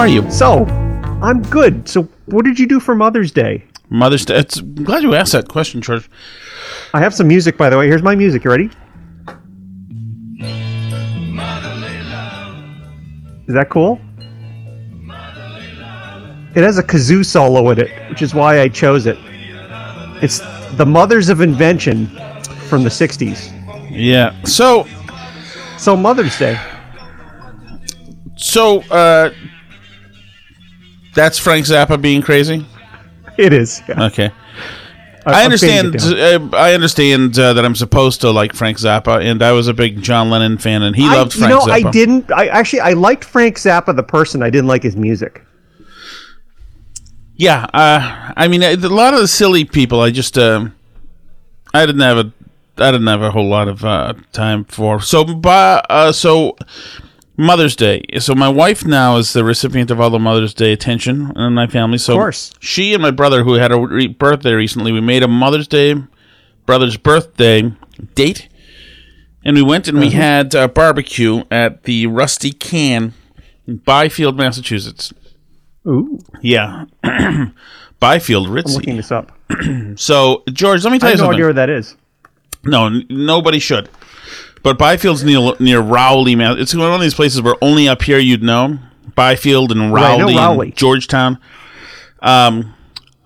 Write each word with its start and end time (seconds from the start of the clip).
are 0.00 0.08
you? 0.08 0.28
So, 0.30 0.64
I'm 1.22 1.42
good. 1.42 1.86
So, 1.86 2.04
what 2.24 2.46
did 2.46 2.58
you 2.58 2.66
do 2.66 2.80
for 2.80 2.94
Mother's 2.94 3.30
Day? 3.32 3.62
Mother's 3.90 4.24
Day. 4.24 4.38
It's, 4.38 4.56
I'm 4.60 4.82
glad 4.82 5.02
you 5.02 5.14
asked 5.14 5.32
that 5.32 5.48
question, 5.48 5.82
George. 5.82 6.08
I 6.94 7.00
have 7.00 7.12
some 7.14 7.28
music, 7.28 7.58
by 7.58 7.68
the 7.68 7.76
way. 7.76 7.86
Here's 7.86 8.02
my 8.02 8.14
music. 8.14 8.42
You 8.44 8.50
ready? 8.50 8.70
Is 13.46 13.54
that 13.54 13.66
cool? 13.68 14.00
It 16.54 16.62
has 16.64 16.78
a 16.78 16.82
kazoo 16.82 17.22
solo 17.22 17.68
in 17.68 17.78
it, 17.80 18.08
which 18.08 18.22
is 18.22 18.34
why 18.34 18.60
I 18.60 18.68
chose 18.70 19.04
it. 19.04 19.18
It's 20.22 20.38
the 20.78 20.86
Mothers 20.86 21.28
of 21.28 21.42
Invention 21.42 22.06
from 22.70 22.84
the 22.84 22.88
60s. 22.88 23.52
Yeah. 23.90 24.42
So, 24.44 24.86
So, 25.76 25.94
Mother's 25.94 26.38
Day. 26.38 26.58
so 28.36 28.80
uh, 28.90 29.30
that's 31.14 31.38
Frank 31.38 31.66
Zappa 31.66 32.00
being 32.00 32.22
crazy. 32.22 32.66
It 33.36 33.52
is. 33.52 33.82
Yeah. 33.88 34.06
Okay. 34.06 34.30
I- 35.26 35.42
I 35.42 35.44
understand. 35.44 35.96
Uh, 36.00 36.48
I 36.54 36.72
understand 36.72 37.38
uh, 37.38 37.52
that 37.52 37.64
I'm 37.64 37.74
supposed 37.74 38.22
to 38.22 38.30
like 38.30 38.54
Frank 38.54 38.78
Zappa, 38.78 39.22
and 39.22 39.42
I 39.42 39.52
was 39.52 39.68
a 39.68 39.74
big 39.74 40.00
John 40.02 40.30
Lennon 40.30 40.56
fan, 40.56 40.82
and 40.82 40.96
he 40.96 41.06
I, 41.06 41.14
loved 41.14 41.34
you 41.34 41.40
Frank 41.42 41.54
know, 41.54 41.66
Zappa. 41.66 41.86
I 41.86 41.90
didn't. 41.90 42.32
I 42.32 42.46
actually 42.46 42.80
I 42.80 42.94
liked 42.94 43.24
Frank 43.24 43.56
Zappa 43.56 43.94
the 43.94 44.02
person. 44.02 44.42
I 44.42 44.48
didn't 44.48 44.66
like 44.68 44.82
his 44.82 44.96
music. 44.96 45.44
Yeah, 47.36 47.66
uh, 47.72 48.32
I 48.36 48.48
mean, 48.48 48.62
a 48.62 48.76
lot 48.76 49.14
of 49.14 49.20
the 49.20 49.28
silly 49.28 49.64
people, 49.64 50.00
I 50.00 50.10
just, 50.10 50.36
um 50.36 50.74
I 51.72 51.86
didn't 51.86 52.02
have 52.02 52.18
a, 52.18 52.32
I 52.76 52.90
didn't 52.90 53.06
have 53.06 53.22
a 53.22 53.30
whole 53.30 53.48
lot 53.48 53.66
of 53.66 53.82
uh, 53.82 54.12
time 54.32 54.64
for. 54.64 55.00
So, 55.00 55.24
by, 55.24 55.82
uh, 55.88 56.12
so 56.12 56.56
Mother's 57.40 57.74
Day. 57.74 58.02
So 58.18 58.34
my 58.34 58.48
wife 58.48 58.84
now 58.84 59.16
is 59.16 59.32
the 59.32 59.42
recipient 59.44 59.90
of 59.90 60.00
all 60.00 60.10
the 60.10 60.18
Mother's 60.18 60.54
Day 60.54 60.72
attention 60.72 61.32
in 61.36 61.54
my 61.54 61.66
family. 61.66 61.98
So 61.98 62.12
Of 62.12 62.18
course. 62.18 62.52
she 62.60 62.92
and 62.94 63.02
my 63.02 63.10
brother, 63.10 63.42
who 63.44 63.54
had 63.54 63.72
a 63.72 63.80
re- 63.80 64.06
birthday 64.08 64.52
recently, 64.52 64.92
we 64.92 65.00
made 65.00 65.22
a 65.22 65.28
Mother's 65.28 65.66
Day, 65.66 65.94
brother's 66.66 66.96
birthday 66.96 67.72
date, 68.14 68.48
and 69.44 69.56
we 69.56 69.62
went 69.62 69.88
and 69.88 69.98
we 69.98 70.10
had 70.10 70.54
uh, 70.54 70.68
barbecue 70.68 71.42
at 71.50 71.84
the 71.84 72.06
Rusty 72.06 72.52
Can 72.52 73.14
in 73.66 73.76
Byfield, 73.78 74.36
Massachusetts. 74.36 75.12
Ooh, 75.86 76.18
Yeah. 76.42 76.84
Byfield 78.00 78.46
I'm 78.48 78.54
looking 78.54 78.96
this 78.96 79.10
up. 79.12 79.32
So, 79.96 80.42
George, 80.52 80.84
let 80.84 80.92
me 80.92 80.98
tell 80.98 81.08
I 81.08 81.12
you 81.12 81.16
no 81.16 81.22
something. 81.24 81.34
idea 81.34 81.44
where 81.46 81.52
that 81.54 81.70
is. 81.70 81.96
No, 82.64 82.86
n- 82.86 83.06
nobody 83.10 83.58
should. 83.58 83.88
But 84.62 84.78
Byfield's 84.78 85.24
near, 85.24 85.54
near 85.58 85.80
Rowley, 85.80 86.34
man. 86.36 86.58
It's 86.58 86.74
one 86.74 86.92
of 86.92 87.00
these 87.00 87.14
places 87.14 87.40
where 87.40 87.54
only 87.62 87.88
up 87.88 88.02
here 88.02 88.18
you'd 88.18 88.42
know. 88.42 88.78
Byfield 89.14 89.72
and 89.72 89.92
Right, 89.92 90.18
Rowley, 90.18 90.36
Rowley. 90.36 90.66
and 90.68 90.76
Georgetown. 90.76 91.38
Um, 92.20 92.74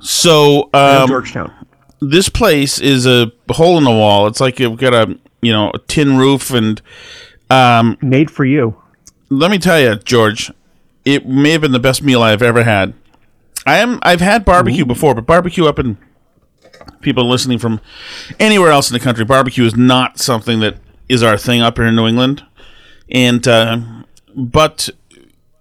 so 0.00 0.70
um, 0.72 1.08
Georgetown. 1.08 1.52
this 2.00 2.28
place 2.28 2.78
is 2.78 3.06
a 3.06 3.32
hole 3.50 3.78
in 3.78 3.84
the 3.84 3.90
wall. 3.90 4.26
It's 4.26 4.40
like 4.40 4.58
you've 4.60 4.78
got 4.78 4.94
a 4.94 5.18
you 5.40 5.52
know 5.52 5.70
a 5.74 5.78
tin 5.78 6.16
roof, 6.16 6.50
and 6.52 6.80
um, 7.50 7.96
Made 8.00 8.30
for 8.30 8.44
you. 8.44 8.76
let 9.30 9.50
me 9.50 9.58
tell 9.58 9.80
you, 9.80 9.96
George, 9.96 10.52
it 11.04 11.26
may 11.26 11.50
have 11.50 11.60
been 11.60 11.72
the 11.72 11.78
best 11.80 12.02
meal 12.02 12.22
I've 12.22 12.42
ever 12.42 12.62
had. 12.64 12.94
I 13.66 13.78
am. 13.78 13.98
I've 14.02 14.20
had 14.20 14.44
barbecue 14.44 14.84
before, 14.84 15.14
but 15.14 15.26
barbecue 15.26 15.66
up 15.66 15.78
in 15.78 15.96
people 17.00 17.28
listening 17.28 17.58
from 17.58 17.80
anywhere 18.38 18.70
else 18.70 18.90
in 18.90 18.94
the 18.94 19.00
country, 19.00 19.24
barbecue 19.24 19.64
is 19.64 19.74
not 19.76 20.18
something 20.18 20.60
that 20.60 20.76
is 21.08 21.22
our 21.22 21.36
thing 21.36 21.60
up 21.62 21.76
here 21.76 21.86
in 21.86 21.96
New 21.96 22.06
England. 22.06 22.42
And 23.10 23.46
uh, 23.46 23.80
but 24.34 24.88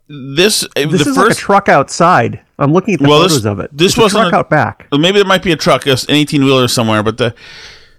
this, 0.08 0.62
This 0.62 0.68
the 0.76 0.82
is 0.82 1.08
like 1.08 1.08
a 1.08 1.14
first 1.30 1.40
truck 1.40 1.70
outside. 1.70 2.42
I'm 2.60 2.72
looking 2.74 2.94
at 2.96 3.00
the 3.02 3.08
Well, 3.10 3.20
photos 3.22 3.44
this- 3.44 3.46
of 3.52 3.60
it. 3.60 3.70
this 3.76 3.98
a 3.98 4.02
wasn't 4.02 4.22
truck 4.30 4.34
a- 4.34 4.38
out 4.38 4.50
back. 4.50 4.88
Maybe 4.92 5.18
there 5.18 5.26
might 5.26 5.44
be 5.44 5.52
a 5.52 5.56
truck, 5.58 5.86
an 5.86 5.98
eighteen 6.10 6.44
wheeler 6.46 6.68
somewhere, 6.68 7.04
but 7.04 7.18
the 7.18 7.34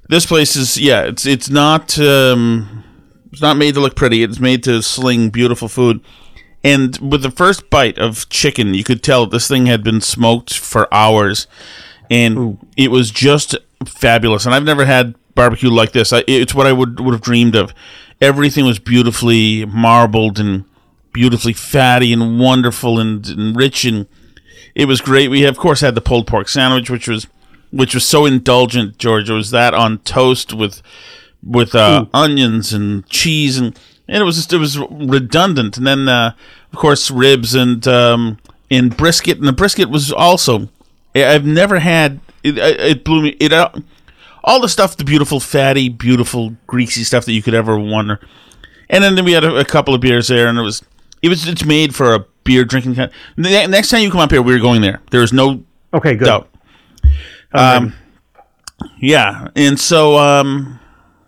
this 0.09 0.27
place 0.27 0.57
is 0.57 0.79
yeah, 0.79 1.03
it's 1.03 1.27
it's 1.27 1.51
not 1.51 1.99
um, 1.99 2.85
it's 3.33 3.43
not 3.43 3.57
made 3.57 3.75
to 3.75 3.81
look 3.81 3.97
pretty. 3.97 4.23
It's 4.23 4.39
made 4.41 4.63
to 4.65 4.83
sling 4.83 5.31
beautiful 5.31 5.69
food. 5.69 6.01
And 6.63 6.97
with 6.99 7.23
the 7.23 7.31
first 7.31 7.69
bite 7.69 7.99
of 7.99 8.27
chicken, 8.31 8.73
you 8.73 8.85
could 8.85 9.03
tell 9.03 9.27
this 9.27 9.47
thing 9.49 9.67
had 9.67 9.83
been 9.85 10.01
smoked 10.01 10.57
for 10.57 10.93
hours, 10.95 11.47
and 12.11 12.57
it 12.77 12.91
was 12.91 13.11
just 13.11 13.55
fabulous. 13.85 14.47
And 14.47 14.55
I've 14.55 14.65
never 14.65 14.87
had 14.87 15.15
barbecue 15.35 15.71
like 15.71 15.93
this. 15.93 16.13
I, 16.13 16.25
it's 16.27 16.55
what 16.55 16.67
I 16.67 16.73
would 16.73 17.01
would 17.01 17.13
have 17.13 17.23
dreamed 17.23 17.55
of. 17.55 17.75
Everything 18.21 18.65
was 18.65 18.79
beautifully 18.79 19.65
marbled 19.67 20.39
and 20.39 20.65
beautifully 21.13 21.53
fatty 21.53 22.13
and 22.13 22.41
wonderful 22.41 22.99
and, 22.99 23.27
and 23.27 23.57
rich 23.57 23.85
and 23.85 24.07
it 24.75 24.87
was 24.87 25.01
great. 25.01 25.31
We 25.31 25.45
of 25.45 25.57
course 25.57 25.81
had 25.81 25.95
the 25.95 26.01
pulled 26.01 26.27
pork 26.27 26.49
sandwich, 26.49 26.91
which 26.91 27.09
was 27.09 27.27
which 27.71 27.95
was 27.95 28.05
so 28.05 28.25
indulgent, 28.25 28.99
George. 28.99 29.31
It 29.31 29.35
was 29.35 29.51
that 29.51 29.75
on 29.75 29.99
toast 29.99 30.53
with 30.53 30.83
with 31.43 31.75
uh, 31.75 32.07
onions 32.15 32.73
and 32.73 33.07
cheese, 33.09 33.59
and, 33.59 33.79
and 34.09 34.23
it 34.23 34.25
was 34.25 34.37
just 34.37 34.53
it 34.53 34.59
was 34.59 34.79
redundant. 34.79 35.77
And 35.77 35.87
then 35.87 36.09
uh, 36.09 36.35
of 36.73 36.79
course 36.79 37.11
ribs 37.11 37.55
and 37.55 37.87
um, 37.87 38.39
and 38.71 38.97
brisket, 38.97 39.39
and 39.39 39.47
the 39.47 39.53
brisket 39.53 39.89
was 39.89 40.13
also 40.13 40.69
I've 41.15 41.47
never 41.47 41.79
had 41.79 42.21
it. 42.43 42.59
It 42.59 42.81
it 42.81 43.05
blew 43.05 43.23
me. 43.23 43.37
It 43.41 43.53
uh, 43.53 43.71
all 44.45 44.61
the 44.61 44.69
stuff, 44.69 44.97
the 44.97 45.05
beautiful, 45.05 45.41
fatty, 45.41 45.89
beautiful, 45.89 46.55
greasy 46.67 47.03
stuff 47.03 47.25
that 47.25 47.33
you 47.33 47.43
could 47.43 47.55
ever 47.55 47.79
wonder. 47.79 48.21
And 48.91 49.03
then 49.03 49.25
we 49.25 49.33
had 49.33 49.43
a, 49.45 49.57
a 49.57 49.65
couple 49.65 49.95
of 49.95 50.01
beers 50.01 50.29
there, 50.29 50.47
and 50.49 50.59
it 50.59 50.63
was 50.63 50.83
it 51.23 51.29
was 51.31 51.49
it's 51.49 51.65
made 51.65 51.95
for 51.95 52.15
a 52.15 52.25
beer 52.45 52.65
drinking 52.65 52.95
kind. 52.95 53.11
Ne- 53.37 53.67
next 53.67 53.89
time 53.89 54.03
you 54.03 54.11
come 54.11 54.21
up 54.21 54.31
here, 54.31 54.43
we're 54.43 54.59
going 54.61 54.83
there. 54.83 55.01
There 55.11 55.23
is 55.23 55.33
no 55.33 55.65
Okay, 55.93 56.15
good. 56.15 56.27
doubt. 56.27 56.49
Um, 57.53 57.95
yeah, 59.01 59.49
and 59.57 59.79
so 59.81 60.19
um, 60.19 60.79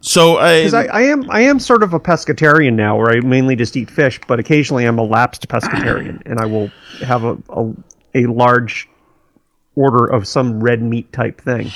so 0.00 0.36
I, 0.36 0.66
I, 0.68 0.84
I 0.86 1.02
am 1.02 1.30
I 1.30 1.40
am 1.40 1.58
sort 1.58 1.82
of 1.82 1.94
a 1.94 2.00
pescatarian 2.00 2.74
now, 2.74 2.96
where 2.98 3.10
I 3.16 3.20
mainly 3.20 3.56
just 3.56 3.76
eat 3.76 3.90
fish, 3.90 4.20
but 4.28 4.38
occasionally 4.38 4.84
I'm 4.84 4.98
a 4.98 5.04
lapsed 5.04 5.48
pescatarian, 5.48 6.20
and 6.26 6.38
I 6.38 6.44
will 6.46 6.68
have 7.00 7.24
a, 7.24 7.38
a 7.48 7.72
a 8.14 8.26
large 8.26 8.88
order 9.76 10.04
of 10.06 10.26
some 10.28 10.60
red 10.62 10.82
meat 10.82 11.10
type 11.12 11.40
thing. 11.40 11.70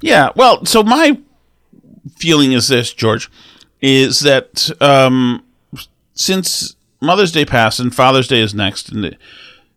Yeah, 0.00 0.30
well, 0.34 0.64
so 0.64 0.82
my 0.82 1.18
feeling 2.16 2.52
is 2.52 2.68
this, 2.68 2.92
George, 2.92 3.30
is 3.82 4.20
that 4.20 4.70
um, 4.80 5.44
since 6.14 6.76
Mother's 7.00 7.32
Day 7.32 7.44
passed 7.44 7.80
and 7.80 7.94
Father's 7.94 8.28
Day 8.28 8.40
is 8.40 8.54
next, 8.54 8.90
and 8.90 9.16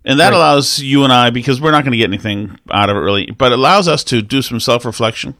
and 0.06 0.19
that 0.19 0.29
Right. 0.31 0.35
allows 0.38 0.79
you 0.79 1.03
and 1.06 1.13
I 1.13 1.29
because 1.29 1.61
we're 1.61 1.72
not 1.72 1.84
going 1.84 1.94
to 1.94 1.97
get 1.97 2.09
anything 2.09 2.59
out 2.72 2.89
of 2.89 2.97
it 2.97 3.00
really, 3.00 3.31
but 3.31 3.51
it 3.53 3.59
allows 3.59 3.88
us 3.88 4.03
to 4.06 4.22
do 4.22 4.41
some 4.41 4.59
self 4.59 4.84
reflection. 4.85 5.35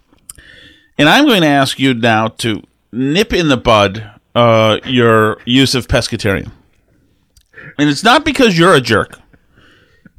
And 0.98 1.10
I'm 1.10 1.26
going 1.26 1.42
to 1.42 1.48
ask 1.48 1.80
you 1.80 1.94
now 1.94 2.28
to 2.30 2.62
nip 2.92 3.34
in 3.34 3.48
the 3.50 3.58
bud 3.58 4.10
uh, 4.36 4.80
your 4.86 5.38
use 5.46 5.76
of 5.76 5.88
pescatarian, 5.88 6.52
and 7.78 7.90
it's 7.90 8.04
not 8.04 8.24
because 8.26 8.58
you're 8.58 8.74
a 8.76 8.82
jerk. 8.82 9.20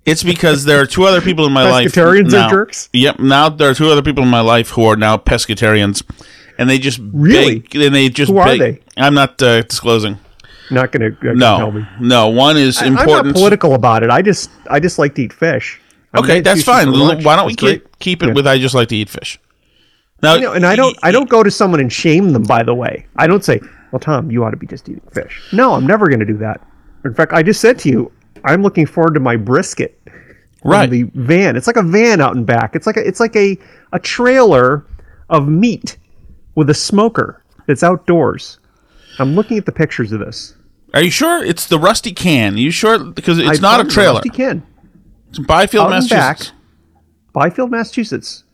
It's 0.06 0.22
because 0.22 0.64
there 0.64 0.80
are 0.80 0.86
two 0.86 1.04
other 1.04 1.20
people 1.20 1.46
in 1.46 1.52
my 1.52 1.68
life. 1.70 1.92
Pescatarians 1.92 2.32
are 2.38 2.50
jerks? 2.50 2.88
Yep. 2.92 3.20
Now 3.20 3.48
there 3.48 3.70
are 3.70 3.74
two 3.74 3.88
other 3.88 4.02
people 4.02 4.22
in 4.22 4.28
my 4.28 4.40
life 4.40 4.70
who 4.70 4.84
are 4.84 4.96
now 4.96 5.16
pescatarians, 5.16 6.02
and 6.58 6.68
they 6.68 6.78
just 6.78 7.00
Really? 7.12 7.60
beg, 7.60 7.76
and 7.76 7.94
they 7.94 8.08
just 8.10 8.30
Who 8.30 8.38
are 8.38 8.46
beg- 8.46 8.60
they? 8.60 8.80
I'm 9.02 9.14
not 9.14 9.40
uh, 9.42 9.62
disclosing. 9.62 10.18
Not 10.70 10.92
going 10.92 11.10
to 11.14 11.16
tell 11.20 11.34
No, 11.34 11.70
me. 11.70 11.86
no. 12.00 12.28
One 12.28 12.56
is 12.56 12.80
I'm 12.82 12.94
not 12.94 13.02
important. 13.08 13.34
political 13.34 13.74
about 13.74 14.02
it. 14.02 14.10
I 14.10 14.20
just 14.22 14.50
I 14.70 14.80
just 14.80 14.98
like 14.98 15.14
to 15.16 15.22
eat 15.22 15.32
fish. 15.32 15.80
I 16.12 16.18
okay, 16.20 16.40
that's 16.40 16.62
fine. 16.62 16.90
Why 16.90 17.36
don't 17.36 17.46
we 17.46 17.54
keep, 17.54 17.98
keep 17.98 18.22
it 18.22 18.28
Yeah. 18.28 18.32
with 18.34 18.46
I 18.46 18.58
just 18.58 18.74
like 18.74 18.88
to 18.88 18.96
eat 18.96 19.08
fish? 19.10 19.38
Now, 20.22 20.34
You 20.36 20.40
know, 20.42 20.52
and 20.52 20.64
I 20.64 20.74
don't 20.76 20.96
I 21.02 21.10
don't 21.12 21.28
go 21.28 21.42
to 21.42 21.50
someone 21.50 21.80
and 21.80 21.92
shame 21.92 22.32
them. 22.32 22.44
By 22.44 22.62
the 22.62 22.74
way, 22.74 23.06
I 23.16 23.26
don't 23.26 23.44
say, 23.44 23.60
"Well, 23.90 24.00
Tom, 24.00 24.30
you 24.30 24.42
ought 24.44 24.50
to 24.52 24.56
be 24.56 24.66
just 24.66 24.88
eating 24.88 25.02
fish." 25.12 25.42
No, 25.52 25.74
I'm 25.74 25.86
never 25.86 26.06
going 26.08 26.20
to 26.20 26.26
do 26.26 26.36
that. 26.38 26.60
In 27.04 27.12
fact, 27.14 27.32
I 27.34 27.42
just 27.42 27.60
said 27.60 27.78
to 27.80 27.88
you, 27.90 28.10
I'm 28.44 28.62
looking 28.62 28.86
forward 28.86 29.14
to 29.14 29.20
my 29.20 29.36
brisket. 29.36 30.00
Right. 30.62 30.88
The 30.88 31.02
van. 31.14 31.56
It's 31.56 31.66
like 31.66 31.76
a 31.76 31.82
van 31.82 32.20
out 32.20 32.36
and 32.36 32.46
back. 32.46 32.74
It's 32.74 32.86
like 32.86 32.96
a, 32.96 33.06
it's 33.06 33.20
like 33.20 33.36
a 33.36 33.58
a 33.92 33.98
trailer 33.98 34.86
of 35.28 35.48
meat 35.48 35.96
with 36.54 36.70
a 36.70 36.74
smoker. 36.74 37.42
It's 37.68 37.82
outdoors. 37.82 38.58
I'm 39.18 39.34
looking 39.34 39.58
at 39.58 39.66
the 39.66 39.72
pictures 39.72 40.12
of 40.12 40.20
this. 40.20 40.54
Are 40.94 41.02
you 41.02 41.10
sure 41.10 41.44
it's 41.44 41.66
the 41.66 41.78
rusty 41.78 42.12
can? 42.12 42.54
Are 42.54 42.58
you 42.58 42.70
sure 42.70 42.98
because 43.04 43.38
it's 43.38 43.58
I 43.58 43.62
not 43.62 43.80
a 43.84 43.88
trailer. 43.88 44.14
Rusty 44.16 44.30
Can. 44.30 44.62
It's 45.28 45.38
in 45.38 45.44
Byfield, 45.44 45.86
Out 45.86 45.90
Massachusetts. 45.90 46.50
back. 46.50 46.56
Byfield, 47.32 47.70
Massachusetts. 47.70 48.44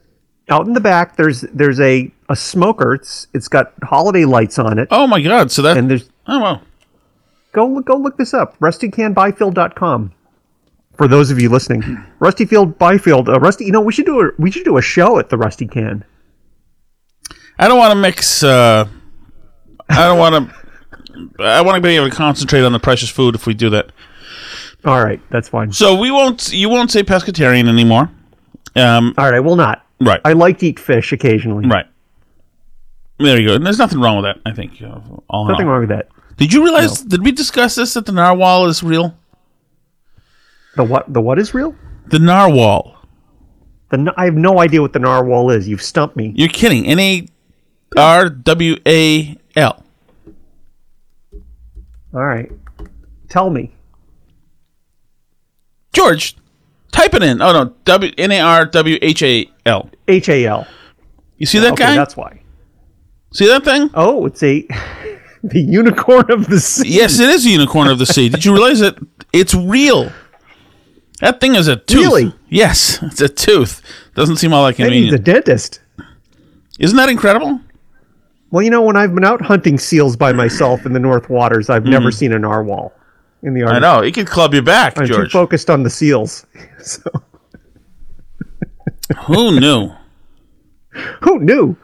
Out 0.48 0.66
in 0.66 0.72
the 0.72 0.81
back, 0.81 1.16
there's 1.16 1.42
there's 1.42 1.78
a, 1.81 2.10
a 2.28 2.34
smoker. 2.34 2.94
It's 2.94 3.28
it's 3.34 3.46
got 3.46 3.72
holiday 3.84 4.25
lights 4.25 4.58
on 4.58 4.78
it, 4.78 4.88
Oh 4.90 5.06
my 5.06 5.20
God! 5.20 5.52
So 5.52 5.62
that 5.62 5.76
and 5.76 5.90
there's 5.90 6.08
oh 6.26 6.40
well. 6.40 6.62
Go 7.52 7.67
look, 7.67 7.87
go 7.87 7.97
look 7.97 8.17
this 8.17 8.32
up. 8.35 8.58
RustyCanByfield.com. 8.61 10.12
For 10.97 11.08
those 11.08 11.31
of 11.31 11.41
you 11.41 11.49
listening, 11.49 11.82
Rusty 12.19 12.44
Field 12.44 12.79
Byfield, 12.79 13.29
uh, 13.29 13.41
Rusty. 13.41 13.64
You 13.64 13.73
know, 13.73 13.81
we 13.81 13.93
should 13.93 14.06
do 14.06 14.20
a 14.20 14.31
we 14.38 14.50
should 14.50 14.64
do 14.64 14.76
a 14.76 14.82
show 14.82 15.19
at 15.19 15.31
the 15.31 15.38
Rusty 15.38 15.67
Can. 15.67 16.05
I 17.58 17.69
don't 17.69 17.79
want 17.79 17.93
to 17.93 17.97
mix. 17.97 18.43
Uh, 18.43 18.87
I 19.88 19.94
don't 20.06 20.19
want 20.19 20.50
to. 20.50 21.43
I 21.43 21.62
want 21.62 21.76
to 21.76 21.81
be 21.81 21.97
able 21.97 22.11
to 22.11 22.14
concentrate 22.14 22.62
on 22.62 22.73
the 22.73 22.79
precious 22.79 23.08
food 23.08 23.35
if 23.35 23.47
we 23.47 23.55
do 23.55 23.70
that. 23.70 23.93
All 24.85 25.02
right, 25.02 25.20
that's 25.31 25.49
fine. 25.49 25.73
So 25.73 25.99
we 25.99 26.11
won't. 26.11 26.52
You 26.52 26.69
won't 26.69 26.91
say 26.91 27.02
pescatarian 27.02 27.69
anymore. 27.69 28.11
Um, 28.76 29.14
All 29.19 29.25
right, 29.25 29.35
I 29.35 29.41
will 29.41 29.56
not. 29.56 29.85
right. 30.00 30.20
I 30.25 30.32
like 30.35 30.58
to 30.58 30.67
eat 30.69 30.79
fish 30.79 31.12
occasionally. 31.12 31.67
right. 31.67 31.87
There 33.19 33.38
you 33.41 33.49
go. 33.49 33.55
And 33.55 33.67
there's 33.67 33.79
nothing 33.79 34.00
wrong 34.00 34.17
with 34.23 34.25
that. 34.25 34.38
I 34.47 34.55
think. 34.55 34.81
All 35.29 35.47
Nothing 35.49 35.67
all. 35.67 35.73
wrong 35.73 35.81
with 35.81 35.91
that. 35.91 36.08
Did 36.40 36.54
you 36.54 36.64
realize? 36.64 37.02
Did 37.02 37.22
we 37.22 37.32
discuss 37.32 37.75
this? 37.75 37.92
That 37.92 38.06
the 38.06 38.12
narwhal 38.12 38.66
is 38.66 38.82
real. 38.82 39.14
The 40.75 40.84
what? 40.84 41.12
The 41.12 41.20
what 41.20 41.38
is 41.38 41.52
real? 41.52 41.75
The 42.06 42.19
narwhal. 42.19 42.96
The 43.90 44.10
I 44.16 44.25
have 44.25 44.34
no 44.34 44.58
idea 44.58 44.81
what 44.81 44.94
the 44.94 45.00
narwhal 45.00 45.50
is. 45.50 45.69
You've 45.69 45.82
stumped 45.82 46.16
me. 46.16 46.32
You're 46.34 46.48
kidding. 46.48 46.87
N 46.87 46.98
a 46.98 47.28
r 47.94 48.31
w 48.31 48.76
a 48.87 49.37
l. 49.54 49.84
All 52.14 52.25
right, 52.25 52.50
tell 53.28 53.50
me. 53.50 53.75
George, 55.92 56.37
type 56.90 57.12
it 57.12 57.22
in. 57.22 57.42
Oh 57.42 57.52
no, 57.52 57.75
W 57.84 58.12
N 58.16 58.32
A 58.32 58.40
R 58.40 58.64
W 58.64 58.98
H 59.02 59.22
A 59.22 59.50
L. 59.66 59.90
H 60.08 60.31
A 60.31 60.46
L. 60.46 60.66
You 61.37 61.44
see 61.44 61.58
that 61.58 61.75
Okay, 61.75 61.84
guy? 61.84 61.96
that's 61.96 62.16
why. 62.16 62.40
See 63.34 63.46
that 63.46 63.62
thing? 63.62 63.90
Oh, 63.92 64.25
it's 64.25 64.42
a 64.42 64.66
the 65.44 65.60
unicorn 65.60 66.31
of 66.31 66.46
the 66.48 66.60
sea. 66.60 66.88
Yes, 66.88 67.19
it 67.20 67.28
is 67.28 67.46
a 67.46 67.50
unicorn 67.50 67.88
of 67.88 67.98
the 67.98 68.06
sea. 68.06 68.28
Did 68.28 68.44
you 68.44 68.52
realize 68.52 68.81
that 68.81 68.96
it's 69.32 69.54
real? 69.54 70.10
That 71.20 71.40
thing 71.40 71.54
is 71.54 71.69
a 71.69 71.76
tooth. 71.76 72.00
Really? 72.00 72.34
Yes, 72.48 73.02
it's 73.02 73.20
a 73.20 73.28
tooth. 73.28 73.82
Doesn't 74.14 74.37
seem 74.37 74.52
all 74.52 74.66
that 74.66 74.78
Maybe 74.78 75.02
he's 75.02 75.12
a 75.12 75.16
convenient. 75.16 75.25
dentist. 75.46 75.81
Isn't 76.78 76.96
that 76.96 77.08
incredible? 77.10 77.60
Well, 78.50 78.62
you 78.62 78.70
know, 78.70 78.82
when 78.82 78.96
I've 78.96 79.14
been 79.14 79.25
out 79.25 79.40
hunting 79.42 79.78
seals 79.78 80.16
by 80.16 80.32
myself 80.32 80.84
in 80.87 80.92
the 80.92 80.98
North 80.98 81.28
Waters, 81.28 81.69
I've 81.70 81.84
never 81.84 82.10
seen 82.10 82.32
a 82.32 82.38
narwhal 82.38 82.92
in 83.42 83.54
the 83.54 83.60
Hmm. 83.60 83.66
I 83.69 83.70
Arctic. 83.75 83.82
know. 83.82 84.00
It 84.00 84.14
could 84.14 84.26
club 84.26 84.54
you 84.54 84.62
back, 84.62 84.98
I'm 84.98 85.06
too 85.06 85.12
George. 85.14 85.31
focused 85.32 85.69
on 85.70 85.82
the 85.82 85.90
seals. 85.90 86.46
So 86.82 87.02
Who 89.26 89.58
knew? 89.60 89.90
who 91.22 91.38
knew? 91.40 91.76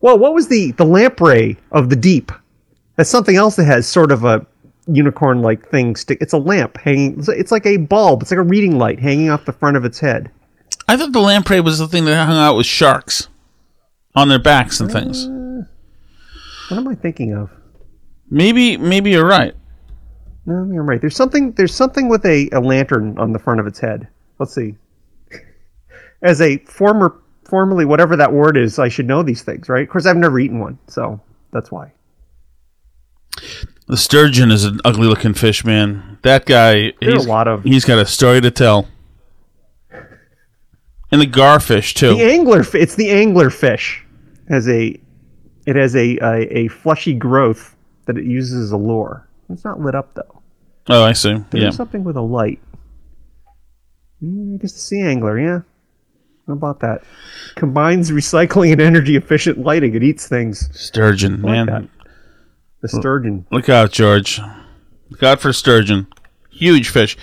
Well, 0.00 0.18
what 0.18 0.34
was 0.34 0.48
the 0.48 0.72
the 0.72 0.84
lamprey 0.84 1.56
of 1.72 1.90
the 1.90 1.96
deep? 1.96 2.32
That's 2.96 3.10
something 3.10 3.36
else 3.36 3.56
that 3.56 3.64
has 3.64 3.86
sort 3.86 4.12
of 4.12 4.24
a 4.24 4.46
unicorn-like 4.88 5.68
thing. 5.68 5.96
Stick. 5.96 6.18
It's 6.20 6.32
a 6.32 6.38
lamp 6.38 6.78
hanging. 6.78 7.22
It's, 7.28 7.52
like 7.52 7.66
a 7.66 7.76
bulb. 7.76 8.22
It's 8.22 8.30
like 8.30 8.38
a 8.38 8.42
reading 8.42 8.78
light 8.78 8.98
hanging 8.98 9.30
off 9.30 9.44
the 9.44 9.52
front 9.52 9.76
of 9.76 9.84
its 9.84 10.00
head. 10.00 10.30
I 10.88 10.96
thought 10.96 11.12
the 11.12 11.20
lamprey 11.20 11.60
was 11.60 11.78
the 11.78 11.86
thing 11.86 12.06
that 12.06 12.26
hung 12.26 12.36
out 12.36 12.56
with 12.56 12.66
sharks 12.66 13.28
on 14.14 14.28
their 14.28 14.38
backs 14.38 14.80
and 14.80 14.90
things. 14.90 15.26
Uh, 15.26 15.62
what 16.68 16.78
am 16.78 16.88
I 16.88 16.94
thinking 16.94 17.34
of? 17.34 17.50
Maybe, 18.30 18.76
maybe 18.76 19.10
you're 19.10 19.26
right. 19.26 19.54
No, 20.46 20.68
you're 20.72 20.82
right. 20.82 21.00
There's 21.00 21.16
something. 21.16 21.52
There's 21.52 21.74
something 21.74 22.08
with 22.08 22.24
a, 22.24 22.48
a 22.52 22.60
lantern 22.60 23.18
on 23.18 23.32
the 23.32 23.38
front 23.38 23.60
of 23.60 23.66
its 23.66 23.78
head. 23.78 24.08
Let's 24.38 24.54
see. 24.54 24.76
As 26.22 26.40
a 26.40 26.58
former, 26.58 27.20
formerly 27.48 27.84
whatever 27.84 28.14
that 28.16 28.32
word 28.32 28.56
is, 28.56 28.78
I 28.78 28.88
should 28.88 29.06
know 29.06 29.22
these 29.22 29.42
things, 29.42 29.68
right? 29.68 29.82
Of 29.82 29.88
course, 29.88 30.06
I've 30.06 30.16
never 30.16 30.38
eaten 30.38 30.60
one, 30.60 30.78
so 30.86 31.20
that's 31.52 31.72
why. 31.72 31.92
The 33.86 33.96
sturgeon 33.96 34.50
is 34.50 34.64
an 34.64 34.80
ugly 34.84 35.06
looking 35.08 35.34
fish, 35.34 35.64
man. 35.64 36.18
That 36.22 36.44
guy, 36.46 36.92
There 37.00 37.10
are 37.10 37.12
he's, 37.14 37.24
a 37.24 37.28
lot 37.28 37.48
of 37.48 37.64
he's 37.64 37.84
got 37.84 37.98
a 37.98 38.06
story 38.06 38.40
to 38.42 38.50
tell. 38.50 38.86
And 41.10 41.22
the 41.22 41.26
garfish 41.26 41.94
too. 41.94 42.14
the 42.14 42.22
angler, 42.22 42.62
it's 42.74 42.94
the 42.94 43.10
angler 43.10 43.48
fish. 43.48 44.04
Has 44.50 44.68
a, 44.68 44.98
it 45.66 45.76
has 45.76 45.94
a, 45.96 46.18
a 46.18 46.58
a 46.58 46.68
fleshy 46.68 47.14
growth 47.14 47.74
that 48.06 48.18
it 48.18 48.24
uses 48.24 48.64
as 48.64 48.72
a 48.72 48.76
lure. 48.76 49.26
It's 49.48 49.64
not 49.64 49.80
lit 49.80 49.94
up 49.94 50.12
though. 50.14 50.42
Oh, 50.88 51.04
I 51.04 51.12
see. 51.14 51.36
There's 51.50 51.64
Yeah. 51.64 51.70
something 51.70 52.04
with 52.04 52.16
a 52.16 52.22
light. 52.22 52.60
Mm, 54.22 54.54
I 54.54 54.58
guess 54.58 54.72
the 54.72 54.78
sea 54.80 55.00
angler, 55.00 55.38
yeah. 55.40 55.60
How 56.48 56.54
about 56.54 56.80
that? 56.80 57.04
Combines 57.56 58.10
recycling 58.10 58.72
and 58.72 58.80
energy 58.80 59.16
efficient 59.16 59.58
lighting. 59.58 59.94
It 59.94 60.02
eats 60.02 60.26
things. 60.26 60.70
Sturgeon, 60.72 61.42
like 61.42 61.52
man. 61.52 61.66
that. 61.66 61.84
The 62.80 62.88
sturgeon. 62.88 63.46
Look 63.52 63.68
out, 63.68 63.92
George. 63.92 64.40
Look 65.10 65.22
out 65.22 65.40
for 65.40 65.52
sturgeon. 65.52 66.06
Huge 66.50 66.88
fish. 66.88 67.18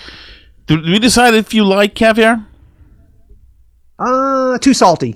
Did 0.67 0.83
we 0.83 0.99
decide 0.99 1.33
if 1.33 1.55
you 1.55 1.63
like 1.65 1.95
caviar? 1.95 2.45
Uh, 3.97 4.59
too 4.59 4.75
salty. 4.75 5.15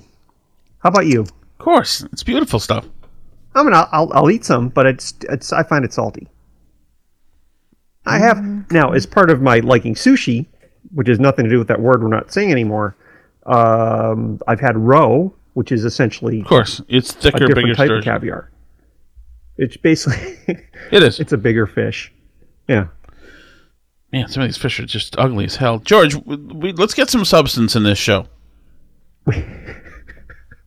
How 0.80 0.88
about 0.88 1.06
you? 1.06 1.20
Of 1.20 1.58
course. 1.58 2.02
It's 2.12 2.24
beautiful 2.24 2.58
stuff. 2.58 2.86
I 3.54 3.62
mean, 3.62 3.74
I'll, 3.74 3.88
I'll, 3.92 4.12
I'll 4.12 4.30
eat 4.30 4.44
some, 4.44 4.70
but 4.70 4.86
it's, 4.86 5.14
it's 5.28 5.52
I 5.52 5.62
find 5.62 5.84
it 5.84 5.92
salty. 5.92 6.26
I 8.06 8.18
have 8.18 8.42
now 8.72 8.92
as 8.92 9.06
part 9.06 9.30
of 9.30 9.40
my 9.40 9.60
liking 9.60 9.94
sushi, 9.94 10.46
which 10.94 11.06
has 11.06 11.20
nothing 11.20 11.44
to 11.44 11.50
do 11.50 11.58
with 11.58 11.68
that 11.68 11.80
word 11.80 12.02
we're 12.02 12.08
not 12.08 12.32
saying 12.32 12.50
anymore. 12.50 12.96
Um, 13.50 14.40
I've 14.46 14.60
had 14.60 14.76
roe, 14.76 15.34
which 15.54 15.72
is 15.72 15.84
essentially 15.84 16.40
Of 16.40 16.46
course. 16.46 16.80
It's 16.88 17.14
a 17.16 17.30
different 17.30 17.54
bigger 17.54 17.74
type 17.74 17.86
sturgeon. 17.86 17.98
of 17.98 18.04
caviar. 18.04 18.50
It's 19.56 19.76
basically 19.76 20.36
It 20.92 21.02
is. 21.02 21.18
it's 21.20 21.32
a 21.32 21.36
bigger 21.38 21.66
fish. 21.66 22.12
Yeah. 22.68 22.86
Man, 24.12 24.28
some 24.28 24.42
of 24.42 24.48
these 24.48 24.56
fish 24.56 24.78
are 24.80 24.86
just 24.86 25.18
ugly 25.18 25.44
as 25.44 25.56
hell. 25.56 25.78
George, 25.78 26.14
we, 26.14 26.36
we, 26.36 26.72
let's 26.72 26.94
get 26.94 27.10
some 27.10 27.24
substance 27.24 27.76
in 27.76 27.82
this 27.82 27.98
show. 27.98 28.26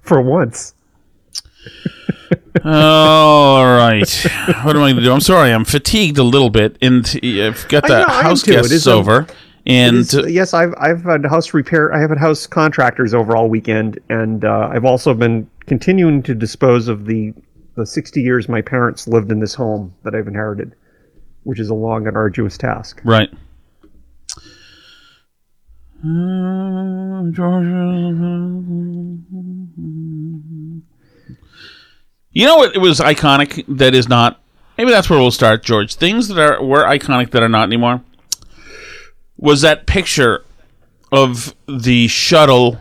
For 0.01 0.21
once. 0.21 0.73
All 2.65 3.65
right. 3.65 4.07
What 4.63 4.75
am 4.75 4.83
I 4.83 4.91
going 4.91 4.95
to 4.97 5.01
do? 5.01 5.11
I'm 5.11 5.21
sorry. 5.21 5.51
I'm 5.51 5.65
fatigued 5.65 6.17
a 6.17 6.23
little 6.23 6.49
bit, 6.49 6.77
and 6.81 7.05
I've 7.23 7.67
got 7.67 7.83
the 7.87 8.01
know, 8.01 8.07
house 8.07 8.43
guests 8.43 8.71
is, 8.71 8.87
over. 8.87 9.27
And 9.65 9.97
It's- 9.97 10.29
yes, 10.29 10.53
I've 10.53 10.73
I've 10.77 11.03
had 11.03 11.25
house 11.25 11.53
repair. 11.53 11.93
I 11.93 11.99
have 12.01 12.09
had 12.09 12.19
house 12.19 12.45
contractors 12.47 13.13
over 13.13 13.35
all 13.35 13.47
weekend, 13.49 13.97
and 14.09 14.43
uh, 14.43 14.69
I've 14.71 14.83
also 14.85 15.13
been 15.13 15.49
continuing 15.67 16.21
to 16.23 16.35
dispose 16.35 16.87
of 16.89 17.05
the 17.05 17.33
the 17.75 17.85
sixty 17.85 18.21
years 18.21 18.49
my 18.49 18.61
parents 18.61 19.07
lived 19.07 19.31
in 19.31 19.39
this 19.39 19.53
home 19.55 19.93
that 20.03 20.13
I've 20.15 20.27
inherited, 20.27 20.75
which 21.43 21.59
is 21.59 21.69
a 21.69 21.73
long 21.73 22.07
and 22.07 22.17
arduous 22.17 22.57
task. 22.57 23.01
right. 23.05 23.29
Uh, 26.05 27.23
You 32.31 32.47
know 32.47 32.57
what? 32.57 32.75
It 32.75 32.79
was 32.79 32.99
iconic. 32.99 33.63
That 33.67 33.93
is 33.93 34.09
not. 34.09 34.39
Maybe 34.77 34.89
that's 34.91 35.09
where 35.09 35.19
we'll 35.19 35.31
start, 35.31 35.63
George. 35.63 35.95
Things 35.95 36.27
that 36.29 36.39
are 36.39 36.63
were 36.63 36.83
iconic 36.83 37.29
that 37.31 37.43
are 37.43 37.49
not 37.49 37.63
anymore. 37.63 38.01
Was 39.43 39.61
that 39.61 39.85
picture 39.87 40.43
of 41.11 41.53
the 41.67 42.07
shuttle 42.07 42.77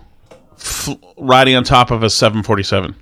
f- 0.52 0.88
riding 1.18 1.56
on 1.56 1.64
top 1.64 1.90
of 1.90 2.02
a 2.04 2.08
747? 2.08 2.94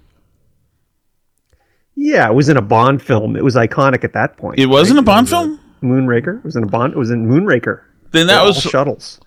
Yeah, 1.94 2.28
it 2.30 2.34
was 2.34 2.48
in 2.48 2.56
a 2.56 2.62
Bond 2.62 3.02
film. 3.02 3.36
It 3.36 3.44
was 3.44 3.56
iconic 3.56 4.02
at 4.04 4.14
that 4.14 4.36
point. 4.38 4.58
It 4.58 4.66
wasn't 4.66 4.98
a? 4.98 5.02
Bond 5.02 5.28
film. 5.28 5.60
Moonraker. 5.82 6.38
It 6.38 6.44
was 6.44 6.56
in 6.56 6.62
a 6.62 6.66
Bond. 6.66 6.94
It 6.94 6.98
was 6.98 7.10
in 7.10 7.26
Moonraker. 7.26 7.82
Then 8.12 8.26
that 8.28 8.38
They're 8.38 8.46
was 8.46 8.62
shuttles. 8.62 9.20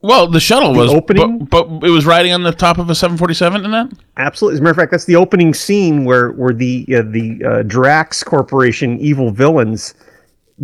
well. 0.00 0.26
The 0.26 0.40
shuttle 0.40 0.74
was 0.74 0.92
opening? 0.92 1.44
but, 1.44 1.64
but 1.64 1.86
it 1.86 1.90
was 1.90 2.06
riding 2.06 2.32
on 2.32 2.42
the 2.42 2.52
top 2.52 2.78
of 2.78 2.88
a 2.88 2.94
747 2.94 3.64
in 3.64 3.70
that. 3.72 3.92
Absolutely. 4.16 4.54
As 4.56 4.60
a 4.60 4.62
matter 4.62 4.70
of 4.70 4.76
fact, 4.78 4.90
that's 4.90 5.04
the 5.04 5.16
opening 5.16 5.52
scene 5.52 6.04
where 6.06 6.30
where 6.32 6.54
the 6.54 6.86
uh, 6.96 7.02
the 7.02 7.44
uh, 7.44 7.62
Drax 7.64 8.22
Corporation 8.24 8.98
evil 9.00 9.30
villains 9.30 9.94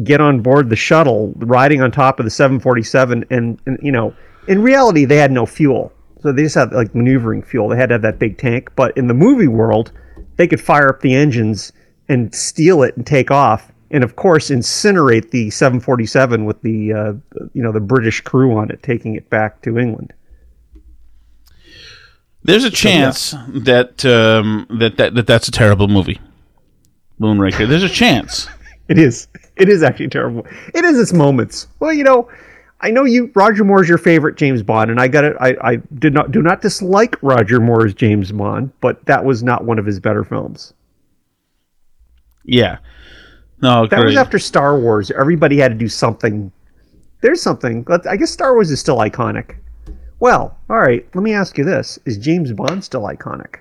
get 0.03 0.21
on 0.21 0.41
board 0.41 0.71
the 0.71 0.77
shuttle, 0.77 1.33
riding 1.37 1.81
on 1.81 1.91
top 1.91 2.19
of 2.19 2.25
the 2.25 2.31
747, 2.31 3.25
and, 3.31 3.61
and 3.67 3.79
you 3.83 3.93
know, 3.93 4.15
in 4.49 4.63
reality, 4.63 5.05
they 5.05 5.17
had 5.17 5.31
no 5.31 5.47
fuel, 5.47 5.93
so 6.21 6.33
they 6.33 6.43
just 6.43 6.55
had 6.55 6.73
like 6.73 6.95
maneuvering 6.95 7.43
fuel. 7.43 7.69
They 7.69 7.77
had 7.77 7.91
to 7.91 7.95
have 7.95 8.03
that 8.03 8.19
big 8.19 8.39
tank, 8.39 8.71
but 8.77 8.97
in 8.97 9.07
the 9.07 9.15
movie 9.15 9.49
world, 9.49 9.93
they 10.37 10.47
could 10.47 10.61
fire 10.61 10.89
up 10.89 11.01
the 11.01 11.15
engines 11.15 11.73
and 12.09 12.35
steal 12.35 12.83
it 12.83 12.97
and 12.97 13.07
take 13.07 13.31
off. 13.31 13.71
And 13.91 14.03
of 14.03 14.17
course, 14.17 14.51
incinerate 14.51 15.31
the 15.31 15.51
747 15.51 16.45
with 16.45 16.61
the 16.63 16.93
uh, 16.93 17.13
you 17.53 17.63
know 17.63 17.71
the 17.71 17.81
British 17.81 18.21
crew 18.23 18.57
on 18.57 18.71
it, 18.71 18.83
taking 18.83 19.15
it 19.15 19.31
back 19.31 19.63
to 19.63 19.79
England. 19.79 20.13
There's 22.43 22.65
a 22.65 22.71
chance 22.71 23.31
that, 23.49 24.05
um, 24.05 24.67
that 24.79 24.97
that 24.99 25.15
that 25.15 25.27
that's 25.27 25.49
a 25.49 25.53
terrible 25.53 25.89
movie. 25.89 26.21
Moonraker. 27.21 27.69
There's 27.69 27.85
a 27.85 27.89
chance. 27.89 28.49
It 28.89 28.99
is. 28.99 29.29
It 29.57 29.69
is 29.69 29.83
actually 29.83 30.09
terrible. 30.09 30.47
It 30.75 30.85
is 30.85 30.99
its 30.99 31.13
moments. 31.13 31.69
Well, 31.81 31.93
you 31.93 32.05
know, 32.05 32.29
I 32.81 32.91
know 32.91 33.05
you. 33.05 33.31
Roger 33.35 33.65
Moore's 33.65 33.89
your 33.89 33.97
favorite 33.99 34.37
James 34.37 34.63
Bond, 34.63 34.91
and 34.91 35.01
I 35.01 35.09
got 35.09 35.25
it. 35.25 35.37
I, 35.41 35.57
I 35.63 35.77
did 35.99 36.13
not 36.13 36.33
do 36.33 36.43
not 36.43 36.61
dislike 36.61 37.17
Roger 37.23 37.61
Moore's 37.61 37.95
James 37.95 38.31
Bond, 38.33 38.73
but 38.81 39.05
that 39.07 39.25
was 39.25 39.43
not 39.43 39.65
one 39.65 39.79
of 39.79 39.87
his 39.87 40.01
better 40.01 40.23
films. 40.25 40.75
Yeah. 42.45 42.79
No, 43.63 43.87
That 43.87 43.97
great. 44.01 44.05
was 44.07 44.17
after 44.17 44.39
Star 44.39 44.79
Wars. 44.79 45.11
Everybody 45.11 45.57
had 45.57 45.69
to 45.69 45.79
do 45.79 45.89
something. 45.89 46.53
There's 47.23 47.41
something. 47.41 47.83
but 47.85 48.07
I 48.07 48.17
guess 48.17 48.31
Star 48.31 48.53
Wars 48.53 48.71
is 48.71 48.81
still 48.81 48.99
iconic. 48.99 49.57
Well, 50.21 50.59
all 50.69 50.79
right. 50.79 51.07
Let 51.15 51.23
me 51.23 51.33
ask 51.33 51.57
you 51.57 51.65
this: 51.65 51.99
Is 52.05 52.19
James 52.19 52.53
Bond 52.53 52.85
still 52.85 53.03
iconic? 53.03 53.57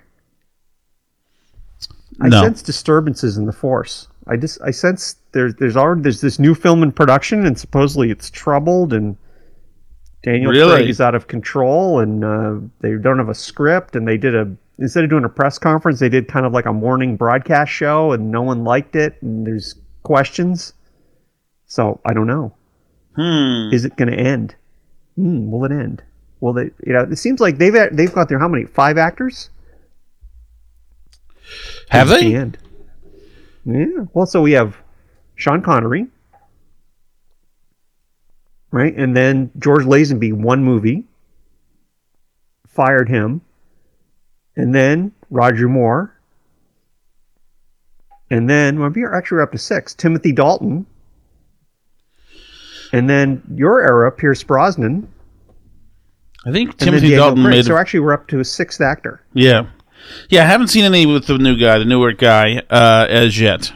I 2.19 2.27
No. 2.27 2.41
sense 2.41 2.61
disturbances 2.61 3.37
in 3.37 3.45
the 3.45 3.53
Force. 3.53 4.07
I 4.27 4.37
just 4.37 4.61
I 4.61 4.71
sense 4.71 5.17
there's 5.31 5.55
there's 5.55 5.75
already 5.77 6.01
there's 6.01 6.21
this 6.21 6.39
new 6.39 6.55
film 6.55 6.83
in 6.83 6.91
production, 6.91 7.45
and 7.45 7.57
supposedly 7.57 8.09
it's 8.11 8.29
troubled, 8.29 8.93
and 8.93 9.17
Daniel 10.23 10.51
Really? 10.51 10.75
Craig 10.77 10.89
is 10.89 11.01
out 11.01 11.15
of 11.15 11.27
control, 11.27 11.99
and 11.99 12.23
uh, 12.23 12.55
they 12.79 12.93
don't 12.95 13.17
have 13.17 13.29
a 13.29 13.35
script, 13.35 13.95
and 13.95 14.07
they 14.07 14.17
did 14.17 14.35
a 14.35 14.55
instead 14.79 15.03
of 15.03 15.09
doing 15.09 15.23
a 15.25 15.29
press 15.29 15.57
conference, 15.57 15.99
they 15.99 16.09
did 16.09 16.27
kind 16.27 16.45
of 16.45 16.53
like 16.53 16.65
a 16.65 16.73
morning 16.73 17.15
broadcast 17.15 17.71
show, 17.71 18.11
and 18.11 18.31
no 18.31 18.41
one 18.41 18.63
liked 18.63 18.95
it, 18.95 19.15
and 19.21 19.45
there's 19.45 19.75
questions. 20.03 20.73
So 21.67 21.99
I 22.05 22.13
don't 22.13 22.27
know. 22.27 22.53
Hmm. 23.15 23.73
Is 23.73 23.85
it 23.85 23.95
going 23.95 24.11
to 24.11 24.17
end? 24.17 24.55
Hmm, 25.15 25.51
will 25.51 25.65
it 25.65 25.71
end? 25.71 26.01
Will 26.39 26.53
they? 26.53 26.71
You 26.85 26.93
know, 26.93 27.01
it 27.01 27.17
seems 27.17 27.39
like 27.39 27.57
they've 27.57 27.73
they've 27.91 28.13
got 28.13 28.29
their 28.29 28.39
how 28.39 28.47
many 28.47 28.65
five 28.65 28.97
actors? 28.97 29.49
Have 31.89 32.11
At 32.11 32.19
the 32.19 32.29
they? 32.31 32.35
end. 32.35 32.57
Yeah. 33.65 34.05
Well, 34.13 34.25
so 34.25 34.41
we 34.41 34.53
have 34.53 34.77
Sean 35.36 35.62
Connery, 35.62 36.08
right, 38.72 38.93
and 38.96 39.15
then 39.15 39.51
George 39.58 39.84
Lazenby, 39.86 40.34
one 40.34 40.63
movie, 40.63 41.05
fired 42.67 43.08
him, 43.08 43.41
and 44.55 44.75
then 44.75 45.13
Roger 45.29 45.70
Moore, 45.70 46.13
and 48.29 48.50
then 48.50 48.79
well, 48.79 48.89
we're 48.89 49.13
actually 49.13 49.41
up 49.41 49.51
to 49.53 49.58
six. 49.58 49.93
Timothy 49.93 50.32
Dalton, 50.34 50.86
and 52.91 53.10
then 53.10 53.43
your 53.55 53.82
era, 53.82 54.12
Pierce 54.12 54.43
Brosnan, 54.43 55.08
I 56.46 56.51
think 56.51 56.72
and 56.72 56.79
Timothy 56.79 57.12
Dalton 57.12 57.43
Craig. 57.43 57.55
made. 57.58 57.65
So 57.65 57.77
actually, 57.77 58.01
we're 58.01 58.13
up 58.13 58.27
to 58.27 58.39
a 58.39 58.46
sixth 58.46 58.82
actor. 58.82 59.24
yeah, 59.34 59.67
yeah. 60.29 60.43
I 60.43 60.45
haven't 60.45 60.67
seen 60.67 60.83
any 60.83 61.05
with 61.05 61.27
the 61.27 61.38
new 61.38 61.57
guy, 61.57 61.79
the 61.79 61.86
newer 61.86 62.12
guy, 62.12 62.62
uh, 62.69 63.07
as 63.10 63.39
yet. 63.39 63.74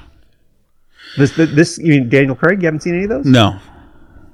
This, 1.17 1.35
this, 1.35 1.77
you 1.79 1.93
mean 1.93 2.09
Daniel 2.09 2.35
Craig? 2.35 2.61
You 2.61 2.67
haven't 2.67 2.81
seen 2.81 2.93
any 2.93 3.05
of 3.05 3.09
those? 3.09 3.25
No, 3.25 3.59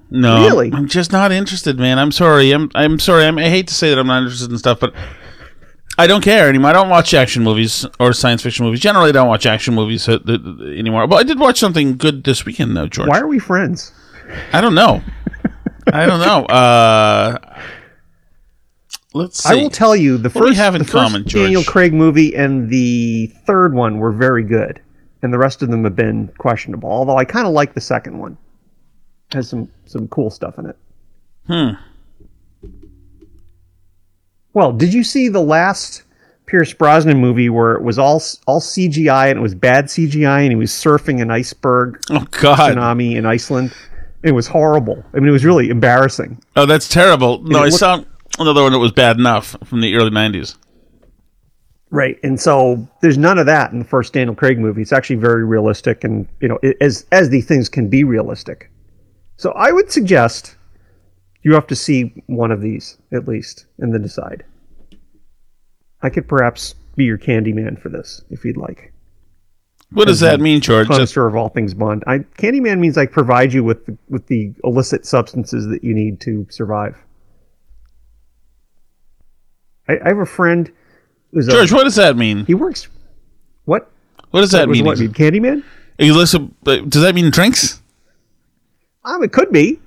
no. 0.10 0.44
Really? 0.44 0.72
I'm 0.74 0.88
just 0.88 1.12
not 1.12 1.32
interested, 1.32 1.80
man. 1.80 1.98
I'm 1.98 2.12
sorry. 2.12 2.52
I'm 2.52 2.70
I'm 2.76 3.00
sorry. 3.00 3.26
I'm, 3.26 3.38
I 3.38 3.50
hate 3.50 3.68
to 3.70 3.74
say 3.74 3.90
that 3.90 3.98
I'm 3.98 4.08
not 4.08 4.24
interested 4.24 4.52
in 4.52 4.58
stuff, 4.58 4.80
but 4.80 4.94
I 5.98 6.08
don't 6.08 6.24
care 6.24 6.50
anymore. 6.50 6.72
I 6.72 6.74
don't 6.74 6.90
watch 6.90 7.14
action 7.14 7.44
movies 7.44 7.86
or 8.00 8.14
science 8.14 8.42
fiction 8.42 8.66
movies. 8.66 8.80
Generally, 8.80 9.10
I 9.10 9.12
don't 9.14 9.28
watch 9.28 9.46
action 9.46 9.76
movies 9.76 10.10
uh, 10.10 10.18
anymore. 10.28 11.08
But 11.08 11.18
I 11.18 11.24
did 11.24 11.40
watch 11.40 11.60
something 11.60 11.98
good 11.98 12.24
this 12.24 12.46
weekend, 12.46 12.76
though, 12.76 12.88
George. 12.88 13.10
Why 13.10 13.20
are 13.20 13.28
we 13.28 13.40
friends? 13.40 13.92
I 14.52 14.60
don't 14.60 14.76
know. 14.76 15.04
I 15.92 16.06
don't 16.06 16.20
know. 16.20 16.46
Uh, 16.46 17.38
let's 19.14 19.44
see. 19.44 19.50
I 19.50 19.56
will 19.62 19.70
tell 19.70 19.96
you 19.96 20.18
the 20.18 20.30
What 20.30 20.34
do 20.34 20.40
we 20.42 20.50
first, 20.52 20.60
have 20.60 20.76
in 20.76 20.80
the 20.80 20.86
first 20.86 20.94
common, 20.94 21.28
George? 21.28 21.44
Daniel 21.46 21.64
Craig 21.64 21.94
movie 21.94 22.36
and 22.36 22.70
the 22.70 23.28
third 23.46 23.74
one 23.74 23.98
were 23.98 24.12
very 24.12 24.44
good, 24.44 24.82
and 25.22 25.34
the 25.34 25.38
rest 25.38 25.62
of 25.62 25.70
them 25.70 25.84
have 25.84 25.96
been 25.96 26.28
questionable. 26.38 26.90
Although 26.90 27.18
I 27.18 27.26
kind 27.26 27.48
of 27.48 27.54
like 27.54 27.74
the 27.74 27.82
second 27.82 28.18
one; 28.20 28.38
it 29.32 29.36
has 29.36 29.50
some 29.50 29.70
some 29.86 30.08
cool 30.10 30.30
stuff 30.30 30.58
in 30.60 30.66
it. 30.68 30.78
Hmm. 31.48 31.70
Well, 34.54 34.72
did 34.72 34.94
you 34.94 35.04
see 35.04 35.30
the 35.30 35.42
last 35.42 36.04
Pierce 36.46 36.74
Brosnan 36.74 37.18
movie 37.20 37.50
where 37.50 37.74
it 37.74 37.82
was 37.84 37.98
all 37.98 38.22
all 38.46 38.62
CGI 38.62 39.30
and 39.30 39.40
it 39.40 39.42
was 39.42 39.56
bad 39.56 39.86
CGI 39.86 40.42
and 40.44 40.52
he 40.52 40.56
was 40.56 40.72
surfing 40.72 41.22
an 41.22 41.32
iceberg 41.32 42.00
Oh 42.12 42.26
God. 42.32 42.76
tsunami 42.76 43.16
in 43.16 43.26
Iceland? 43.26 43.74
It 44.24 44.32
was 44.34 44.48
horrible. 44.48 45.04
I 45.14 45.18
mean, 45.20 45.28
it 45.28 45.32
was 45.32 45.44
really 45.44 45.70
embarrassing. 45.70 46.42
Oh, 46.56 46.66
that's 46.66 46.88
terrible. 46.88 47.42
No, 47.44 47.60
I 47.60 47.64
looked- 47.66 47.76
saw 47.78 48.04
another 48.40 48.64
one 48.64 48.72
that 48.72 48.80
was 48.80 48.92
bad 48.92 49.18
enough 49.18 49.56
from 49.64 49.82
the 49.82 49.96
early 49.96 50.10
'90s. 50.12 50.56
Right, 51.90 52.18
and 52.24 52.40
so 52.40 52.88
there's 53.02 53.18
none 53.20 53.38
of 53.38 53.46
that 53.46 53.72
in 53.72 53.80
the 53.80 53.86
first 53.86 54.14
Daniel 54.14 54.34
Craig 54.36 54.58
movie. 54.58 54.82
It's 54.82 54.92
actually 54.92 55.18
very 55.18 55.46
realistic, 55.46 56.04
and 56.04 56.28
you 56.42 56.48
know, 56.48 56.58
it- 56.64 56.78
as 56.82 57.06
as 57.12 57.30
these 57.30 57.46
things 57.46 57.70
can 57.70 57.88
be 57.88 58.04
realistic. 58.04 58.72
So 59.38 59.52
I 59.52 59.72
would 59.72 59.92
suggest 59.92 60.56
you 61.44 61.54
have 61.54 61.68
to 61.68 61.76
see 61.76 62.24
one 62.28 62.52
of 62.52 62.62
these 62.62 62.98
at 63.12 63.28
least, 63.28 63.66
and 63.78 63.94
then 63.94 64.02
decide. 64.02 64.44
I 66.02 66.10
could 66.10 66.28
perhaps 66.28 66.76
be 66.96 67.06
your 67.06 67.18
candy 67.18 67.54
man 67.54 67.76
for 67.76 67.90
this 67.90 68.24
if 68.30 68.44
you'd 68.44 68.58
like. 68.58 68.92
What 69.92 70.08
does 70.08 70.22
that 70.22 70.40
mean, 70.40 70.60
George? 70.60 70.88
Connoisseur 70.88 71.28
of 71.28 71.36
all 71.36 71.50
things 71.50 71.76
Bond. 71.76 72.04
I, 72.08 72.20
Candyman 72.40 72.80
means 72.80 72.98
I 72.98 73.06
provide 73.06 73.54
you 73.54 73.64
with 73.64 73.96
with 74.10 74.26
the 74.28 74.52
illicit 74.64 75.06
substances 75.06 75.68
that 75.68 75.84
you 75.84 75.94
need 75.94 76.20
to 76.22 76.48
survive. 76.50 76.98
I, 79.88 79.98
I 80.04 80.08
have 80.10 80.18
a 80.20 80.26
friend 80.26 80.72
who's 81.32 81.48
a, 81.48 81.52
George, 81.52 81.72
what 81.72 81.84
does 81.84 81.96
that 81.96 82.16
mean? 82.18 82.46
he 82.46 82.54
works. 82.54 82.88
What? 83.66 83.90
What 84.32 84.42
does 84.42 84.52
that 84.52 84.68
Was 84.68 84.78
mean? 84.78 84.86
what 84.86 84.98
mean 85.00 85.14
Candyman? 85.14 85.64
Illicit, 86.00 86.42
but 86.64 86.90
does 86.90 87.02
that 87.04 87.14
mean 87.16 87.30
drinks? 87.30 87.82
Um, 89.06 89.24
it 89.24 89.32
could 89.32 89.52
be. 89.52 89.80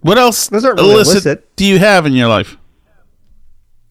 What 0.00 0.18
else 0.18 0.48
Those 0.48 0.64
aren't 0.64 0.78
really 0.80 0.92
illicit 0.92 1.24
illicit. 1.26 1.56
do 1.56 1.64
you 1.66 1.78
have 1.78 2.06
in 2.06 2.12
your 2.12 2.28
life? 2.28 2.56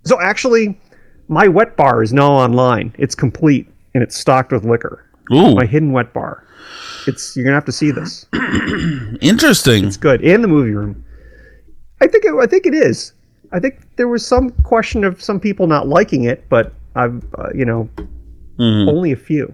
So 0.05 0.19
actually, 0.21 0.79
my 1.27 1.47
wet 1.47 1.75
bar 1.75 2.03
is 2.03 2.13
now 2.13 2.31
online. 2.31 2.93
It's 2.97 3.15
complete 3.15 3.67
and 3.93 4.03
it's 4.03 4.17
stocked 4.17 4.51
with 4.51 4.63
liquor. 4.63 5.05
Ooh, 5.33 5.55
My 5.55 5.65
hidden 5.65 5.91
wet 5.91 6.13
bar. 6.13 6.45
It's 7.07 7.35
you're 7.35 7.43
gonna 7.45 7.55
have 7.55 7.65
to 7.65 7.71
see 7.71 7.91
this. 7.91 8.25
interesting. 9.21 9.85
It's 9.85 9.97
good 9.97 10.21
in 10.21 10.41
the 10.41 10.47
movie 10.47 10.71
room. 10.71 11.03
I 12.01 12.07
think 12.07 12.25
it, 12.25 12.33
I 12.33 12.45
think 12.45 12.65
it 12.65 12.73
is. 12.73 13.13
I 13.53 13.60
think 13.60 13.95
there 13.98 14.07
was 14.07 14.25
some 14.25 14.50
question 14.63 15.03
of 15.03 15.22
some 15.22 15.39
people 15.39 15.67
not 15.67 15.88
liking 15.88 16.24
it, 16.25 16.43
but 16.50 16.74
I've 16.95 17.24
uh, 17.38 17.50
you 17.55 17.65
know 17.65 17.88
Mhm. 18.60 18.89
only 18.89 19.12
a 19.12 19.15
few. 19.15 19.53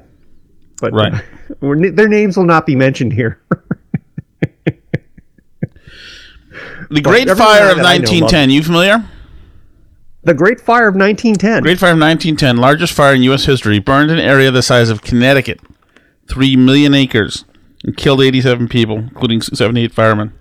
But 0.81 0.93
Right. 0.93 1.13
their 1.95 2.07
names 2.07 2.37
will 2.37 2.45
not 2.45 2.65
be 2.65 2.75
mentioned 2.75 3.13
here. 3.13 3.39
The 6.91 7.01
Great 7.01 7.27
Fire 7.29 7.69
of 7.69 7.77
that 7.77 7.85
I 7.85 7.97
1910. 7.99 8.49
You 8.49 8.63
familiar? 8.63 9.05
the 10.23 10.33
Great 10.33 10.59
Fire 10.59 10.87
of 10.87 10.95
1910. 10.95 11.61
Great 11.63 11.77
Fire 11.79 11.91
of 11.91 11.99
1910, 11.99 12.57
largest 12.57 12.93
fire 12.93 13.13
in 13.13 13.21
U.S. 13.23 13.45
history, 13.45 13.77
burned 13.79 14.09
an 14.11 14.17
area 14.19 14.49
the 14.51 14.61
size 14.63 14.89
of 14.89 15.01
Connecticut, 15.03 15.59
three 16.27 16.55
million 16.55 16.93
acres, 16.95 17.45
and 17.83 17.95
killed 17.95 18.21
87 18.21 18.67
people, 18.67 18.97
including 18.97 19.41
78 19.41 19.93
firemen. 19.93 20.33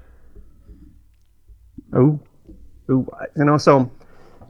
Oh, 1.92 2.18
you 2.88 3.06
know. 3.36 3.58
So, 3.58 3.90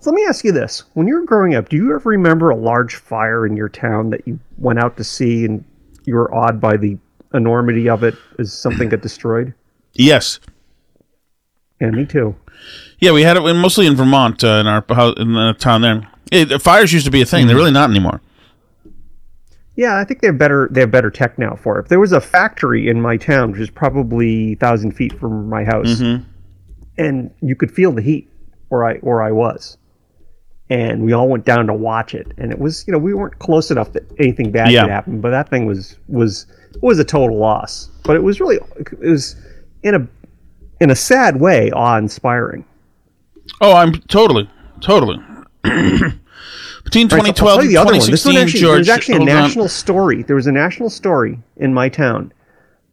so 0.00 0.11
let 0.11 0.14
me 0.14 0.25
ask 0.28 0.45
you 0.45 0.52
this: 0.52 0.85
When 0.95 1.07
you 1.09 1.14
were 1.14 1.25
growing 1.25 1.54
up, 1.54 1.68
do 1.68 1.76
you 1.76 1.95
ever 1.95 2.09
remember 2.11 2.50
a 2.50 2.57
large 2.57 2.97
fire 2.97 3.47
in 3.47 3.57
your 3.57 3.68
town 3.68 4.11
that 4.11 4.26
you 4.26 4.38
went 4.59 4.78
out 4.78 4.97
to 4.97 5.04
see, 5.04 5.45
and 5.45 5.64
you 6.04 6.14
were 6.14 6.33
awed 6.35 6.61
by 6.61 6.76
the 6.76 6.97
enormity 7.35 7.88
of 7.88 8.02
it 8.04 8.14
as 8.38 8.52
something 8.52 8.88
got 8.88 9.02
destroyed? 9.02 9.52
Yes, 9.95 10.38
Yeah, 11.80 11.90
me 11.90 12.07
too. 12.07 12.35
yeah, 13.00 13.12
we 13.12 13.23
had 13.23 13.37
it 13.37 13.40
mostly 13.54 13.87
in 13.87 13.97
Vermont, 13.97 14.42
uh, 14.45 14.61
in 14.61 14.66
our 14.66 14.85
in 15.16 15.33
the 15.35 15.54
town 15.59 15.83
there. 15.83 16.09
It, 16.30 16.61
fires 16.62 16.92
used 16.92 17.07
to 17.07 17.11
be 17.11 17.23
a 17.23 17.26
thing; 17.26 17.47
they're 17.47 17.57
really 17.57 17.71
not 17.71 17.90
anymore. 17.90 18.21
Yeah, 19.76 19.97
I 19.97 20.04
think 20.04 20.21
they 20.21 20.26
have 20.26 20.38
better 20.38 20.68
they 20.71 20.80
have 20.80 20.90
better 20.90 21.11
tech 21.11 21.38
now 21.38 21.54
for 21.57 21.78
it. 21.78 21.83
If 21.85 21.88
there 21.88 22.00
was 22.00 22.12
a 22.12 22.21
factory 22.21 22.88
in 22.88 23.00
my 23.00 23.16
town, 23.16 23.52
which 23.52 23.61
is 23.61 23.71
probably 23.71 24.57
thousand 24.57 24.92
feet 24.92 25.12
from 25.18 25.49
my 25.49 25.64
house, 25.64 26.00
and 26.99 27.30
you 27.40 27.54
could 27.54 27.71
feel 27.71 27.92
the 27.92 28.02
heat 28.02 28.27
where 28.69 28.85
I 28.87 28.95
where 28.99 29.23
I 29.23 29.33
was, 29.33 29.77
and 30.71 31.03
we 31.03 31.13
all 31.13 31.29
went 31.29 31.45
down 31.45 31.67
to 31.67 31.75
watch 31.75 32.15
it, 32.15 32.33
and 32.39 32.51
it 32.53 32.59
was 32.59 32.85
you 32.87 32.93
know 32.93 32.99
we 32.99 33.15
weren't 33.15 33.39
close 33.39 33.71
enough 33.71 33.93
that 33.93 34.05
anything 34.19 34.51
bad 34.51 34.71
Yeah. 34.71 34.83
could 34.83 34.91
happen, 34.91 35.21
but 35.21 35.31
that 35.31 35.49
thing 35.49 35.67
was 35.67 35.97
was 36.09 36.47
was 36.83 36.99
a 36.99 37.05
total 37.05 37.37
loss. 37.39 37.91
But 38.05 38.17
it 38.17 38.23
was 38.23 38.41
really 38.41 38.59
it 38.77 38.99
was 39.01 39.37
in 39.83 39.95
a 39.95 40.07
in 40.81 40.91
a 40.91 40.97
sad 40.97 41.41
way 41.41 41.71
awe 41.73 41.97
inspiring. 41.99 42.65
Oh, 43.61 43.75
I'm 43.75 43.93
totally, 43.93 44.49
totally. 44.81 45.19
Between 46.85 47.09
Right, 47.09 47.11
so 47.11 47.17
2012 47.19 47.49
I'll 47.49 47.57
tell 47.57 47.57
you 47.57 47.61
and 47.63 47.71
the 47.71 47.77
other 47.77 47.93
one. 47.93 48.11
This 48.11 48.23
2016, 48.23 48.35
one 48.35 48.43
actually, 48.43 48.61
George, 48.61 48.77
there's 48.87 48.89
actually 48.89 49.15
a 49.15 49.19
hold 49.19 49.29
on. 49.29 49.35
national 49.35 49.69
story. 49.69 50.23
There 50.23 50.37
was 50.37 50.47
a 50.47 50.53
national 50.53 50.91
story 50.91 51.39
in 51.57 51.75
my 51.75 51.89
town. 51.89 52.33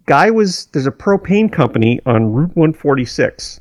Guy 0.05 0.29
was 0.32 0.65
there's 0.67 0.88
a 0.88 0.91
propane 0.91 1.51
company 1.51 2.00
on 2.05 2.32
Route 2.34 2.55
146, 2.55 3.60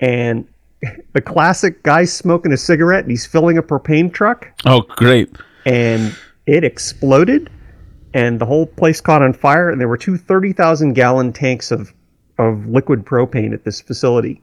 and 0.00 0.46
the 1.12 1.20
classic 1.20 1.82
guy 1.82 2.04
smoking 2.04 2.52
a 2.52 2.56
cigarette 2.56 3.04
and 3.04 3.10
he's 3.10 3.26
filling 3.26 3.58
a 3.58 3.62
propane 3.62 4.12
truck, 4.12 4.48
Oh, 4.66 4.82
great! 4.82 5.30
and 5.66 6.14
it 6.46 6.64
exploded, 6.64 7.50
and 8.14 8.40
the 8.40 8.46
whole 8.46 8.66
place 8.66 9.00
caught 9.00 9.22
on 9.22 9.32
fire. 9.32 9.70
And 9.70 9.80
there 9.80 9.88
were 9.88 9.96
two 9.98 10.16
30,000 10.16 10.92
gallon 10.94 11.32
tanks 11.32 11.70
of 11.70 11.92
of 12.38 12.64
liquid 12.66 13.04
propane 13.04 13.52
at 13.52 13.64
this 13.64 13.80
facility, 13.80 14.40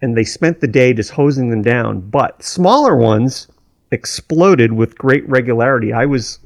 and 0.00 0.16
they 0.16 0.22
spent 0.24 0.60
the 0.60 0.68
day 0.68 0.92
just 0.92 1.10
hosing 1.10 1.50
them 1.50 1.60
down. 1.62 2.00
But 2.00 2.42
smaller 2.42 2.96
ones 2.96 3.48
exploded 3.90 4.72
with 4.72 4.96
great 4.96 5.28
regularity. 5.28 5.92
I 5.92 6.06
was 6.06 6.38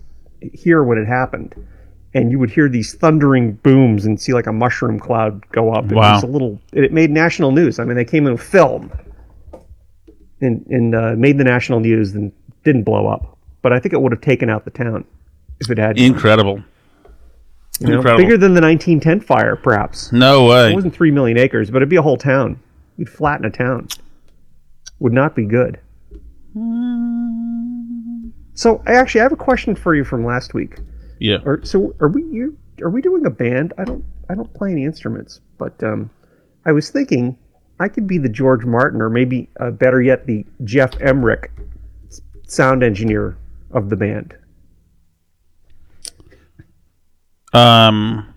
here 0.55 0.83
when 0.83 0.97
it 0.99 1.07
happened, 1.07 1.55
and 2.15 2.31
you 2.31 2.39
would 2.39 2.51
hear 2.51 2.69
these 2.69 2.95
thundering 2.95 3.53
booms 3.63 4.07
and 4.07 4.19
see 4.21 4.33
like 4.33 4.47
a 4.47 4.53
mushroom 4.53 4.99
cloud 4.99 5.47
go 5.53 5.73
up. 5.73 5.85
It 5.93 5.95
Wow. 5.95 6.15
was 6.15 6.23
a 6.23 6.27
little. 6.27 6.59
It 6.73 6.93
made 6.93 7.11
national 7.11 7.53
news. 7.53 7.79
I 7.79 7.85
mean, 7.85 7.97
they 7.97 8.05
came 8.05 8.27
in 8.27 8.37
film 8.39 8.91
and 10.41 10.67
and 10.69 10.95
uh, 10.95 11.15
made 11.17 11.39
the 11.39 11.45
national 11.45 11.81
news 11.81 12.15
and 12.15 12.33
didn't 12.65 12.85
blow 12.85 13.07
up. 13.07 13.39
But 13.63 13.73
I 13.73 13.81
think 13.81 13.95
it 13.95 14.01
would 14.01 14.13
have 14.13 14.21
taken 14.21 14.51
out 14.51 14.65
the 14.65 14.71
town 14.71 15.05
if 15.61 15.71
it 15.71 15.79
had. 15.79 15.99
Incredible. 15.99 16.63
you 17.81 17.89
know, 17.89 17.97
incredible. 17.97 18.25
bigger 18.25 18.37
than 18.37 18.55
the 18.55 18.61
1910 18.61 19.21
fire, 19.21 19.57
perhaps. 19.57 20.13
No 20.13 20.47
way. 20.47 20.73
It 20.73 20.75
wasn't 20.75 20.95
three 20.95 21.11
million 21.11 21.39
acres, 21.39 21.71
but 21.71 21.79
it'd 21.79 21.89
be 21.89 21.97
a 21.97 22.03
whole 22.03 22.19
town. 22.19 22.61
You'd 22.97 23.11
flatten 23.11 23.45
a 23.45 23.51
town. 23.51 23.89
Would 25.01 25.13
not 25.13 25.35
be 25.35 25.45
good. 25.45 25.79
So, 28.55 28.83
I 28.87 28.95
actually 28.95 29.21
I 29.21 29.25
have 29.25 29.33
a 29.33 29.37
question 29.37 29.77
for 29.77 29.95
you 29.95 30.05
from 30.05 30.25
last 30.25 30.55
week. 30.55 30.79
Yeah. 31.19 31.39
Or 31.45 31.65
so 31.65 31.95
are 32.01 32.09
we 32.09 32.23
you 32.25 32.57
are 32.83 32.91
we 32.91 33.03
doing 33.03 33.27
a 33.27 33.31
band? 33.31 33.75
I 33.79 33.85
don't 33.85 34.05
I 34.29 34.35
don't 34.35 34.53
play 34.55 34.73
any 34.73 34.85
instruments, 34.85 35.41
but 35.59 35.83
um, 35.83 36.11
I 36.65 36.73
was 36.73 36.91
thinking 36.91 37.37
I 37.79 37.89
could 37.89 38.07
be 38.07 38.19
the 38.19 38.29
George 38.29 38.65
Martin, 38.65 39.03
or 39.03 39.11
maybe 39.11 39.49
uh, 39.61 39.71
better 39.71 40.01
yet, 40.01 40.27
the 40.27 40.45
Geoff 40.65 40.93
Emerick 41.01 41.51
sound 42.47 42.83
engineer 42.83 43.37
of 43.73 43.91
the 43.91 43.97
band. 43.97 44.35
Um. 47.53 48.33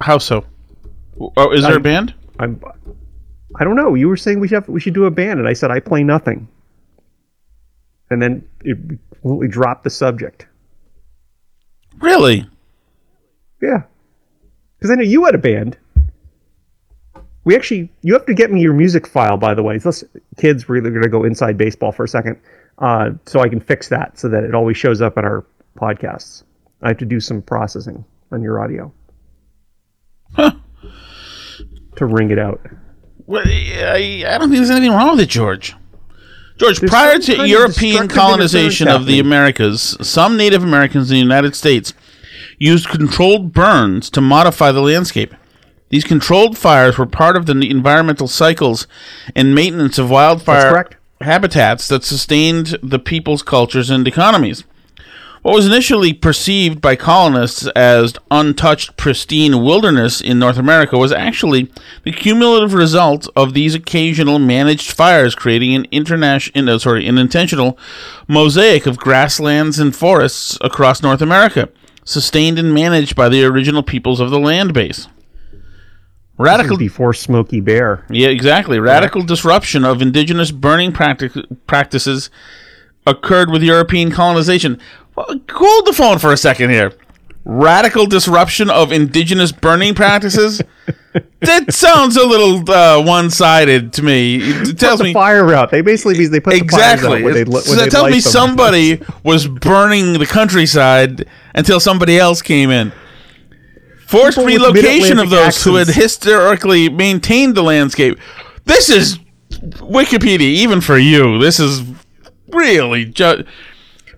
How 0.00 0.18
so? 0.18 0.44
Oh, 1.36 1.50
is 1.50 1.62
there 1.62 1.76
a 1.76 1.80
band? 1.80 2.14
I'm 2.38 2.60
I 3.58 3.64
don't 3.64 3.76
know. 3.76 3.94
You 3.94 4.08
were 4.08 4.16
saying 4.16 4.40
we 4.40 4.48
should 4.48 4.56
have, 4.56 4.68
we 4.68 4.80
should 4.80 4.94
do 4.94 5.06
a 5.06 5.10
band, 5.10 5.38
and 5.38 5.48
I 5.48 5.52
said 5.52 5.70
I 5.70 5.80
play 5.80 6.02
nothing, 6.02 6.46
and 8.10 8.20
then 8.20 8.46
it 8.62 8.76
completely 9.10 9.48
dropped 9.48 9.84
the 9.84 9.90
subject. 9.90 10.46
Really? 11.98 12.46
Yeah, 13.62 13.84
because 14.76 14.90
I 14.90 14.96
know 14.96 15.02
you 15.02 15.24
had 15.24 15.34
a 15.34 15.38
band. 15.38 15.78
We 17.46 17.54
actually, 17.54 17.88
you 18.02 18.12
have 18.12 18.26
to 18.26 18.34
get 18.34 18.50
me 18.50 18.60
your 18.60 18.72
music 18.74 19.06
file, 19.06 19.36
by 19.36 19.54
the 19.54 19.62
way. 19.62 19.78
So, 19.78 19.92
kids, 20.36 20.68
we're 20.68 20.80
going 20.80 21.00
to 21.00 21.08
go 21.08 21.22
inside 21.22 21.56
baseball 21.56 21.92
for 21.92 22.02
a 22.04 22.08
second, 22.08 22.38
uh, 22.78 23.10
so 23.24 23.38
I 23.38 23.48
can 23.48 23.60
fix 23.60 23.88
that 23.88 24.18
so 24.18 24.28
that 24.28 24.42
it 24.42 24.52
always 24.52 24.76
shows 24.76 25.00
up 25.00 25.16
in 25.16 25.24
our 25.24 25.46
podcasts. 25.78 26.42
I 26.82 26.88
have 26.88 26.98
to 26.98 27.04
do 27.06 27.20
some 27.20 27.40
processing 27.40 28.04
on 28.32 28.42
your 28.42 28.60
audio 28.60 28.92
Huh. 30.34 30.50
to 31.94 32.04
ring 32.04 32.32
it 32.32 32.38
out. 32.40 32.60
Well, 33.26 33.44
I, 33.46 34.24
I 34.26 34.38
don't 34.38 34.48
think 34.50 34.56
there's 34.56 34.70
anything 34.70 34.90
wrong 34.90 35.12
with 35.12 35.20
it, 35.20 35.28
George. 35.28 35.74
George, 36.58 36.80
There's 36.80 36.90
prior 36.90 37.18
to 37.20 37.46
European 37.46 38.08
colonization 38.08 38.88
of 38.88 39.06
the. 39.06 39.20
Americas, 39.20 39.96
some 40.00 40.36
Native 40.36 40.64
Americans 40.64 41.10
in 41.10 41.14
the 41.14 41.20
United 41.20 41.54
States 41.54 41.94
used 42.58 42.88
controlled 42.88 43.52
burns 43.52 44.10
to 44.10 44.20
modify 44.20 44.72
the 44.72 44.80
landscape. 44.80 45.32
These 45.88 46.04
controlled 46.04 46.58
fires 46.58 46.98
were 46.98 47.06
part 47.06 47.36
of 47.36 47.46
the 47.46 47.70
environmental 47.70 48.28
cycles 48.28 48.86
and 49.34 49.54
maintenance 49.54 49.98
of 49.98 50.10
wildfire 50.10 50.88
habitats 51.20 51.88
that 51.88 52.04
sustained 52.04 52.78
the 52.82 52.98
people's 52.98 53.42
cultures 53.42 53.88
and 53.88 54.06
economies. 54.06 54.64
What 55.42 55.54
was 55.54 55.66
initially 55.66 56.12
perceived 56.12 56.80
by 56.80 56.96
colonists 56.96 57.68
as 57.76 58.16
untouched, 58.32 58.96
pristine 58.96 59.62
wilderness 59.62 60.20
in 60.20 60.40
North 60.40 60.58
America 60.58 60.98
was 60.98 61.12
actually 61.12 61.70
the 62.02 62.10
cumulative 62.10 62.74
result 62.74 63.28
of 63.36 63.54
these 63.54 63.72
occasional 63.72 64.40
managed 64.40 64.90
fires, 64.90 65.36
creating 65.36 65.72
an 65.76 65.86
international, 65.92 66.68
uh, 66.68 66.78
sorry, 66.80 67.06
an 67.06 67.16
intentional 67.16 67.78
mosaic 68.26 68.86
of 68.86 68.98
grasslands 68.98 69.78
and 69.78 69.94
forests 69.94 70.58
across 70.62 71.00
North 71.00 71.22
America, 71.22 71.68
sustained 72.04 72.58
and 72.58 72.74
managed 72.74 73.14
by 73.14 73.28
the 73.28 73.44
original 73.44 73.84
peoples 73.84 74.18
of 74.18 74.30
the 74.30 74.40
land 74.40 74.74
base. 74.74 75.06
Radical 76.38 76.76
Before 76.76 77.14
Smokey 77.14 77.60
Bear. 77.60 78.04
yeah, 78.10 78.28
exactly. 78.28 78.78
Radical 78.78 79.22
disruption 79.22 79.84
of 79.84 80.02
indigenous 80.02 80.50
burning 80.50 80.92
practic- 80.92 81.32
practices 81.66 82.30
occurred 83.06 83.50
with 83.50 83.62
European 83.62 84.10
colonization. 84.10 84.78
Well, 85.14 85.26
hold 85.50 85.86
the 85.86 85.92
phone 85.92 86.18
for 86.18 86.32
a 86.32 86.36
second 86.36 86.70
here. 86.70 86.92
Radical 87.44 88.06
disruption 88.06 88.68
of 88.68 88.90
indigenous 88.92 89.52
burning 89.52 89.94
practices? 89.94 90.60
that 91.40 91.72
sounds 91.72 92.16
a 92.16 92.26
little 92.26 92.68
uh, 92.70 93.00
one-sided 93.02 93.92
to 93.94 94.02
me. 94.02 94.38
It 94.42 94.78
tells 94.78 95.00
me 95.00 95.12
fire 95.12 95.54
out. 95.54 95.70
They 95.70 95.80
basically 95.80 96.18
means 96.18 96.30
they 96.30 96.40
put 96.40 96.54
exactly. 96.54 97.18
the 97.20 97.24
when 97.24 97.34
they, 97.34 97.44
li- 97.44 97.60
So 97.60 97.76
that 97.76 97.90
tells 97.90 98.10
me 98.10 98.20
somebody 98.20 99.00
was 99.22 99.46
burning 99.46 100.14
the 100.14 100.26
countryside 100.26 101.26
until 101.54 101.78
somebody 101.78 102.18
else 102.18 102.42
came 102.42 102.70
in. 102.70 102.92
Forced 104.06 104.38
relocation 104.38 105.18
of 105.18 105.30
those 105.30 105.62
who 105.64 105.74
had 105.76 105.88
historically 105.88 106.88
maintained 106.88 107.54
the 107.56 107.62
landscape. 107.62 108.18
This 108.64 108.88
is 108.88 109.18
Wikipedia, 109.50 110.40
even 110.42 110.80
for 110.80 110.96
you. 110.98 111.38
This 111.40 111.58
is 111.58 111.82
really 112.52 113.04
ju- 113.06 113.44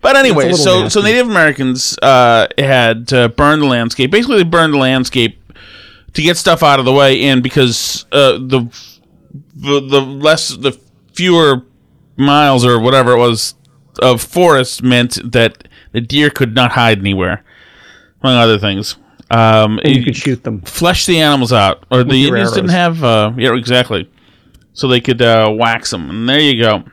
But 0.00 0.16
anyway, 0.16 0.52
so 0.52 0.82
nasty. 0.82 0.90
so 1.00 1.00
Native 1.04 1.28
Americans 1.28 1.98
uh, 2.02 2.48
had 2.58 3.08
to 3.08 3.28
burn 3.30 3.60
the 3.60 3.66
landscape. 3.66 4.10
Basically, 4.10 4.36
they 4.36 4.44
burned 4.44 4.74
the 4.74 4.78
landscape 4.78 5.38
to 6.14 6.22
get 6.22 6.36
stuff 6.36 6.62
out 6.62 6.78
of 6.78 6.84
the 6.84 6.92
way, 6.92 7.22
and 7.24 7.42
because 7.42 8.04
uh, 8.12 8.32
the 8.32 8.68
the 9.54 9.80
the 9.80 10.00
less 10.00 10.48
the 10.48 10.72
fewer 11.14 11.64
miles 12.16 12.64
or 12.64 12.78
whatever 12.78 13.12
it 13.12 13.18
was 13.18 13.54
of 14.00 14.20
forest 14.22 14.82
meant 14.82 15.18
that 15.32 15.66
the 15.92 16.00
deer 16.00 16.30
could 16.30 16.54
not 16.54 16.72
hide 16.72 16.98
anywhere, 16.98 17.42
among 18.22 18.36
other 18.36 18.58
things. 18.58 18.96
Um, 19.30 19.78
And 19.84 19.94
you 19.94 20.04
could 20.04 20.16
shoot 20.16 20.42
them. 20.42 20.62
flesh 20.62 21.04
the 21.06 21.20
animals 21.20 21.52
out, 21.52 21.84
or 21.90 22.02
the 22.02 22.16
your 22.16 22.36
Indians 22.36 22.52
didn't 22.54 22.70
have. 22.70 23.04
Uh, 23.04 23.32
yeah, 23.36 23.54
exactly. 23.54 24.10
So 24.72 24.88
they 24.88 25.00
could 25.00 25.20
uh, 25.20 25.52
wax 25.54 25.90
them, 25.90 26.08
and 26.08 26.28
there 26.28 26.40
you 26.40 26.62
go. 26.62 26.84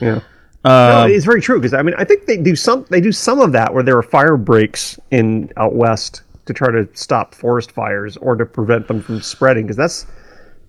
Yeah. 0.00 0.20
Uh, 0.64 1.04
No, 1.06 1.14
it's 1.14 1.24
very 1.26 1.40
true 1.42 1.58
because 1.58 1.74
I 1.74 1.82
mean 1.82 1.94
I 1.98 2.04
think 2.04 2.26
they 2.26 2.38
do 2.38 2.56
some 2.56 2.86
they 2.88 3.00
do 3.00 3.12
some 3.12 3.40
of 3.40 3.52
that 3.52 3.72
where 3.74 3.82
there 3.82 3.96
are 3.98 4.02
fire 4.02 4.36
breaks 4.36 4.98
in 5.10 5.50
out 5.56 5.74
west 5.74 6.22
to 6.46 6.52
try 6.54 6.70
to 6.70 6.88
stop 6.94 7.34
forest 7.34 7.70
fires 7.70 8.16
or 8.16 8.34
to 8.34 8.46
prevent 8.46 8.88
them 8.88 9.02
from 9.02 9.20
spreading 9.20 9.64
because 9.64 9.76
that's 9.76 10.06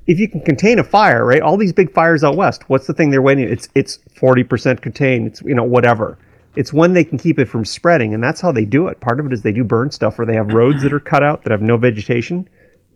if 0.06 0.20
you 0.20 0.28
can 0.28 0.42
contain 0.42 0.80
a 0.80 0.84
fire 0.84 1.26
right 1.26 1.42
all 1.42 1.56
these 1.58 1.72
big 1.74 1.94
fires 1.94 2.24
out 2.26 2.36
west 2.36 2.70
what's 2.70 2.88
the 2.88 2.94
thing 2.94 3.10
they're 3.10 3.22
waiting 3.22 3.48
it's 3.48 3.70
it's 3.74 4.00
40% 4.20 4.82
contained 4.82 5.28
it's 5.28 5.42
you 5.44 5.56
know 5.56 5.64
whatever 5.64 6.18
it's 6.56 6.72
when 6.74 6.94
they 6.94 7.04
can 7.04 7.18
keep 7.18 7.40
it 7.40 7.46
from 7.46 7.66
spreading 7.66 8.14
and 8.14 8.24
that's 8.24 8.42
how 8.42 8.52
they 8.52 8.66
do 8.66 8.88
it 8.88 9.00
part 9.00 9.20
of 9.20 9.26
it 9.26 9.34
is 9.34 9.42
they 9.42 9.52
do 9.52 9.64
burn 9.64 9.92
stuff 9.92 10.18
where 10.18 10.26
they 10.26 10.36
have 10.36 10.54
roads 10.54 10.82
that 10.84 10.94
are 10.94 11.00
cut 11.00 11.24
out 11.24 11.44
that 11.44 11.52
have 11.52 11.62
no 11.62 11.78
vegetation 11.78 12.48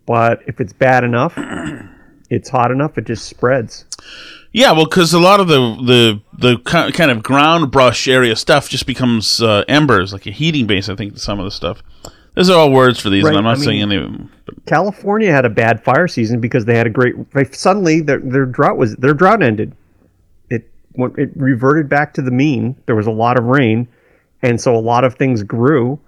but 0.06 0.42
if 0.48 0.60
it's 0.60 0.74
bad 0.74 1.04
enough 1.04 1.34
it's 2.30 2.50
hot 2.50 2.72
enough 2.72 2.98
it 2.98 3.06
just 3.06 3.26
spreads 3.28 3.86
Yeah, 4.52 4.72
well, 4.72 4.86
because 4.86 5.14
a 5.14 5.20
lot 5.20 5.40
of 5.40 5.48
the 5.48 5.60
the 5.86 6.22
the 6.56 6.92
kind 6.92 7.12
of 7.12 7.22
ground 7.22 7.72
brush 7.72 8.08
area 8.08 8.36
stuff 8.36 8.68
just 8.68 8.88
becomes 8.88 9.42
uh, 9.44 9.64
embers, 9.68 10.12
like 10.12 10.26
a 10.26 10.32
heating 10.32 10.66
base. 10.66 10.90
I 10.90 10.96
think 10.96 11.20
some 11.20 11.38
of 11.40 11.46
the 11.46 11.52
stuff. 11.52 11.84
Those 12.34 12.50
are 12.50 12.58
all 12.58 12.72
words 12.72 13.00
for 13.00 13.12
these, 13.12 13.26
and 13.26 13.38
I'm 13.38 13.44
not 13.44 13.58
I 13.60 13.62
saying 13.62 13.80
mean- 13.88 13.92
any 13.92 13.96
of 13.98 14.12
them. 14.12 14.32
California 14.66 15.32
had 15.32 15.46
a 15.46 15.50
bad 15.50 15.84
fire 15.84 16.08
season 16.08 16.40
because 16.40 16.66
they 16.66 16.76
had 16.76 16.88
a 16.88 16.90
great. 16.90 17.14
Suddenly, 17.54 18.02
their 18.02 18.18
their 18.20 18.48
drought 18.48 18.78
was 18.78 18.96
their 18.96 19.14
drought 19.14 19.44
ended. 19.44 19.76
Went- 21.00 21.18
it 21.18 21.32
reverted 21.36 21.90
back 21.90 22.14
to 22.16 22.22
the 22.22 22.32
mean. 22.32 22.76
There 22.86 22.96
was 22.96 23.08
a 23.08 23.12
lot 23.12 23.38
of 23.40 23.46
rain, 23.46 23.88
and 24.42 24.60
so 24.60 24.76
a 24.76 24.78
lot 24.80 25.04
of 25.04 25.16
things 25.16 25.44
grew, 25.44 26.00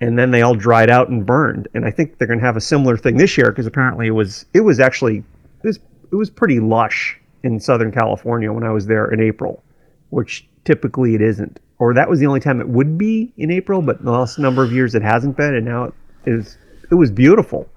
and 0.00 0.18
then 0.18 0.30
they 0.30 0.42
all 0.42 0.54
dried 0.54 0.90
out 0.90 1.08
and 1.08 1.24
burned. 1.24 1.68
And 1.74 1.84
I 1.84 1.90
think 1.90 2.18
they're 2.18 2.28
going 2.28 2.40
to 2.40 2.44
have 2.44 2.56
a 2.56 2.60
similar 2.60 2.96
thing 2.96 3.16
this 3.16 3.36
year 3.36 3.50
because 3.50 3.66
apparently 3.66 4.06
it 4.06 4.12
was 4.12 4.46
it 4.54 4.60
was 4.60 4.78
actually 4.80 5.18
it 5.18 5.66
was 5.66 5.78
it 6.12 6.16
was 6.16 6.30
pretty 6.30 6.60
lush 6.60 7.18
in 7.42 7.58
Southern 7.60 7.92
California 7.92 8.52
when 8.52 8.64
I 8.64 8.70
was 8.70 8.86
there 8.86 9.10
in 9.10 9.20
April, 9.20 9.62
which 10.10 10.46
typically 10.64 11.14
it 11.14 11.22
isn't. 11.22 11.60
Or 11.78 11.94
that 11.94 12.08
was 12.08 12.20
the 12.20 12.26
only 12.26 12.40
time 12.40 12.60
it 12.60 12.68
would 12.68 12.96
be 12.96 13.32
in 13.36 13.50
April, 13.50 13.82
but 13.82 14.02
the 14.02 14.10
last 14.10 14.38
number 14.38 14.62
of 14.64 14.72
years 14.72 14.94
it 14.94 15.02
hasn't 15.02 15.36
been, 15.36 15.54
and 15.54 15.64
now 15.64 15.84
it 15.84 15.94
is. 16.26 16.58
It 16.90 16.94
was 16.94 17.10
beautiful, 17.10 17.68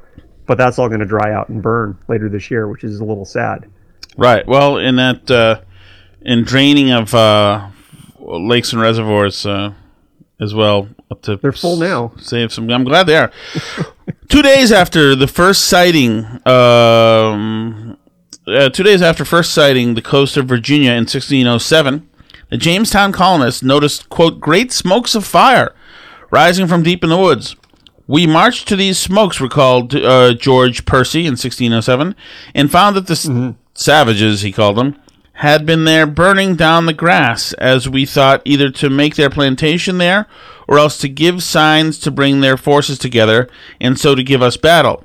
but 0.46 0.58
that's 0.58 0.80
all 0.80 0.88
going 0.88 1.00
to 1.00 1.06
dry 1.06 1.34
out 1.34 1.50
and 1.50 1.62
burn 1.62 1.98
later 2.08 2.30
this 2.30 2.50
year, 2.50 2.68
which 2.68 2.84
is 2.84 3.00
a 3.00 3.04
little 3.04 3.26
sad. 3.26 3.70
right. 4.18 4.48
Well, 4.48 4.78
in 4.78 4.96
that 4.98 5.30
uh, 5.30 5.62
in 6.22 6.44
draining 6.44 6.92
of 6.92 7.14
uh, 7.14 7.70
lakes 8.20 8.74
and 8.74 8.82
reservoirs 8.82 9.46
uh, 9.46 9.74
as 10.40 10.54
well. 10.54 10.90
Up 11.12 11.22
to 11.24 11.38
They're 11.38 11.52
full 11.52 11.78
now. 11.78 12.12
Save 12.20 12.54
some. 12.54 12.70
I'm 12.70 12.84
glad 12.84 13.08
they 13.08 13.18
are. 13.18 13.32
two 14.30 14.42
days 14.42 14.72
after 14.72 15.16
the 15.16 15.28
first 15.28 15.66
sighting, 15.66 16.26
um, 16.48 17.98
uh, 18.48 18.70
two 18.70 18.84
days 18.84 19.02
after 19.02 19.26
first 19.26 19.54
sighting 19.54 19.96
the 19.96 20.02
coast 20.02 20.38
of 20.38 20.46
Virginia 20.48 20.92
in 20.92 21.06
1607, 21.06 22.08
the 22.50 22.58
Jamestown 22.58 23.12
colonists 23.12 23.64
noticed 23.64 24.10
quote 24.10 24.40
great 24.40 24.72
smokes 24.72 25.16
of 25.16 25.26
fire 25.26 25.74
rising 26.32 26.68
from 26.68 26.84
deep 26.84 27.04
in 27.04 27.10
the 27.10 27.18
woods. 27.18 27.56
We 28.08 28.26
marched 28.26 28.68
to 28.70 28.76
these 28.76 28.98
smokes, 28.98 29.40
recalled 29.40 29.94
uh, 29.96 30.34
George 30.34 30.86
Percy 30.86 31.22
in 31.22 31.34
1607, 31.34 32.16
and 32.56 32.72
found 32.72 32.96
that 32.96 33.06
the 33.06 33.14
s- 33.14 33.30
savages, 33.76 34.42
he 34.42 34.52
called 34.52 34.78
them, 34.78 34.96
had 35.40 35.66
been 35.66 35.86
there 35.86 36.06
burning 36.06 36.54
down 36.58 36.86
the 36.86 36.94
grass, 36.94 37.54
as 37.54 37.88
we 37.88 38.06
thought 38.06 38.42
either 38.44 38.70
to 38.70 38.90
make 38.90 39.16
their 39.16 39.30
plantation 39.30 39.98
there 39.98 40.28
or 40.68 40.78
else 40.78 40.98
to 40.98 41.08
give 41.08 41.42
signs 41.42 41.98
to 41.98 42.12
bring 42.12 42.42
their 42.42 42.58
forces 42.58 43.00
together, 43.00 43.48
and 43.80 43.98
so 43.98 44.16
to 44.16 44.22
give 44.22 44.42
us 44.42 44.58
battle. 44.58 45.02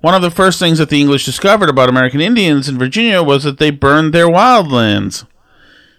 One 0.00 0.14
of 0.14 0.22
the 0.22 0.30
first 0.30 0.58
things 0.58 0.78
that 0.78 0.88
the 0.88 0.98
English 0.98 1.26
discovered 1.26 1.68
about 1.68 1.90
American 1.90 2.22
Indians 2.22 2.70
in 2.70 2.78
Virginia 2.78 3.22
was 3.22 3.44
that 3.44 3.58
they 3.58 3.70
burned 3.70 4.14
their 4.14 4.28
wildlands. 4.28 5.26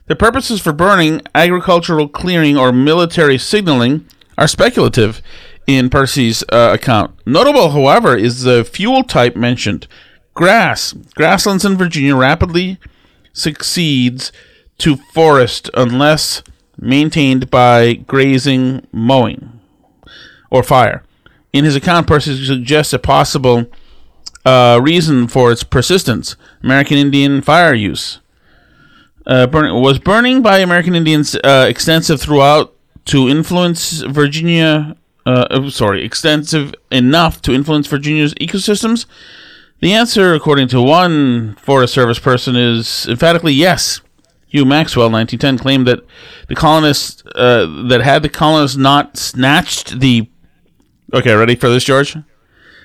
The 0.08 0.15
purposes 0.15 0.60
for 0.60 0.74
burning, 0.74 1.21
agricultural 1.36 2.08
clearing, 2.08 2.58
or 2.58 2.71
military 2.71 3.38
signaling 3.38 4.08
are 4.39 4.47
speculative 4.47 5.21
in 5.67 5.91
Percy's 5.91 6.43
uh, 6.52 6.71
account. 6.74 7.12
Notable, 7.28 7.69
however, 7.69 8.17
is 8.17 8.41
the 8.41 8.63
fuel 8.63 9.04
type 9.04 9.36
mentioned 9.36 9.88
grass. 10.34 10.93
Grasslands 11.13 11.63
in 11.63 11.78
Virginia 11.78 12.15
rapidly 12.15 12.80
succeeds 13.33 14.31
to 14.79 14.97
forest 15.13 15.69
unless 15.73 16.43
maintained 16.77 17.49
by 17.49 17.93
grazing, 17.93 18.87
mowing, 18.91 19.59
or 20.49 20.63
fire. 20.63 21.03
In 21.53 21.65
his 21.65 21.75
account, 21.75 22.07
Percy 22.07 22.45
suggests 22.45 22.93
a 22.93 22.99
possible 22.99 23.67
uh, 24.45 24.79
reason 24.81 25.27
for 25.27 25.51
its 25.51 25.63
persistence 25.63 26.35
American 26.63 26.97
Indian 26.97 27.41
fire 27.41 27.73
use. 27.73 28.19
Uh, 29.27 29.45
burning, 29.45 29.79
was 29.81 29.99
burning 29.99 30.41
by 30.41 30.57
American 30.57 30.95
Indians 30.95 31.35
uh, 31.35 31.67
extensive 31.69 32.19
throughout 32.19 32.73
to 33.05 33.29
influence 33.29 34.01
Virginia. 34.01 34.95
Uh, 35.25 35.45
oh, 35.51 35.69
sorry, 35.69 36.03
extensive 36.03 36.73
enough 36.89 37.41
to 37.43 37.53
influence 37.53 37.85
Virginia's 37.85 38.33
ecosystems? 38.35 39.05
The 39.81 39.93
answer, 39.93 40.35
according 40.35 40.67
to 40.69 40.81
one 40.81 41.55
Forest 41.55 41.93
Service 41.93 42.19
person, 42.19 42.55
is 42.55 43.07
emphatically 43.07 43.53
yes. 43.53 43.99
Hugh 44.45 44.63
Maxwell, 44.63 45.09
1910, 45.09 45.57
claimed 45.57 45.87
that 45.87 46.05
the 46.47 46.55
colonists 46.55 47.23
uh, 47.35 47.87
that 47.87 48.01
had 48.01 48.21
the 48.21 48.29
colonists 48.29 48.77
not 48.77 49.17
snatched 49.17 49.99
the. 49.99 50.29
Okay, 51.13 51.33
ready 51.33 51.55
for 51.55 51.67
this, 51.67 51.83
George? 51.83 52.15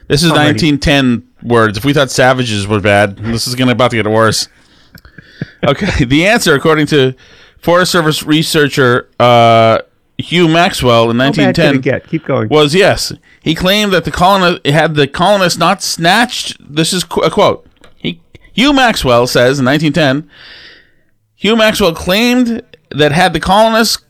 This 0.08 0.22
is 0.22 0.30
I'm 0.30 0.54
1910 0.54 1.28
words. 1.42 1.76
If 1.76 1.84
we 1.84 1.92
thought 1.92 2.10
savages 2.10 2.66
were 2.66 2.80
bad, 2.80 3.18
this 3.18 3.46
is 3.46 3.54
going 3.54 3.68
to 3.68 3.72
about 3.72 3.90
to 3.90 3.96
get 3.96 4.06
worse. 4.06 4.48
Okay, 5.62 6.04
the 6.04 6.26
answer, 6.26 6.54
according 6.54 6.86
to 6.86 7.14
Forest 7.58 7.92
Service 7.92 8.22
researcher 8.22 9.10
uh, 9.20 9.80
Hugh 10.18 10.48
Maxwell 10.48 11.10
in 11.10 11.18
How 11.18 11.30
bad 11.30 11.34
could 11.34 11.62
1910, 11.62 11.80
get? 11.80 12.08
Keep 12.08 12.24
going. 12.24 12.48
was 12.48 12.74
yes. 12.74 13.12
He 13.42 13.54
claimed 13.54 13.92
that 13.92 14.04
the 14.04 14.10
colonist 14.10 14.66
had 14.66 14.94
the 14.94 15.06
colonists 15.06 15.58
not 15.58 15.82
snatched. 15.82 16.56
This 16.60 16.92
is 16.92 17.04
qu- 17.04 17.20
a 17.22 17.30
quote. 17.30 17.66
He, 17.96 18.20
Hugh 18.52 18.72
Maxwell 18.72 19.26
says 19.26 19.58
in 19.58 19.66
1910. 19.66 20.30
Hugh 21.34 21.56
Maxwell 21.56 21.94
claimed 21.94 22.62
that 22.90 23.12
had 23.12 23.32
the 23.34 23.40
colonists 23.40 24.02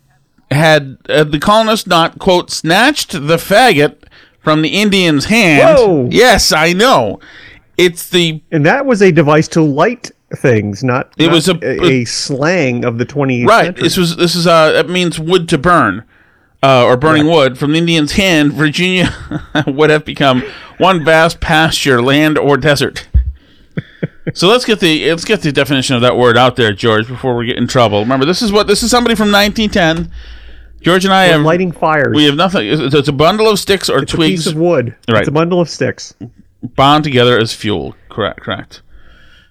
had 0.51 0.97
uh, 1.09 1.25
the 1.25 1.41
colonists 1.41 1.89
not 1.89 2.19
quote 2.21 2.51
snatched 2.53 3.13
the 3.13 3.37
faggot 3.37 4.05
from 4.39 4.63
the 4.63 4.69
Indian's 4.81 5.25
hand. 5.25 5.77
Whoa. 5.77 6.09
Yes, 6.11 6.53
I 6.53 6.73
know. 6.73 7.19
It's 7.77 8.09
the 8.09 8.41
and 8.53 8.65
that 8.65 8.87
was 8.87 9.03
a 9.03 9.11
device 9.11 9.49
to 9.49 9.61
light 9.61 10.13
things, 10.35 10.83
not 10.83 11.13
It 11.19 11.27
not 11.27 11.33
was 11.35 11.49
a- 11.49 11.59
a, 11.63 11.85
a 12.03 12.05
slang 12.05 12.85
of 12.85 12.99
the 12.99 13.07
20th 13.07 13.47
right. 13.47 13.65
century. 13.67 13.83
This 13.83 13.97
was 13.97 14.17
this 14.17 14.35
is 14.35 14.47
uh 14.47 14.73
that 14.73 14.89
means 14.89 15.19
wood 15.21 15.49
to 15.51 15.59
burn. 15.59 16.05
Uh, 16.63 16.85
or 16.85 16.97
burning 16.97 17.27
wood 17.27 17.57
from 17.59 17.73
the 17.73 17.79
Indian's 17.79 18.13
hand, 18.13 18.53
Virginia 18.53 19.15
would 19.69 19.91
have 19.91 20.05
become 20.05 20.43
one 20.79 21.05
vast 21.05 21.39
pasture, 21.39 22.03
land, 22.03 22.37
or 22.39 22.57
desert. 22.57 23.07
so 24.35 24.49
let's 24.49 24.65
get 24.65 24.81
the 24.81 25.09
let's 25.11 25.25
get 25.25 25.43
the 25.43 25.53
definition 25.53 25.95
of 25.95 26.03
that 26.03 26.17
word 26.17 26.37
out 26.37 26.57
there, 26.57 26.73
George, 26.73 27.07
before 27.07 27.37
we 27.37 27.47
get 27.47 27.57
in 27.57 27.69
trouble. 27.69 28.01
Remember, 28.01 28.25
this 28.27 28.43
is 28.43 28.51
what 28.51 28.67
this 28.67 28.83
is 28.83 28.91
somebody 28.91 29.15
from 29.15 29.31
1910. 29.31 30.11
George 30.81 31.05
and 31.05 31.13
I 31.15 31.27
We're 31.29 31.33
have 31.35 31.43
lighting 31.43 31.73
fires. 31.73 32.15
we 32.17 32.25
have 32.25 32.35
nothing. 32.37 32.67
It's, 32.67 32.95
it's 32.95 33.09
a 33.09 33.13
bundle 33.13 33.49
of 33.49 33.59
sticks 33.61 33.89
or 33.89 34.03
it's 34.03 34.13
twigs 34.13 34.47
of 34.47 34.57
wood. 34.57 34.97
Right. 35.09 35.21
It's 35.21 35.29
a 35.29 35.33
bundle 35.33 35.61
of 35.61 35.69
sticks. 35.69 36.15
bound 36.75 37.05
together 37.05 37.39
as 37.39 37.53
fuel. 37.53 37.95
Correct. 38.09 38.41
Correct. 38.41 38.83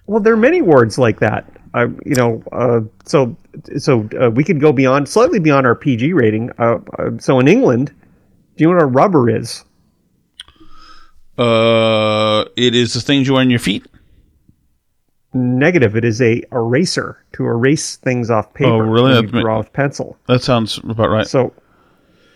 Well, 0.06 0.20
there 0.20 0.32
are 0.32 0.38
many 0.38 0.62
words 0.62 0.98
like 0.98 1.20
that. 1.20 1.50
Uh, 1.74 1.88
you 2.04 2.14
know, 2.14 2.42
uh, 2.52 2.80
so 3.04 3.36
so 3.76 4.08
uh, 4.20 4.30
we 4.30 4.44
could 4.44 4.60
go 4.60 4.72
beyond, 4.72 5.08
slightly 5.08 5.38
beyond 5.38 5.66
our 5.66 5.74
PG 5.74 6.12
rating. 6.12 6.50
Uh, 6.58 6.78
uh, 6.98 7.10
so 7.18 7.38
in 7.38 7.48
England, 7.48 7.92
do 8.56 8.64
you 8.64 8.68
know 8.68 8.76
what 8.76 8.82
a 8.82 8.86
rubber 8.86 9.28
is? 9.28 9.64
Uh, 11.36 12.44
it 12.56 12.74
is 12.74 12.94
the 12.94 13.00
things 13.00 13.26
you 13.26 13.34
wear 13.34 13.42
on 13.42 13.50
your 13.50 13.58
feet. 13.58 13.86
Negative. 15.34 15.94
It 15.96 16.04
is 16.04 16.22
a 16.22 16.42
eraser 16.50 17.22
to 17.34 17.44
erase 17.44 17.96
things 17.96 18.30
off 18.30 18.54
paper. 18.54 18.70
Oh, 18.70 18.78
really? 18.78 19.12
That's 19.12 19.32
You 19.34 19.40
draw 19.42 19.58
with 19.58 19.72
pencil. 19.72 20.16
That 20.28 20.42
sounds 20.42 20.78
about 20.78 21.10
right. 21.10 21.26
So 21.26 21.52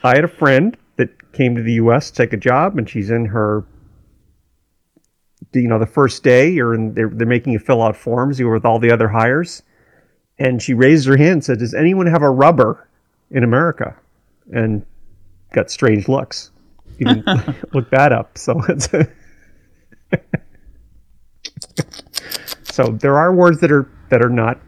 I 0.03 0.15
had 0.17 0.25
a 0.25 0.29
friend 0.29 0.77
that 0.97 1.33
came 1.33 1.57
to 1.57 1.63
the 1.63 1.75
U.S. 1.75 2.11
to 2.11 2.17
take 2.17 2.35
a 2.35 2.37
job, 2.37 2.77
and 2.77 2.89
she's 2.89 3.11
in 3.11 3.25
her, 3.27 3.65
you 5.53 5.69
know, 5.69 5.79
the 5.79 5.87
first 5.87 6.23
day, 6.23 6.59
or 6.59 6.75
in, 6.75 6.95
they're, 6.95 7.09
they're 7.09 7.27
making 7.27 7.53
you 7.53 7.59
fill 7.59 7.83
out 7.83 7.97
forms. 7.97 8.39
You 8.39 8.47
were 8.47 8.55
with 8.55 8.65
all 8.65 8.79
the 8.79 8.91
other 8.93 9.09
hires, 9.09 9.63
and 10.39 10.63
she 10.63 10.75
raised 10.75 11.07
her 11.09 11.17
hand 11.17 11.31
and 11.33 11.45
said, 11.45 11.59
"Does 11.59 11.75
anyone 11.75 12.07
have 12.07 12.23
a 12.23 12.31
rubber 12.31 12.89
in 13.31 13.43
America?" 13.45 13.97
And 14.53 14.85
got 15.53 15.71
strange 15.71 16.09
looks. 16.09 16.51
You 16.99 17.07
can 17.23 17.57
look 17.73 17.91
that 17.91 18.13
up. 18.13 18.37
So 18.39 18.61
it's. 18.69 18.89
so 22.65 22.85
there 23.01 23.17
are 23.19 23.35
words 23.35 23.61
that 23.61 23.73
are 23.73 23.89
that 24.11 24.23
are 24.23 24.29
not 24.31 24.59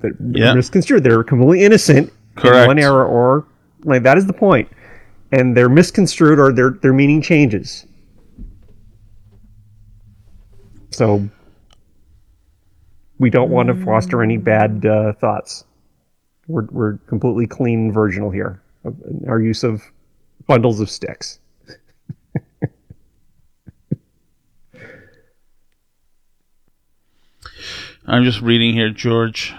that 0.00 0.12
Yeah. 0.20 0.54
misconstrued. 0.54 1.04
They're 1.04 1.22
completely 1.24 1.64
innocent 1.64 2.12
Correct. 2.36 2.56
in 2.62 2.66
one 2.66 2.78
era 2.78 3.04
or 3.06 3.46
like 3.84 4.02
that 4.04 4.16
is 4.18 4.26
the. 4.26 4.66
And 5.30 5.56
they're 5.56 5.68
misconstrued 5.68 6.38
or 6.38 6.52
their 6.52 6.70
their 6.70 6.92
meaning 6.92 7.22
changes. 7.22 7.86
So 10.92 11.28
we 13.18 13.30
don't 13.30 13.50
want 13.50 13.68
to 13.68 13.74
foster 13.74 14.22
any 14.22 14.36
bad 14.36 14.84
uh, 14.84 15.12
thoughts. 15.14 15.64
We're 16.48 16.66
we're 16.70 16.96
completely 17.06 17.46
clean 17.46 17.78
and 17.86 17.94
virginal 17.94 18.30
here. 18.30 18.60
Our 19.28 19.40
use 19.40 19.62
of 19.64 19.82
bundles 20.46 20.80
of 20.80 20.90
sticks. 20.90 21.38
I'm 28.06 28.24
just 28.24 28.40
reading 28.40 28.74
here, 28.74 28.90
George, 28.90 29.54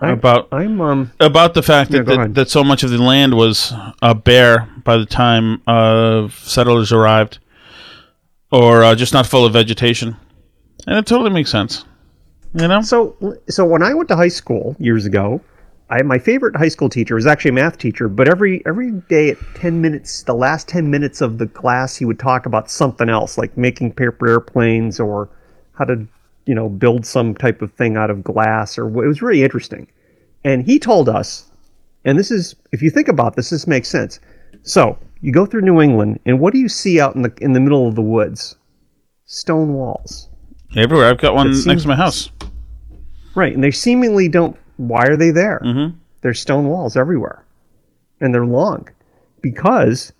I- 0.00 0.10
about 0.12 0.48
I'm 0.52 0.80
um 0.80 1.12
about 1.20 1.54
the 1.54 1.62
fact 1.62 1.90
Yeah, 1.90 2.02
that, 2.02 2.16
that, 2.16 2.34
that 2.34 2.50
so 2.50 2.62
much 2.62 2.82
of 2.82 2.90
the 2.90 2.98
land 2.98 3.34
was 3.34 3.72
uh, 4.02 4.14
bare 4.14 4.68
by 4.84 4.96
the 4.96 5.06
time 5.06 5.62
uh, 5.66 6.28
settlers 6.28 6.92
arrived, 6.92 7.38
or 8.52 8.84
uh, 8.84 8.94
just 8.94 9.12
not 9.12 9.26
full 9.26 9.44
of 9.44 9.52
vegetation, 9.52 10.16
and 10.86 10.98
it 10.98 11.06
totally 11.06 11.30
makes 11.30 11.50
sense. 11.50 11.84
You 12.54 12.68
know, 12.68 12.82
So, 12.82 13.38
so 13.48 13.64
when 13.64 13.82
I 13.82 13.94
went 13.94 14.08
to 14.10 14.16
high 14.16 14.28
school 14.28 14.76
years 14.78 15.06
ago, 15.06 15.40
I 15.90 16.02
my 16.02 16.18
favorite 16.18 16.56
high 16.56 16.68
school 16.68 16.88
teacher 16.88 17.14
was 17.14 17.26
actually 17.26 17.50
a 17.50 17.54
math 17.54 17.78
teacher. 17.78 18.08
But 18.08 18.28
every 18.28 18.64
every 18.64 18.92
day 18.92 19.30
at 19.30 19.38
ten 19.54 19.80
minutes, 19.80 20.22
the 20.22 20.34
last 20.34 20.68
ten 20.68 20.90
minutes 20.90 21.20
of 21.20 21.38
the 21.38 21.46
class, 21.46 21.96
he 21.96 22.04
would 22.04 22.18
talk 22.18 22.46
about 22.46 22.70
something 22.70 23.08
else, 23.08 23.36
like 23.36 23.56
making 23.56 23.92
paper 23.92 24.28
airplanes 24.28 24.98
or 24.98 25.28
how 25.72 25.84
to, 25.84 26.06
you 26.46 26.54
know, 26.54 26.68
build 26.68 27.04
some 27.04 27.34
type 27.34 27.60
of 27.60 27.72
thing 27.72 27.96
out 27.96 28.10
of 28.10 28.24
glass. 28.24 28.78
Or 28.78 28.86
it 29.04 29.08
was 29.08 29.20
really 29.20 29.42
interesting. 29.42 29.86
And 30.44 30.64
he 30.64 30.78
told 30.78 31.08
us, 31.08 31.50
and 32.04 32.18
this 32.18 32.30
is, 32.30 32.54
if 32.72 32.82
you 32.82 32.90
think 32.90 33.08
about 33.08 33.34
this, 33.34 33.50
this 33.50 33.66
makes 33.66 33.88
sense. 33.88 34.20
So 34.62 34.98
you 35.20 35.32
go 35.32 35.44
through 35.46 35.62
New 35.62 35.80
England, 35.80 36.20
and 36.24 36.38
what 36.38 36.52
do 36.52 36.58
you 36.58 36.68
see 36.68 37.00
out 37.00 37.14
in 37.14 37.22
the 37.22 37.32
in 37.40 37.52
the 37.52 37.60
middle 37.60 37.86
of 37.86 37.94
the 37.94 38.02
woods? 38.02 38.56
Stone 39.26 39.74
walls. 39.74 40.28
Everywhere 40.76 41.08
I've 41.08 41.18
got 41.18 41.34
one 41.34 41.52
seems- 41.52 41.66
next 41.66 41.82
to 41.82 41.88
my 41.88 41.96
house. 41.96 42.30
Right, 43.34 43.52
and 43.52 43.64
they 43.64 43.70
seemingly 43.72 44.28
don't. 44.28 44.56
Why 44.76 45.06
are 45.06 45.16
they 45.16 45.30
there? 45.30 45.60
Mm-hmm. 45.64 45.96
There's 46.22 46.40
stone 46.40 46.68
walls 46.68 46.96
everywhere, 46.96 47.44
and 48.20 48.32
they're 48.32 48.46
long, 48.46 48.88
because 49.42 50.12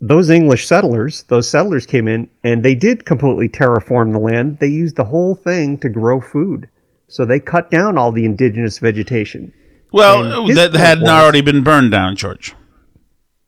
those 0.00 0.30
English 0.30 0.66
settlers, 0.66 1.22
those 1.24 1.48
settlers 1.48 1.86
came 1.86 2.08
in 2.08 2.28
and 2.42 2.62
they 2.62 2.74
did 2.74 3.04
completely 3.06 3.48
terraform 3.48 4.12
the 4.12 4.18
land. 4.18 4.58
They 4.58 4.66
used 4.68 4.96
the 4.96 5.04
whole 5.04 5.34
thing 5.34 5.78
to 5.78 5.88
grow 5.88 6.20
food, 6.20 6.68
so 7.08 7.24
they 7.24 7.38
cut 7.40 7.70
down 7.70 7.96
all 7.98 8.12
the 8.12 8.24
indigenous 8.24 8.78
vegetation. 8.78 9.52
Well, 9.92 10.46
that 10.54 10.74
hadn't 10.74 11.02
was- 11.02 11.10
already 11.10 11.40
been 11.40 11.62
burned 11.62 11.90
down, 11.92 12.16
George. 12.16 12.54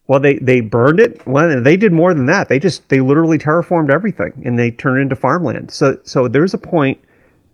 Well, 0.09 0.21
they 0.21 0.38
they 0.38 0.61
burned 0.61 1.01
it. 1.01 1.27
Well, 1.27 1.61
they 1.61 1.77
did 1.77 1.92
more 1.92 2.14
than 2.14 2.27
that. 2.27 2.49
They 2.49 2.59
just 2.59 2.88
they 2.88 3.01
literally 3.01 3.38
terraformed 3.38 3.90
everything 3.90 4.33
and 4.45 4.59
they 4.59 4.71
turned 4.71 4.99
it 4.99 5.03
into 5.03 5.16
farmland. 5.16 5.71
So 5.71 5.99
so 6.05 6.29
there's 6.29 6.55
a 6.55 6.59
point 6.59 6.99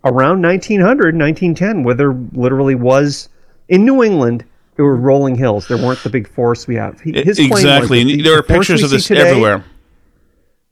around 0.05 0.43
1900, 0.43 1.17
1910 1.17 1.83
where 1.85 1.95
there 1.95 2.13
literally 2.33 2.75
was 2.75 3.29
in 3.69 3.85
New 3.85 4.03
England 4.03 4.45
there 4.77 4.85
were 4.87 4.97
rolling 4.97 5.35
hills. 5.35 5.69
There 5.69 5.77
weren't 5.77 6.03
the 6.03 6.09
big 6.11 6.27
forests 6.27 6.67
we 6.67 6.75
have. 6.77 6.99
His 7.01 7.37
claim 7.37 7.51
was 7.51 7.61
exactly. 7.61 8.05
the- 8.05 8.23
there 8.23 8.33
are 8.35 8.37
the 8.39 8.43
pictures 8.43 8.83
of 8.83 8.91
this 8.91 9.07
today- 9.07 9.29
everywhere. 9.29 9.65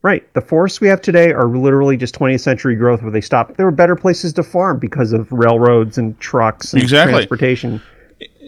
Right. 0.02 0.26
The 0.32 0.40
forests 0.40 0.80
we 0.80 0.88
have 0.88 1.02
today 1.02 1.30
are 1.32 1.46
literally 1.46 1.98
just 1.98 2.14
20th 2.14 2.40
century 2.40 2.74
growth 2.74 3.02
where 3.02 3.10
they 3.10 3.20
stopped. 3.20 3.58
There 3.58 3.66
were 3.66 3.70
better 3.72 3.94
places 3.96 4.32
to 4.34 4.42
farm 4.42 4.78
because 4.78 5.12
of 5.12 5.30
railroads 5.30 5.98
and 5.98 6.18
trucks 6.18 6.72
and 6.72 6.82
Exactly. 6.82 7.12
transportation. 7.12 7.82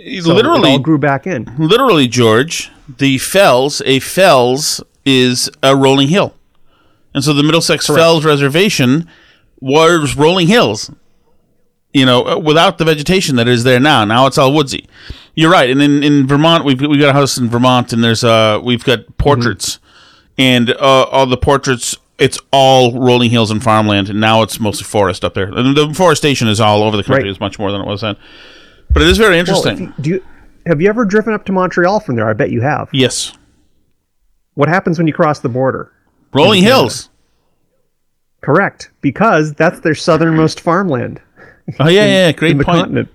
So 0.02 0.30
it 0.32 0.34
literally, 0.34 0.70
all 0.70 0.78
grew 0.78 0.98
back 0.98 1.26
in. 1.26 1.48
literally, 1.58 2.08
George, 2.08 2.70
the 2.98 3.18
fells, 3.18 3.82
a 3.84 4.00
fells 4.00 4.82
is 5.04 5.50
a 5.62 5.76
rolling 5.76 6.08
hill. 6.08 6.34
And 7.14 7.22
so 7.22 7.32
the 7.32 7.42
Middlesex 7.42 7.86
Fells 7.86 8.24
Reservation 8.24 9.08
was 9.60 10.16
rolling 10.16 10.46
hills, 10.46 10.90
you 11.92 12.06
know, 12.06 12.26
uh, 12.26 12.38
without 12.38 12.78
the 12.78 12.84
vegetation 12.84 13.36
that 13.36 13.46
is 13.46 13.64
there 13.64 13.78
now. 13.78 14.04
Now 14.04 14.26
it's 14.26 14.38
all 14.38 14.52
woodsy. 14.52 14.88
You're 15.34 15.50
right. 15.50 15.70
And 15.70 15.80
in, 15.82 16.02
in 16.02 16.26
Vermont, 16.26 16.64
we've, 16.64 16.80
we 16.80 16.98
got 16.98 17.10
a 17.10 17.12
house 17.12 17.36
in 17.38 17.48
Vermont 17.48 17.92
and 17.92 18.02
there's, 18.02 18.24
uh, 18.24 18.60
we've 18.62 18.84
got 18.84 19.18
portraits 19.18 19.78
and, 20.38 20.70
uh, 20.70 21.04
all 21.04 21.26
the 21.26 21.36
portraits, 21.36 21.96
it's 22.18 22.38
all 22.50 22.98
rolling 22.98 23.30
hills 23.30 23.50
and 23.50 23.62
farmland. 23.62 24.08
And 24.08 24.20
now 24.20 24.42
it's 24.42 24.58
mostly 24.58 24.84
forest 24.84 25.24
up 25.24 25.34
there. 25.34 25.48
And 25.48 25.76
the 25.76 25.92
forestation 25.94 26.48
is 26.48 26.60
all 26.60 26.82
over 26.82 26.96
the 26.96 27.02
country. 27.02 27.24
Right. 27.24 27.30
It's 27.30 27.40
much 27.40 27.58
more 27.58 27.70
than 27.70 27.82
it 27.82 27.86
was 27.86 28.00
then. 28.00 28.16
But 28.92 29.02
it 29.02 29.08
is 29.08 29.18
very 29.18 29.38
interesting. 29.38 29.72
if 29.74 29.80
you, 29.80 29.92
do 30.00 30.10
you, 30.10 30.24
have 30.66 30.80
you 30.80 30.88
ever 30.88 31.04
driven 31.04 31.32
up 31.34 31.44
to 31.46 31.52
Montreal 31.52 32.00
from 32.00 32.16
there? 32.16 32.28
I 32.28 32.32
bet 32.32 32.50
you 32.50 32.60
have. 32.60 32.88
yes. 32.92 33.32
What 34.54 34.68
happens 34.68 34.98
when 34.98 35.06
you 35.06 35.14
cross 35.14 35.40
the 35.40 35.48
border? 35.48 35.90
Rolling 36.34 36.62
hills. 36.62 37.08
Correct, 38.42 38.90
because 39.00 39.54
that's 39.54 39.80
their 39.80 39.94
southernmost 39.94 40.60
farmland 40.60 41.20
Oh 41.80 41.88
yeah, 41.88 42.04
yeah, 42.04 42.06
yeah. 42.26 42.32
great 42.32 42.52
in 42.52 42.58
point. 42.58 42.66
continent. 42.66 43.08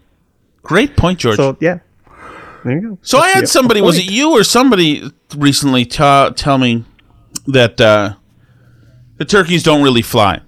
Great 0.63 0.97
point, 0.97 1.19
George. 1.19 1.35
So, 1.37 1.57
yeah, 1.59 1.79
there 2.63 2.73
you 2.75 2.81
go. 2.81 2.97
So, 3.01 3.19
I 3.19 3.29
had 3.29 3.43
the 3.43 3.47
somebody. 3.47 3.81
Was 3.81 3.97
it 3.97 4.05
you 4.09 4.31
or 4.31 4.43
somebody 4.43 5.09
recently 5.35 5.85
ta- 5.85 6.29
tell 6.35 6.57
me 6.57 6.83
that 7.45 7.79
uh, 7.79 8.15
the 9.17 9.25
turkeys 9.25 9.63
don't 9.63 9.83
really 9.83 10.01
fly, 10.01 10.41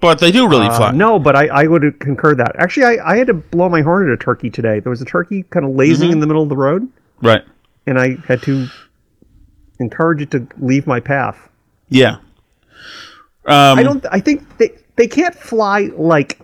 but 0.00 0.18
they 0.20 0.30
do 0.30 0.48
really 0.48 0.66
Uh, 0.68 0.76
fly. 0.76 0.90
no, 0.92 1.18
but 1.18 1.34
I, 1.36 1.46
I 1.48 1.66
would 1.66 1.98
concur 2.00 2.34
that. 2.36 2.54
Actually, 2.58 2.98
I, 2.98 3.12
I 3.12 3.16
had 3.16 3.26
to 3.28 3.34
blow 3.34 3.68
my 3.68 3.80
horn 3.82 4.08
at 4.08 4.12
a 4.12 4.16
turkey 4.16 4.50
today. 4.50 4.80
There 4.80 4.90
was 4.90 5.02
a 5.02 5.04
turkey 5.06 5.42
kind 5.50 5.64
of 5.66 5.72
lazing 5.72 6.06
Mm-hmm. 6.08 6.12
in 6.14 6.20
the 6.20 6.26
middle 6.26 6.42
of 6.42 6.48
the 6.48 6.56
road, 6.56 6.88
Right? 7.22 7.42
and 7.86 7.98
I 7.98 8.16
had 8.26 8.42
to 8.42 8.68
encourage 9.80 10.22
it 10.22 10.30
to 10.32 10.46
leave 10.58 10.86
my 10.86 11.00
path. 11.00 11.48
Yeah. 11.88 12.16
Um, 13.46 13.78
I 13.78 13.82
don't. 13.82 14.04
I 14.10 14.20
think 14.20 14.58
they 14.58 14.70
they 14.96 15.06
can't 15.06 15.34
fly 15.34 15.90
like 15.96 16.38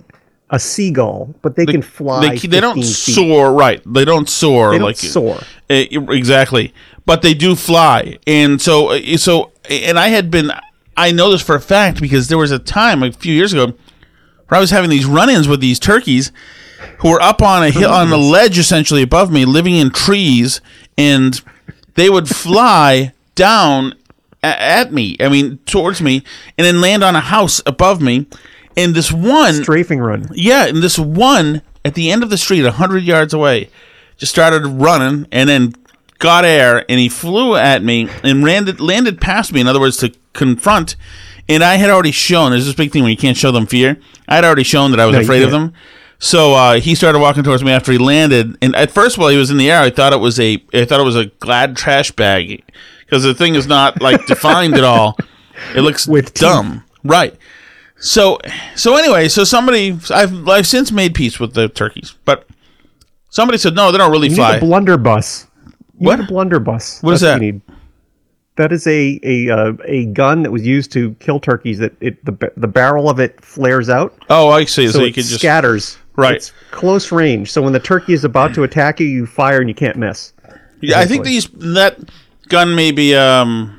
a 0.50 0.58
seagull, 0.58 1.34
but 1.42 1.54
they, 1.56 1.66
can 1.66 1.82
fly. 1.82 2.20
They, 2.36 2.46
they 2.46 2.60
don't 2.60 2.76
feet. 2.76 2.84
soar. 2.84 3.52
Right? 3.52 3.82
They 3.86 4.04
don't 4.04 4.28
soar 4.28 4.70
They 4.70 4.78
don't 4.78 4.86
like 4.86 4.96
soar. 4.96 5.38
Eh, 5.68 5.86
exactly, 5.90 6.72
but 7.04 7.20
they 7.22 7.34
do 7.34 7.56
fly, 7.56 8.18
and 8.26 8.60
so 8.60 8.90
eh, 8.90 9.16
so 9.18 9.52
and 9.68 9.98
I 9.98 10.08
had 10.08 10.30
been. 10.30 10.50
I 10.96 11.12
know 11.12 11.30
this 11.30 11.42
for 11.42 11.54
a 11.54 11.60
fact 11.60 12.00
because 12.00 12.28
there 12.28 12.38
was 12.38 12.50
a 12.50 12.58
time 12.58 13.02
a 13.02 13.12
few 13.12 13.32
years 13.34 13.52
ago 13.52 13.66
where 14.48 14.58
I 14.58 14.60
was 14.60 14.70
having 14.70 14.90
these 14.90 15.06
run-ins 15.06 15.48
with 15.48 15.60
these 15.60 15.78
turkeys 15.78 16.30
who 16.98 17.10
were 17.10 17.22
up 17.22 17.42
on 17.42 17.62
a 17.64 17.70
hill 17.70 17.90
on 17.90 18.12
a 18.12 18.16
ledge 18.16 18.58
essentially 18.58 19.02
above 19.02 19.30
me, 19.32 19.44
living 19.44 19.74
in 19.74 19.90
trees, 19.90 20.60
and 20.98 21.40
they 21.94 22.10
would 22.10 22.28
fly 22.28 23.12
down 23.34 23.94
a- 24.42 24.62
at 24.62 24.92
me. 24.92 25.16
I 25.20 25.28
mean, 25.28 25.58
towards 25.66 26.00
me, 26.02 26.22
and 26.58 26.64
then 26.66 26.80
land 26.80 27.02
on 27.02 27.16
a 27.16 27.20
house 27.20 27.62
above 27.66 28.00
me. 28.02 28.26
And 28.76 28.94
this 28.94 29.10
one 29.12 29.54
Strafing 29.62 30.00
run. 30.00 30.28
yeah, 30.34 30.66
and 30.66 30.78
this 30.82 30.98
one 30.98 31.62
at 31.84 31.94
the 31.94 32.10
end 32.10 32.22
of 32.22 32.30
the 32.30 32.36
street, 32.38 32.64
a 32.64 32.72
hundred 32.72 33.04
yards 33.04 33.32
away, 33.32 33.70
just 34.16 34.32
started 34.32 34.66
running 34.66 35.26
and 35.32 35.48
then 35.48 35.74
got 36.18 36.44
air 36.44 36.84
and 36.88 36.98
he 37.00 37.08
flew 37.08 37.54
at 37.56 37.82
me 37.82 38.08
and 38.22 38.42
landed 38.42 38.80
landed 38.80 39.20
past 39.20 39.52
me. 39.52 39.60
In 39.60 39.66
other 39.68 39.80
words, 39.80 39.96
to 39.98 40.12
confront. 40.34 40.96
And 41.48 41.62
I 41.64 41.76
had 41.76 41.90
already 41.90 42.10
shown. 42.10 42.50
There's 42.50 42.66
this 42.66 42.74
big 42.74 42.90
thing 42.92 43.02
where 43.02 43.10
you 43.10 43.16
can't 43.16 43.36
show 43.36 43.50
them 43.50 43.66
fear. 43.66 43.98
I 44.28 44.36
had 44.36 44.44
already 44.44 44.62
shown 44.62 44.90
that 44.92 45.00
I 45.00 45.06
was 45.06 45.14
No, 45.14 45.20
afraid 45.20 45.42
of 45.42 45.50
them. 45.50 45.72
So 46.18 46.54
uh, 46.54 46.80
he 46.80 46.94
started 46.94 47.18
walking 47.18 47.42
towards 47.42 47.62
me 47.62 47.70
after 47.70 47.92
he 47.92 47.98
landed. 47.98 48.56
And 48.62 48.74
at 48.76 48.90
first, 48.90 49.18
while 49.18 49.28
he 49.28 49.36
was 49.36 49.50
in 49.50 49.56
the 49.58 49.70
air, 49.70 49.80
I 49.80 49.90
thought 49.90 50.12
it 50.12 50.20
was 50.20 50.40
a 50.40 50.62
I 50.72 50.84
thought 50.86 51.00
it 51.00 51.04
was 51.04 51.16
a 51.16 51.26
glad 51.26 51.76
trash 51.76 52.10
bag 52.12 52.62
because 53.00 53.24
the 53.24 53.34
thing 53.34 53.54
is 53.56 53.66
not 53.66 54.00
like 54.00 54.24
defined 54.26 54.74
at 54.74 54.84
all. 54.84 55.18
It 55.74 55.80
looks 55.82 56.06
With 56.06 56.32
teeth. 56.32 56.40
dumb, 56.42 56.84
right? 57.02 57.36
So, 57.96 58.38
so 58.74 58.96
anyway, 58.96 59.28
so 59.28 59.44
somebody 59.44 59.98
I've 60.10 60.48
I've 60.48 60.66
since 60.66 60.90
made 60.92 61.14
peace 61.14 61.38
with 61.38 61.52
the 61.54 61.68
turkeys, 61.68 62.14
but 62.24 62.46
somebody 63.28 63.58
said 63.58 63.74
no, 63.74 63.92
they 63.92 63.98
don't 63.98 64.10
really 64.10 64.28
You 64.28 64.36
fly. 64.36 64.52
need 64.52 64.62
a 64.62 64.66
blunderbuss. 64.66 65.46
You 65.66 65.72
What? 66.06 66.18
need 66.20 66.24
a 66.24 66.28
blunderbuss. 66.28 67.02
What 67.02 67.14
is 67.14 67.20
That's 67.20 67.40
that? 67.40 67.60
That 68.56 68.72
is 68.72 68.86
a 68.86 69.18
a 69.22 69.50
uh, 69.50 69.72
a 69.84 70.06
gun 70.06 70.42
that 70.42 70.50
was 70.50 70.64
used 70.64 70.92
to 70.92 71.14
kill 71.14 71.40
turkeys. 71.40 71.78
That 71.78 71.92
it 72.00 72.24
the 72.24 72.52
the 72.56 72.68
barrel 72.68 73.10
of 73.10 73.18
it 73.18 73.40
flares 73.44 73.90
out, 73.90 74.16
oh, 74.30 74.50
I 74.50 74.64
see. 74.64 74.86
So, 74.86 74.92
so, 74.92 75.00
you 75.00 75.06
it 75.06 75.14
could 75.14 75.24
just 75.24 75.40
scatters. 75.40 75.98
Right. 76.16 76.36
It's 76.36 76.52
close 76.70 77.10
range. 77.10 77.50
So 77.50 77.60
when 77.60 77.72
the 77.72 77.80
turkey 77.80 78.12
is 78.12 78.22
about 78.24 78.54
to 78.54 78.62
attack 78.62 79.00
you, 79.00 79.06
you 79.06 79.26
fire 79.26 79.58
and 79.58 79.68
you 79.68 79.74
can't 79.74 79.96
miss. 79.96 80.32
Yeah, 80.80 81.00
I 81.00 81.06
think 81.06 81.24
these 81.24 81.48
that 81.48 81.98
gun 82.48 82.76
may 82.76 82.92
be 82.92 83.14
um 83.16 83.78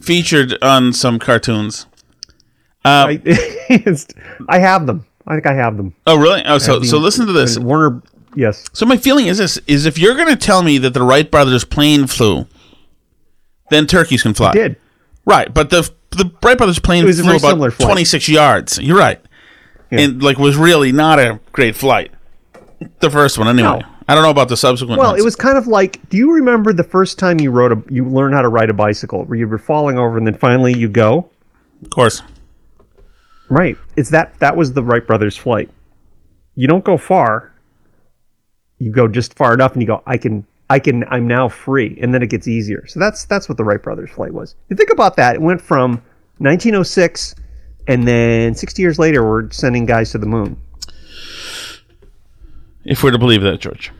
featured 0.00 0.60
on 0.62 0.92
some 0.92 1.18
cartoons. 1.18 1.86
I, 2.84 3.20
I 4.48 4.58
have 4.58 4.86
them. 4.86 5.06
I 5.26 5.34
think 5.34 5.46
I 5.46 5.54
have 5.54 5.76
them. 5.76 5.94
Oh, 6.06 6.16
really? 6.16 6.42
Oh, 6.44 6.58
so 6.58 6.82
so 6.82 6.98
listen 6.98 7.26
to 7.26 7.32
this. 7.32 7.58
Warner. 7.58 8.02
Yes. 8.34 8.64
So 8.72 8.86
my 8.86 8.96
feeling 8.96 9.26
is 9.26 9.38
this: 9.38 9.58
is 9.66 9.86
if 9.86 9.98
you're 9.98 10.16
going 10.16 10.28
to 10.28 10.36
tell 10.36 10.62
me 10.62 10.78
that 10.78 10.94
the 10.94 11.02
Wright 11.02 11.30
brothers 11.30 11.64
plane 11.64 12.06
flew, 12.06 12.46
then 13.72 13.86
turkeys 13.86 14.22
can 14.22 14.34
fly. 14.34 14.52
Did 14.52 14.76
Right, 15.24 15.52
but 15.52 15.70
the 15.70 15.88
the 16.10 16.30
Wright 16.42 16.58
brothers 16.58 16.78
plane 16.78 17.04
was 17.04 17.20
flew 17.20 17.36
about 17.36 17.78
26 17.78 18.28
yards. 18.28 18.78
You're 18.78 18.98
right, 18.98 19.20
and 19.90 20.22
like 20.22 20.38
was 20.38 20.56
really 20.56 20.92
not 20.92 21.18
a 21.18 21.40
great 21.52 21.76
flight. 21.76 22.10
The 23.00 23.10
first 23.10 23.38
one, 23.38 23.48
anyway. 23.48 23.80
No. 23.80 23.86
I 24.08 24.14
don't 24.16 24.24
know 24.24 24.30
about 24.30 24.48
the 24.48 24.56
subsequent. 24.56 24.98
Well, 24.98 25.10
ones. 25.10 25.20
it 25.20 25.24
was 25.24 25.36
kind 25.36 25.56
of 25.56 25.68
like. 25.68 26.08
Do 26.08 26.16
you 26.16 26.32
remember 26.32 26.72
the 26.72 26.82
first 26.82 27.20
time 27.20 27.38
you 27.38 27.52
rode 27.52 27.72
a 27.72 27.82
you 27.92 28.04
learned 28.04 28.34
how 28.34 28.42
to 28.42 28.48
ride 28.48 28.68
a 28.68 28.74
bicycle, 28.74 29.24
where 29.24 29.38
you 29.38 29.46
were 29.46 29.58
falling 29.58 29.96
over 29.96 30.18
and 30.18 30.26
then 30.26 30.34
finally 30.34 30.76
you 30.76 30.88
go? 30.88 31.30
of 31.82 31.90
course. 31.90 32.22
Right. 33.48 33.76
It's 33.96 34.10
that 34.10 34.38
that 34.40 34.56
was 34.56 34.72
the 34.72 34.82
Wright 34.82 35.06
brothers 35.06 35.36
flight. 35.36 35.70
You 36.54 36.66
don't 36.66 36.84
go 36.84 36.96
far. 36.96 37.52
You 38.78 38.90
go 38.90 39.06
just 39.06 39.34
far 39.34 39.54
enough 39.54 39.72
and 39.72 39.82
you 39.82 39.86
go, 39.86 40.02
I 40.06 40.16
can 40.16 40.46
I 40.72 40.78
can 40.78 41.04
I'm 41.10 41.28
now 41.28 41.50
free. 41.50 41.98
And 42.00 42.14
then 42.14 42.22
it 42.22 42.30
gets 42.30 42.48
easier. 42.48 42.86
So 42.86 42.98
that's 42.98 43.26
that's 43.26 43.46
what 43.46 43.58
the 43.58 43.64
Wright 43.64 43.82
brothers 43.82 44.10
flight 44.10 44.32
was. 44.32 44.54
You 44.70 44.76
think 44.76 44.90
about 44.90 45.16
that, 45.16 45.34
it 45.34 45.42
went 45.42 45.60
from 45.60 46.02
1906 46.38 47.34
and 47.88 48.08
then 48.08 48.54
60 48.54 48.80
years 48.80 48.98
later 48.98 49.22
we're 49.22 49.50
sending 49.50 49.84
guys 49.84 50.12
to 50.12 50.18
the 50.18 50.26
moon. 50.26 50.56
If 52.86 53.02
we're 53.02 53.10
to 53.10 53.18
believe 53.18 53.42
that, 53.42 53.60
George. 53.60 53.92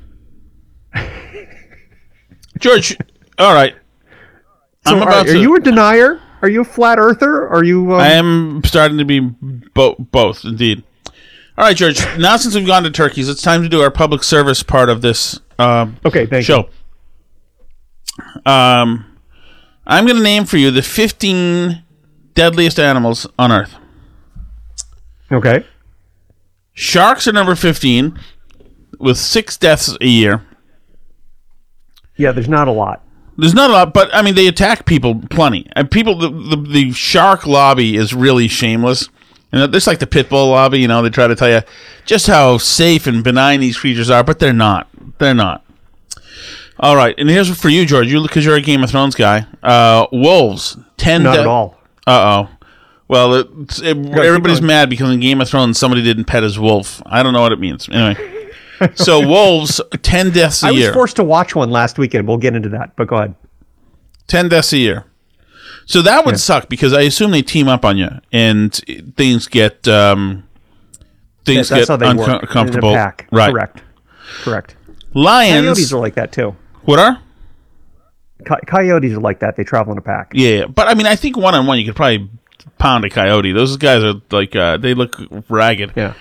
George, 2.59 2.97
all 3.39 3.53
right. 3.55 3.75
So 4.87 4.97
I'm 4.97 5.03
are, 5.03 5.09
about 5.09 5.29
are 5.29 5.33
to. 5.35 5.41
you 5.41 5.55
a 5.55 5.61
denier? 5.61 6.23
Are 6.41 6.49
you 6.49 6.63
a 6.63 6.65
flat 6.65 6.99
earther? 6.99 7.49
Are 7.49 7.63
you 7.63 7.93
um, 7.93 8.01
I 8.01 8.13
am 8.13 8.63
starting 8.65 8.97
to 8.97 9.05
be 9.05 9.21
bo- 9.21 9.97
both, 9.99 10.45
indeed. 10.45 10.83
All 11.59 11.67
right, 11.67 11.77
George. 11.77 12.01
Now, 12.19 12.37
since 12.37 12.55
we've 12.55 12.67
gone 12.67 12.83
to 12.85 12.91
turkeys, 12.91 13.29
it's 13.29 13.43
time 13.43 13.63
to 13.63 13.69
do 13.69 13.83
our 13.83 13.91
public 13.91 14.23
service 14.23 14.63
part 14.63 14.89
of 14.89 15.03
this 15.03 15.39
um, 15.59 15.97
Okay, 16.05 16.27
thank 16.27 16.47
you. 16.49 16.55
show. 16.55 16.69
Um, 18.45 19.07
I'm 19.87 20.05
going 20.07 20.17
to 20.17 20.23
name 20.23 20.45
for 20.45 20.57
you 20.57 20.71
the 20.71 20.83
15 20.83 21.83
deadliest 22.35 22.79
animals 22.79 23.27
on 23.39 23.53
Earth. 23.53 23.75
Okay. 25.31 25.65
Sharks 26.75 27.27
are 27.27 27.33
number 27.33 27.55
15 27.55 28.19
with 28.99 29.19
six 29.19 29.57
deaths 29.57 29.97
a 30.01 30.07
year. 30.07 30.45
Yeah, 32.17 32.33
there's 32.33 32.49
not 32.49 32.69
a 32.69 32.73
lot. 32.73 33.03
There's 33.39 33.55
not 33.55 33.71
a 33.71 33.73
lot, 33.73 33.95
but 33.95 34.15
I 34.15 34.21
mean, 34.23 34.35
they 34.35 34.47
attack 34.47 34.85
people 34.85 35.21
plenty. 35.31 35.67
And 35.73 35.91
people, 35.91 36.19
the, 36.19 36.29
the, 36.29 36.57
the 36.57 36.93
shark 36.93 37.47
lobby 37.47 37.97
is 37.97 38.15
really 38.15 38.47
shameless. 38.47 39.09
And 39.53 39.75
it's 39.75 39.87
like 39.87 39.99
the 39.99 40.07
pit 40.07 40.29
bull 40.29 40.51
lobby, 40.51 40.81
you 40.81 40.89
know, 40.89 41.03
they 41.03 41.11
try 41.11 41.27
to 41.27 41.37
tell 41.37 41.51
you 41.51 41.61
just 42.07 42.27
how 42.27 42.59
safe 42.59 43.07
and 43.07 43.23
benign 43.23 43.61
these 43.61 43.77
creatures 43.77 44.09
are, 44.11 44.25
but 44.25 44.39
they're 44.39 44.53
not. 44.53 44.89
They're 45.19 45.35
not. 45.35 45.65
All 46.81 46.97
right, 46.97 47.15
and 47.19 47.29
here's 47.29 47.55
for 47.61 47.69
you, 47.69 47.87
George. 47.87 48.09
You 48.09 48.23
because 48.23 48.45
you're 48.45 48.57
a 48.57 48.61
Game 48.61 48.83
of 48.83 48.91
Thrones 48.91 49.15
guy. 49.15 49.47
Uh, 49.63 50.07
wolves, 50.11 50.77
ten. 50.97 51.23
Not 51.23 51.35
de- 51.35 51.41
at 51.41 51.47
all. 51.47 51.79
Uh 52.07 52.47
oh. 52.49 52.57
Well, 53.09 53.35
it's, 53.35 53.81
it, 53.81 53.97
everybody's 53.97 54.63
mad 54.63 54.89
because 54.89 55.11
in 55.11 55.21
Game 55.21 55.41
of 55.41 55.49
Thrones 55.49 55.79
somebody 55.79 56.03
didn't 56.03 56.25
pet 56.25 56.43
his 56.43 56.59
wolf. 56.59 57.03
I 57.05 57.23
don't 57.23 57.35
know 57.35 57.43
what 57.43 57.53
it 57.53 57.61
means. 57.61 57.89
Anyway, 57.91 58.51
so 58.95 59.25
wolves, 59.25 59.81
ten 60.03 60.31
deaths 60.31 60.63
a 60.63 60.69
I 60.69 60.71
year. 60.71 60.87
I 60.87 60.89
was 60.89 60.95
forced 60.95 61.17
to 61.17 61.25
watch 61.25 61.55
one 61.55 61.71
last 61.71 61.99
weekend. 61.99 62.27
We'll 62.27 62.39
get 62.39 62.57
into 62.57 62.71
that, 62.71 62.97
but 62.97 63.07
go 63.07 63.17
ahead. 63.17 63.35
10 64.29 64.49
deaths 64.49 64.73
a 64.73 64.79
year. 64.79 65.05
So 65.93 66.01
that 66.03 66.25
would 66.25 66.41
suck 66.41 66.71
because 66.71 66.95
I 66.95 67.03
assume 67.03 67.33
they 67.33 67.43
team 67.43 67.69
up 67.69 67.85
on 67.85 67.99
you 67.99 68.09
and 68.33 68.73
things 69.17 69.47
get 69.47 69.87
um 69.87 70.49
things 71.45 71.69
That's 71.69 71.87
get 71.87 72.01
how 72.01 72.13
uncom- 72.13 72.41
uncomfortable. 72.41 72.95
In. 72.95 73.15
Right. 73.31 73.51
Correct. 73.53 73.83
Correct. 74.43 74.77
Lions 75.13 75.67
Coyotes 75.67 75.93
are 75.93 75.99
like 75.99 76.15
that 76.15 76.33
too. 76.33 76.57
What 76.85 76.99
are? 76.99 77.21
Co- 78.47 78.61
coyotes 78.67 79.13
are 79.13 79.21
like 79.21 79.41
that. 79.41 79.57
They 79.57 79.65
travel 79.65 79.93
in 79.93 79.99
a 79.99 80.03
pack. 80.03 80.31
Yeah, 80.35 80.49
yeah. 80.61 80.67
but 80.67 80.89
I 80.89 80.95
mean 80.95 81.07
I 81.07 81.15
think 81.15 81.37
one 81.37 81.55
on 81.55 81.67
one 81.67 81.79
you 81.79 81.85
could 81.85 81.95
probably 81.97 82.31
pound 82.79 83.05
a 83.05 83.11
coyote. 83.11 83.53
Those 83.53 83.77
guys 83.77 84.03
are 84.03 84.15
like 84.31 84.57
uh 84.57 84.79
they 84.79 84.95
look 84.95 85.17
ragged. 85.51 85.93
Yeah. 85.95 86.15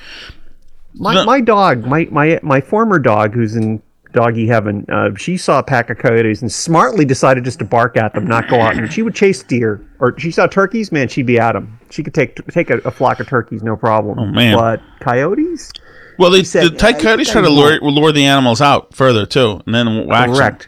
My 0.93 1.13
No. 1.13 1.23
my 1.23 1.39
dog, 1.39 1.85
my 1.85 2.09
my 2.11 2.41
my 2.43 2.59
former 2.59 2.99
dog, 2.99 3.33
who's 3.33 3.55
in 3.55 3.81
doggy 4.13 4.47
heaven, 4.47 4.85
uh, 4.89 5.15
she 5.15 5.37
saw 5.37 5.59
a 5.59 5.63
pack 5.63 5.89
of 5.89 5.97
coyotes 5.97 6.41
and 6.41 6.51
smartly 6.51 7.05
decided 7.05 7.43
just 7.43 7.59
to 7.59 7.65
bark 7.65 7.97
at 7.97 8.13
them, 8.13 8.25
not 8.27 8.47
go 8.49 8.59
out. 8.59 8.75
And 8.75 8.91
she 8.91 9.01
would 9.01 9.15
chase 9.15 9.43
deer, 9.43 9.81
or 9.99 10.17
she 10.19 10.31
saw 10.31 10.47
turkeys. 10.47 10.91
Man, 10.91 11.07
she'd 11.07 11.25
be 11.25 11.39
at 11.39 11.53
them. 11.53 11.79
She 11.89 12.03
could 12.03 12.13
take 12.13 12.35
take 12.47 12.69
a, 12.69 12.77
a 12.79 12.91
flock 12.91 13.19
of 13.19 13.27
turkeys, 13.27 13.63
no 13.63 13.75
problem. 13.75 14.19
Oh 14.19 14.25
man. 14.25 14.55
But 14.57 14.81
coyotes, 14.99 15.71
Well, 16.17 16.29
they, 16.31 16.43
said, 16.43 16.63
the 16.65 16.77
tight 16.77 16.99
coyotes 16.99 17.31
try 17.31 17.41
to 17.41 17.49
lure, 17.49 17.79
lure 17.81 18.11
the 18.11 18.25
animals 18.25 18.61
out 18.61 18.93
further 18.95 19.25
too, 19.25 19.61
and 19.65 19.73
then 19.75 20.07
wax 20.07 20.27
them. 20.27 20.35
correct. 20.35 20.67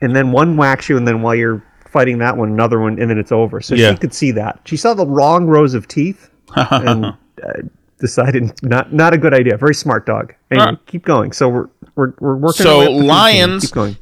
And 0.00 0.14
then 0.14 0.30
one 0.32 0.56
whacks 0.56 0.88
you, 0.88 0.96
and 0.96 1.06
then 1.08 1.22
while 1.22 1.34
you're 1.34 1.62
fighting 1.90 2.18
that 2.18 2.36
one, 2.36 2.50
another 2.50 2.78
one, 2.80 2.98
and 3.00 3.08
then 3.10 3.18
it's 3.18 3.32
over. 3.32 3.60
So 3.60 3.74
Yeah. 3.74 3.92
she 3.92 3.96
could 3.98 4.12
see 4.14 4.30
that. 4.32 4.60
She 4.64 4.76
saw 4.76 4.92
the 4.94 5.06
wrong 5.06 5.46
rows 5.46 5.72
of 5.74 5.88
teeth 5.88 6.28
and 6.56 7.06
uh, 7.06 7.14
decided 8.00 8.52
not 8.62 8.92
not 8.92 9.12
a 9.14 9.18
good 9.18 9.32
idea. 9.34 9.56
Very 9.56 9.74
smart 9.74 10.06
dog. 10.06 10.34
Anyway, 10.50 10.66
Alright. 10.66 10.86
keep 10.86 11.04
going. 11.04 11.32
So 11.32 11.48
we're 11.48 11.68
we're, 11.94 12.12
we're 12.20 12.36
working. 12.36 12.64
So 12.64 12.70
our 12.72 12.78
way 12.80 12.84
up 12.84 12.88
the 12.88 12.92
food 12.94 12.98
chain. 13.00 13.06
lions- 13.08 13.62
Keep 13.66 13.74
going. 13.74 13.96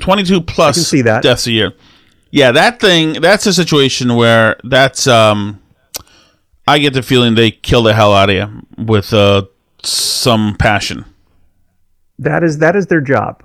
22 0.00 0.40
plus 0.40 0.76
see 0.88 1.02
that. 1.02 1.22
deaths 1.22 1.46
a 1.46 1.52
year. 1.52 1.72
Yeah, 2.30 2.50
that 2.52 2.80
thing, 2.80 3.20
that's 3.20 3.44
a 3.46 3.52
situation 3.52 4.14
where 4.16 4.56
that's, 4.64 5.06
um, 5.06 5.60
I 6.66 6.78
get 6.78 6.94
the 6.94 7.02
feeling 7.02 7.34
they 7.34 7.50
kill 7.50 7.82
the 7.82 7.92
hell 7.94 8.14
out 8.14 8.30
of 8.30 8.34
you 8.36 8.66
with, 8.84 9.12
uh, 9.12 9.44
some 9.84 10.56
passion. 10.58 11.04
That 12.18 12.42
is 12.42 12.58
that 12.58 12.74
is 12.76 12.86
their 12.86 13.00
job. 13.00 13.42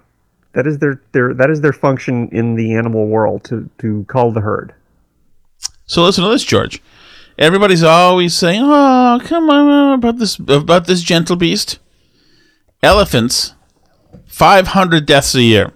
That 0.53 0.67
is 0.67 0.77
their, 0.79 1.01
their 1.11 1.33
that 1.33 1.49
is 1.49 1.61
their 1.61 1.73
function 1.73 2.29
in 2.31 2.55
the 2.55 2.75
animal 2.75 3.07
world 3.07 3.43
to 3.45 3.69
to 3.79 4.05
call 4.07 4.31
the 4.31 4.41
herd. 4.41 4.73
So 5.87 6.03
listen 6.03 6.23
to 6.23 6.29
this, 6.29 6.43
George. 6.43 6.81
Everybody's 7.37 7.83
always 7.83 8.33
saying, 8.35 8.61
"Oh, 8.63 9.19
come 9.23 9.49
on 9.49 9.93
about 9.93 10.17
this 10.17 10.39
about 10.39 10.87
this 10.87 11.01
gentle 11.01 11.35
beast." 11.35 11.79
Elephants, 12.81 13.53
five 14.25 14.69
hundred 14.69 15.05
deaths 15.05 15.35
a 15.35 15.41
year. 15.41 15.73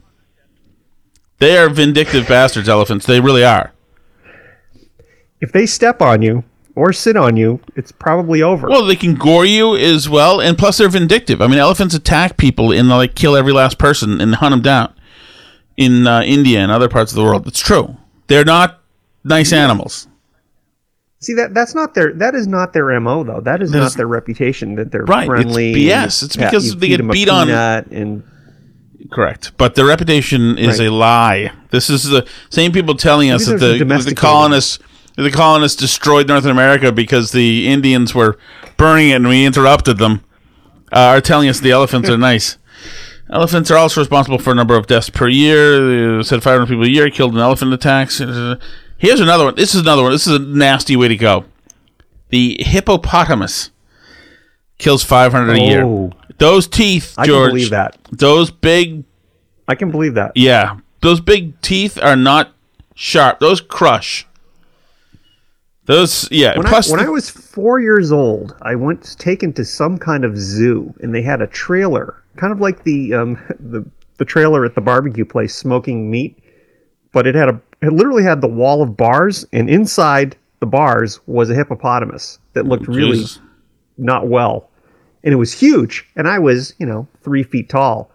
They 1.39 1.58
are 1.58 1.69
vindictive 1.69 2.28
bastards. 2.28 2.69
Elephants, 2.69 3.06
they 3.06 3.19
really 3.19 3.43
are. 3.43 3.74
If 5.39 5.52
they 5.52 5.65
step 5.65 6.02
on 6.02 6.21
you 6.21 6.43
or 6.76 6.93
sit 6.93 7.17
on 7.17 7.36
you, 7.36 7.60
it's 7.76 7.91
probably 7.91 8.41
over. 8.41 8.67
Well, 8.67 8.86
they 8.86 8.95
can 8.95 9.15
gore 9.15 9.45
you 9.45 9.76
as 9.76 10.08
well, 10.08 10.39
and 10.39 10.58
plus 10.58 10.78
they're 10.78 10.89
vindictive. 10.89 11.41
I 11.41 11.47
mean, 11.47 11.58
elephants 11.60 11.95
attack 11.95 12.38
people 12.38 12.71
and 12.71 12.89
like 12.89 13.15
kill 13.15 13.36
every 13.36 13.54
last 13.54 13.78
person 13.78 14.21
and 14.21 14.36
hunt 14.36 14.52
them 14.52 14.62
down 14.62 14.93
in 15.78 16.06
uh, 16.08 16.21
India 16.21 16.60
and 16.60 16.71
other 16.71 16.89
parts 16.89 17.12
of 17.12 17.15
the 17.15 17.24
world. 17.24 17.47
It's 17.47 17.60
true. 17.60 17.97
They're 18.28 18.45
not 18.45 18.80
nice 19.24 19.52
animals. 19.52 20.08
See 21.22 21.34
that 21.36 21.54
that's 21.54 21.76
not 21.76 21.94
their 21.94 22.14
that 22.14 22.34
is 22.36 22.48
not 22.48 22.74
their 22.74 23.00
mo 23.00 23.24
though. 23.24 23.42
That 23.42 23.62
is 23.62 23.72
not 23.72 23.94
their 23.94 24.08
reputation 24.08 24.76
that 24.76 24.92
they're 24.92 25.04
Right, 25.06 25.24
it's 25.24 25.28
friendly. 25.30 25.74
BS. 25.74 26.24
It's 26.24 26.36
because 26.36 26.76
they 26.76 26.88
get 26.90 27.08
beat 27.12 27.30
on- 27.30 27.50
and 27.50 28.24
Correct, 29.12 29.52
but 29.58 29.76
the 29.76 29.84
reputation 29.86 30.58
is 30.58 30.80
Right. 30.80 30.88
a 30.88 30.92
lie. 30.94 31.52
This 31.70 31.90
is 31.90 32.04
the 32.06 32.26
same 32.50 32.72
people 32.72 32.96
telling 32.96 33.30
us 33.32 33.46
that 33.46 33.60
the, 33.60 33.78
the 34.06 34.16
colonists 34.16 34.80
the 35.18 35.30
colonists 35.32 35.80
destroyed 35.80 36.28
North 36.28 36.46
America 36.46 36.92
because 36.92 37.32
the 37.32 37.68
Indians 37.68 38.16
were 38.16 38.38
burning 38.78 39.10
it 39.10 39.16
and 39.16 39.28
we 39.28 39.46
interrupted 39.46 39.98
them. 39.98 40.22
Uh, 40.94 41.00
are 41.16 41.22
telling 41.22 41.50
us 41.50 41.60
the 41.60 41.72
elephants 41.72 42.10
are 42.10 42.18
nice. 42.32 42.58
Elephants 43.30 43.70
are 43.70 43.78
also 43.78 44.02
responsible 44.02 44.40
for 44.40 44.52
a 44.52 44.56
number 44.56 44.76
of 44.76 44.88
deaths 44.88 45.10
per 45.10 45.28
year. 45.28 46.18
They 46.18 46.24
said 46.24 46.42
500 46.44 46.68
people 46.68 46.84
a 46.86 46.90
year 46.90 47.10
killed 47.10 47.34
in 47.34 47.40
elephant 47.40 47.74
attacks. 47.74 48.20
Here's 49.02 49.20
another 49.20 49.46
one. 49.46 49.56
This 49.56 49.74
is 49.74 49.82
another 49.82 50.04
one. 50.04 50.12
This 50.12 50.28
is 50.28 50.36
a 50.36 50.40
nasty 50.40 50.96
way 50.96 51.08
to 51.08 51.18
go. 51.18 51.46
The 52.30 52.64
hippopotamus 52.64 53.72
kills 54.78 55.04
500 55.04 55.54
a 55.54 55.60
year. 55.60 55.84
Oh. 55.84 56.12
Those 56.38 56.68
teeth, 56.68 57.16
George. 57.16 57.20
I 57.20 57.26
George. 57.26 57.50
can 57.50 57.56
believe 57.56 57.70
that. 57.72 57.98
Those 58.12 58.52
big 58.52 59.04
I 59.68 59.74
can 59.74 59.90
believe 59.90 60.14
that. 60.14 60.34
yeah, 60.36 60.78
those 61.02 61.20
big 61.20 61.60
teeth 61.62 61.98
are 61.98 62.16
not 62.16 62.54
sharp. 62.94 63.40
Those 63.40 63.60
crush. 63.60 64.28
Those 65.86 66.30
yeah. 66.30 66.56
When, 66.56 66.68
plus, 66.68 66.92
I, 66.92 66.98
when 66.98 67.04
I 67.04 67.10
was 67.10 67.28
four 67.28 67.80
years 67.80 68.12
old, 68.12 68.56
I 68.62 68.76
went 68.76 69.18
taken 69.18 69.52
to 69.54 69.66
some 69.66 69.98
kind 69.98 70.24
of 70.24 70.38
zoo, 70.38 70.94
and 71.02 71.14
they 71.14 71.24
had 71.24 71.42
a 71.42 71.48
trailer, 71.48 72.22
kind 72.36 72.54
of 72.54 72.62
like 72.62 72.84
the 72.84 73.16
um, 73.16 73.40
the 73.60 73.84
the 74.18 74.26
trailer 74.26 74.64
at 74.64 74.76
the 74.76 74.82
barbecue 74.82 75.26
place, 75.26 75.56
smoking 75.56 76.12
meat, 76.12 76.38
but 77.12 77.26
it 77.26 77.34
had 77.34 77.50
a 77.50 77.60
it 77.82 77.91
literally 77.94 78.24
had 78.24 78.41
the 78.41 78.48
wall 78.48 78.82
of 78.82 78.96
bars, 78.98 79.46
and 79.54 79.70
inside 79.70 80.36
the 80.60 80.65
bars 80.67 81.20
was 81.28 81.50
a 81.50 81.56
hippopotamus 81.56 82.39
that 82.54 82.65
looked 82.65 82.88
really 82.88 83.24
not 83.98 84.28
well, 84.28 84.70
and 85.24 85.34
it 85.34 85.38
was 85.38 85.52
huge, 85.54 86.08
and 86.15 86.28
I 86.28 86.39
was 86.39 86.74
you 86.80 86.86
know 86.86 87.08
three 87.24 87.44
feet 87.44 87.70
tall, 87.70 88.12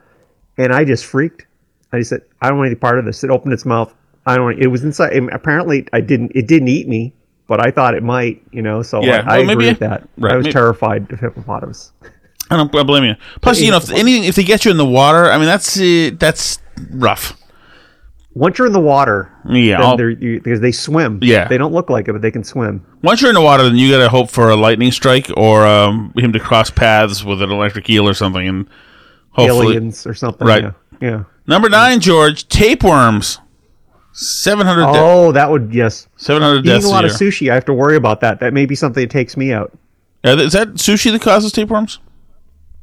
and 0.58 0.72
I 0.72 0.84
just 0.84 1.04
freaked. 1.04 1.46
I 1.92 1.98
just 1.98 2.10
said, 2.10 2.22
I 2.42 2.48
don't 2.48 2.58
want 2.58 2.66
any 2.66 2.74
part 2.76 2.98
of 2.98 3.04
this. 3.04 3.22
It 3.24 3.30
opened 3.30 3.52
its 3.52 3.64
mouth. 3.64 3.94
I 4.26 4.34
don't. 4.36 4.44
Want, 4.44 4.58
it 4.60 4.66
was 4.68 4.82
inside. 4.84 5.12
and 5.12 5.30
apparently, 5.30 5.86
I 5.92 6.00
didn't. 6.00 6.32
It 6.34 6.46
didn't 6.48 6.68
eat 6.68 6.88
me, 6.88 7.12
but 7.46 7.64
I 7.64 7.70
thought 7.70 7.94
it 7.94 8.02
might. 8.02 8.42
You 8.52 8.62
know, 8.62 8.82
so 8.82 9.02
Yeah, 9.02 9.24
I, 9.26 9.36
I 9.36 9.38
well, 9.40 9.50
agree 9.50 9.66
with 9.68 9.78
that. 9.80 10.08
right, 10.18 10.32
I 10.32 10.36
was 10.36 10.44
maybe- 10.44 10.52
terrified 10.52 11.10
of 11.12 11.20
hippopotamus. 11.20 11.92
I 12.50 12.56
don't 12.56 12.72
I 12.76 12.82
blame 12.84 13.02
you. 13.04 13.14
Plus, 13.40 13.60
you 13.60 13.70
know, 13.72 13.78
if 13.78 13.90
anything, 13.90 14.22
if 14.24 14.36
they 14.36 14.44
get 14.44 14.64
you 14.64 14.70
in 14.70 14.76
the 14.76 14.86
water, 14.86 15.30
I 15.32 15.36
mean, 15.36 15.46
that's 15.46 15.80
uh, 15.80 16.10
that's 16.18 16.60
rough. 16.92 17.36
Once 18.36 18.58
you're 18.58 18.66
in 18.66 18.72
the 18.74 18.78
water, 18.78 19.32
Yeah, 19.48 19.96
you, 19.96 20.38
because 20.42 20.60
they 20.60 20.70
swim. 20.70 21.18
Yeah. 21.22 21.48
they 21.48 21.56
don't 21.56 21.72
look 21.72 21.88
like 21.88 22.06
it, 22.06 22.12
but 22.12 22.20
they 22.20 22.30
can 22.30 22.44
swim. 22.44 22.84
Once 23.02 23.22
you're 23.22 23.30
in 23.30 23.34
the 23.34 23.40
water, 23.40 23.62
then 23.62 23.76
you 23.76 23.90
got 23.90 24.02
to 24.02 24.10
hope 24.10 24.28
for 24.28 24.50
a 24.50 24.56
lightning 24.56 24.92
strike 24.92 25.30
or 25.38 25.66
um, 25.66 26.12
him 26.16 26.34
to 26.34 26.38
cross 26.38 26.68
paths 26.68 27.24
with 27.24 27.40
an 27.40 27.50
electric 27.50 27.88
eel 27.88 28.06
or 28.06 28.12
something, 28.12 28.46
and 28.46 28.68
hopefully. 29.30 29.68
Aliens 29.68 30.06
or 30.06 30.12
something. 30.12 30.46
Right. 30.46 30.64
Yeah. 30.64 30.72
yeah. 31.00 31.24
Number 31.46 31.70
nine, 31.70 31.98
George, 32.00 32.46
tapeworms. 32.48 33.38
Seven 34.12 34.66
hundred. 34.66 34.84
Oh, 34.86 35.32
that 35.32 35.50
would 35.50 35.72
yes. 35.72 36.06
Seven 36.16 36.42
hundred 36.42 36.58
Eating 36.60 36.72
deaths 36.72 36.84
a 36.84 36.88
a 36.88 36.90
lot 36.90 37.04
year. 37.04 37.12
of 37.12 37.18
sushi, 37.18 37.50
I 37.50 37.54
have 37.54 37.64
to 37.66 37.74
worry 37.74 37.96
about 37.96 38.20
that. 38.20 38.40
That 38.40 38.52
may 38.52 38.66
be 38.66 38.74
something 38.74 39.02
that 39.02 39.10
takes 39.10 39.36
me 39.38 39.52
out. 39.52 39.72
Is 40.24 40.52
that 40.52 40.68
sushi 40.74 41.10
that 41.12 41.22
causes 41.22 41.52
tapeworms? 41.52 42.00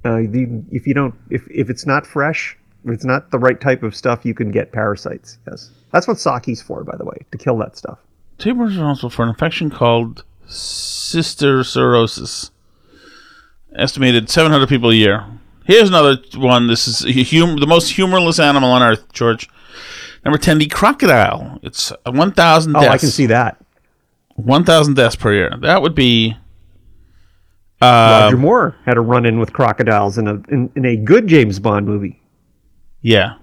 Uh, 0.03 0.17
the, 0.29 0.63
if 0.71 0.87
you 0.87 0.93
don't, 0.95 1.13
if 1.29 1.47
if 1.51 1.69
it's 1.69 1.85
not 1.85 2.07
fresh, 2.07 2.57
it's 2.85 3.05
not 3.05 3.31
the 3.31 3.39
right 3.39 3.59
type 3.59 3.83
of 3.83 3.95
stuff, 3.95 4.25
you 4.25 4.33
can 4.33 4.51
get 4.51 4.71
parasites. 4.71 5.37
Yes, 5.47 5.71
that's 5.91 6.07
what 6.07 6.19
sake's 6.19 6.61
for, 6.61 6.83
by 6.83 6.95
the 6.97 7.05
way, 7.05 7.17
to 7.31 7.37
kill 7.37 7.57
that 7.57 7.77
stuff. 7.77 7.99
Tapeworms 8.37 8.77
are 8.77 8.85
also 8.85 9.09
for 9.09 9.23
an 9.23 9.29
infection 9.29 9.69
called 9.69 10.23
cysticercosis. 10.47 12.51
Estimated 13.75 14.29
700 14.29 14.67
people 14.69 14.91
a 14.91 14.95
year. 14.95 15.25
Here's 15.65 15.89
another 15.89 16.17
one. 16.35 16.67
This 16.67 16.87
is 16.87 16.99
hum- 17.31 17.57
the 17.59 17.67
most 17.67 17.91
humorless 17.91 18.39
animal 18.39 18.69
on 18.71 18.83
earth, 18.83 19.11
George. 19.13 19.49
Number 20.25 20.37
10, 20.37 20.57
the 20.59 20.67
crocodile. 20.67 21.59
It's 21.63 21.91
1,000 22.05 22.75
Oh. 22.75 22.79
I 22.79 22.97
can 22.97 23.09
see 23.09 23.25
that. 23.27 23.57
1,000 24.35 24.95
deaths 24.95 25.15
per 25.15 25.33
year. 25.33 25.51
That 25.61 25.81
would 25.81 25.95
be. 25.95 26.35
Uh, 27.81 28.21
Roger 28.25 28.37
Moore 28.37 28.75
had 28.85 28.97
a 28.97 29.01
run-in 29.01 29.39
with 29.39 29.53
crocodiles 29.53 30.17
in 30.17 30.27
a 30.27 30.35
in, 30.49 30.71
in 30.75 30.85
a 30.85 30.95
good 30.95 31.27
James 31.27 31.59
Bond 31.59 31.85
movie. 31.85 32.21
Yeah. 33.03 33.35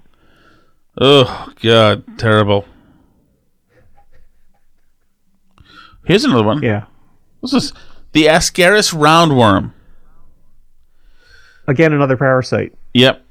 Oh, 0.99 1.53
God. 1.61 2.03
Terrible. 2.17 2.65
Here's 6.05 6.25
another 6.25 6.43
one. 6.43 6.61
Yeah. 6.61 6.85
What's 7.39 7.53
this? 7.53 7.71
The 8.11 8.25
Ascaris 8.25 8.93
roundworm. 8.93 9.71
Again, 11.67 11.93
another 11.93 12.17
parasite. 12.17 12.73
Yep. 12.93 13.23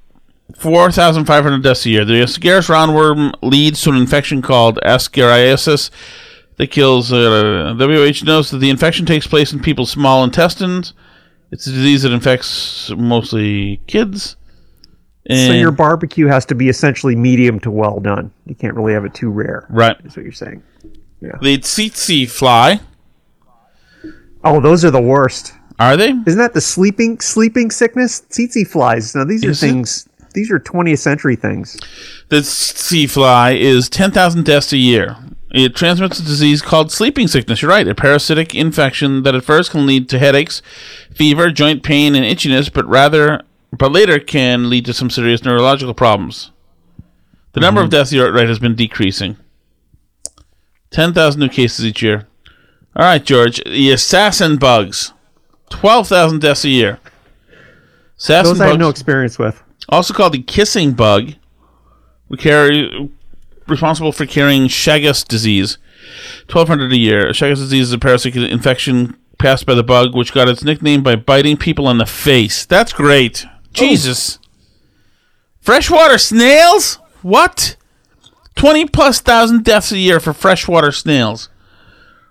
4,500 0.56 1.62
deaths 1.62 1.84
a 1.84 1.90
year. 1.90 2.04
The 2.04 2.22
Ascaris 2.22 2.68
roundworm 2.68 3.34
leads 3.42 3.82
to 3.82 3.90
an 3.90 3.96
infection 3.96 4.40
called 4.40 4.78
ascariasis 4.84 5.90
that 6.56 6.70
kills. 6.70 7.12
Uh, 7.12 7.74
WH 7.76 8.24
notes 8.24 8.50
that 8.50 8.58
the 8.58 8.70
infection 8.70 9.04
takes 9.04 9.26
place 9.26 9.52
in 9.52 9.60
people's 9.60 9.90
small 9.90 10.24
intestines. 10.24 10.94
It's 11.50 11.66
a 11.66 11.72
disease 11.72 12.02
that 12.02 12.12
infects 12.12 12.90
mostly 12.96 13.80
kids. 13.86 14.36
And, 15.30 15.48
So 15.48 15.52
your 15.54 15.70
barbecue 15.70 16.26
has 16.26 16.44
to 16.46 16.54
be 16.54 16.68
essentially 16.68 17.14
medium 17.16 17.60
to 17.60 17.70
well 17.70 18.00
done. 18.00 18.30
You 18.46 18.54
can't 18.54 18.74
really 18.74 18.92
have 18.92 19.04
it 19.04 19.14
too 19.14 19.30
rare. 19.30 19.66
right. 19.70 19.96
Is 20.04 20.16
what 20.16 20.24
you're 20.24 20.32
saying. 20.32 20.62
Yeah. 21.20 21.38
The 21.42 21.58
tsetse 21.58 22.28
fly. 22.30 22.80
Oh, 24.42 24.60
those 24.60 24.84
are 24.84 24.90
the 24.90 25.00
worst. 25.02 25.52
Are 25.78 25.96
they? 25.96 26.10
Isn't 26.26 26.38
that 26.38 26.54
the 26.54 26.60
sleeping 26.60 27.20
sleeping 27.20 27.70
sickness? 27.70 28.22
Tsetse 28.30 28.66
flies. 28.66 29.14
Now 29.14 29.24
these 29.24 29.44
are 29.44 29.50
Is 29.50 29.62
it? 29.62 29.66
things. 29.66 30.08
These 30.32 30.50
are 30.50 30.60
20th 30.60 30.98
century 30.98 31.36
things. 31.36 31.76
The 32.28 32.36
tsetse 32.42 33.10
fly 33.10 33.52
is 33.52 33.88
10,000 33.88 34.44
deaths 34.44 34.72
a 34.72 34.76
year. 34.78 35.16
It 35.52 35.74
transmits 35.74 36.20
a 36.20 36.22
disease 36.22 36.62
called 36.62 36.92
sleeping 36.92 37.26
sickness. 37.26 37.60
You're 37.60 37.70
right, 37.72 37.88
a 37.88 37.94
parasitic 37.96 38.54
infection 38.54 39.24
that 39.24 39.34
at 39.34 39.42
first 39.42 39.72
can 39.72 39.84
lead 39.86 40.08
to 40.10 40.18
headaches, 40.20 40.62
fever, 41.12 41.50
joint 41.50 41.82
pain, 41.82 42.14
and 42.14 42.24
itchiness, 42.24 42.72
but 42.72 42.86
rather, 42.86 43.42
but 43.72 43.92
later 43.92 44.18
can 44.18 44.68
lead 44.68 44.84
to 44.86 44.94
some 44.94 45.10
serious 45.10 45.44
neurological 45.44 45.94
problems. 45.94 46.50
The 47.52 47.60
number 47.60 47.80
of 47.80 47.86
mm-hmm. 47.86 47.92
deaths, 47.92 48.12
you're 48.12 48.32
right, 48.32 48.48
has 48.48 48.58
been 48.58 48.76
decreasing. 48.76 49.36
10,000 50.90 51.40
new 51.40 51.48
cases 51.48 51.84
each 51.84 52.02
year. 52.02 52.26
All 52.96 53.04
right, 53.04 53.24
George, 53.24 53.62
the 53.64 53.92
assassin 53.92 54.56
bugs. 54.56 55.12
Twelve 55.70 56.08
thousand 56.08 56.40
deaths 56.40 56.64
a 56.64 56.68
year. 56.68 56.98
Assassin 58.18 58.54
Those 58.54 58.60
I 58.60 58.68
have 58.68 58.78
no 58.78 58.88
experience 58.88 59.38
with. 59.38 59.62
also 59.88 60.12
called 60.12 60.32
the 60.32 60.42
kissing 60.42 60.92
bug, 60.92 61.34
we 62.28 62.36
carry 62.36 63.10
responsible 63.68 64.10
for 64.10 64.26
carrying 64.26 64.66
Chagas 64.66 65.26
disease. 65.26 65.78
Twelve 66.48 66.66
hundred 66.66 66.92
a 66.92 66.98
year. 66.98 67.28
Chagas 67.30 67.56
disease 67.56 67.86
is 67.86 67.92
a 67.92 67.98
parasitic 67.98 68.36
infection 68.50 69.16
passed 69.38 69.64
by 69.64 69.74
the 69.74 69.84
bug, 69.84 70.14
which 70.14 70.34
got 70.34 70.48
its 70.48 70.64
nickname 70.64 71.02
by 71.02 71.14
biting 71.14 71.56
people 71.56 71.86
on 71.86 71.98
the 71.98 72.06
face. 72.06 72.66
That's 72.66 72.92
great. 72.92 73.46
Jesus. 73.72 74.38
Freshwater 75.60 76.18
snails? 76.18 76.98
What? 77.22 77.76
Twenty 78.56 78.86
plus 78.86 79.20
thousand 79.20 79.64
deaths 79.64 79.92
a 79.92 79.98
year 79.98 80.18
for 80.20 80.32
freshwater 80.32 80.90
snails. 80.92 81.48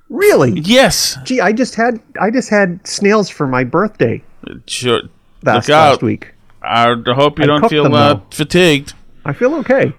Really? 0.10 0.60
Yes. 0.60 1.18
Gee, 1.24 1.40
I 1.42 1.52
just 1.54 1.76
had 1.76 2.00
I 2.20 2.32
just 2.32 2.50
had 2.50 2.86
snails 2.88 3.30
for 3.30 3.46
my 3.48 3.64
birthday 3.64 4.24
Sure. 4.66 5.02
last, 5.44 5.70
last 5.70 6.02
week. 6.02 6.34
I 6.62 6.94
hope 7.06 7.38
you 7.40 7.44
I 7.44 7.48
don't 7.48 7.70
feel 7.70 7.84
them, 7.84 7.94
uh, 7.94 8.20
fatigued. 8.32 8.94
I 9.26 9.34
feel 9.34 9.54
okay. 9.56 9.94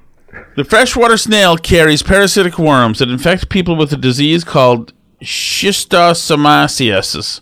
The 0.56 0.64
freshwater 0.64 1.16
snail 1.16 1.56
carries 1.56 2.02
parasitic 2.02 2.58
worms 2.58 2.98
that 2.98 3.08
infect 3.10 3.48
people 3.48 3.76
with 3.76 3.92
a 3.92 3.96
disease 3.96 4.42
called 4.44 4.92
schistosomiasis 5.22 7.40